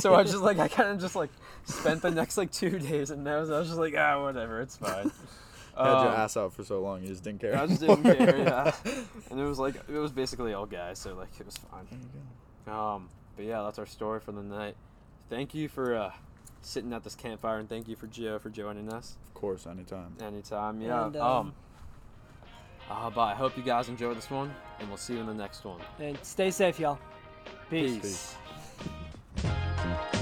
[0.00, 1.30] so I just like I kind of just like
[1.64, 4.60] spent the next like two days, and I was, I was just like ah whatever,
[4.60, 5.10] it's fine.
[5.76, 7.56] You had your Um, ass out for so long, you just didn't care.
[7.56, 8.72] I just didn't care, yeah.
[9.30, 11.86] And it was like it was basically all guys, so like it was fine.
[11.90, 12.08] There you
[12.66, 12.72] go.
[12.72, 14.74] Um, but yeah, that's our story for the night.
[15.30, 16.12] Thank you for uh,
[16.60, 20.16] sitting at this campfire, and thank you for Gio for joining us Of course, anytime.
[20.20, 20.80] anytime.
[20.82, 21.06] Yeah.
[21.06, 21.22] And, um.
[21.22, 21.54] um,
[22.90, 25.34] uh, but I hope you guys enjoyed this one, and we'll see you in the
[25.34, 25.80] next one.
[26.00, 26.98] And stay safe, y'all.
[27.70, 27.98] Peace.
[28.00, 28.34] Peace.
[29.36, 30.19] Peace.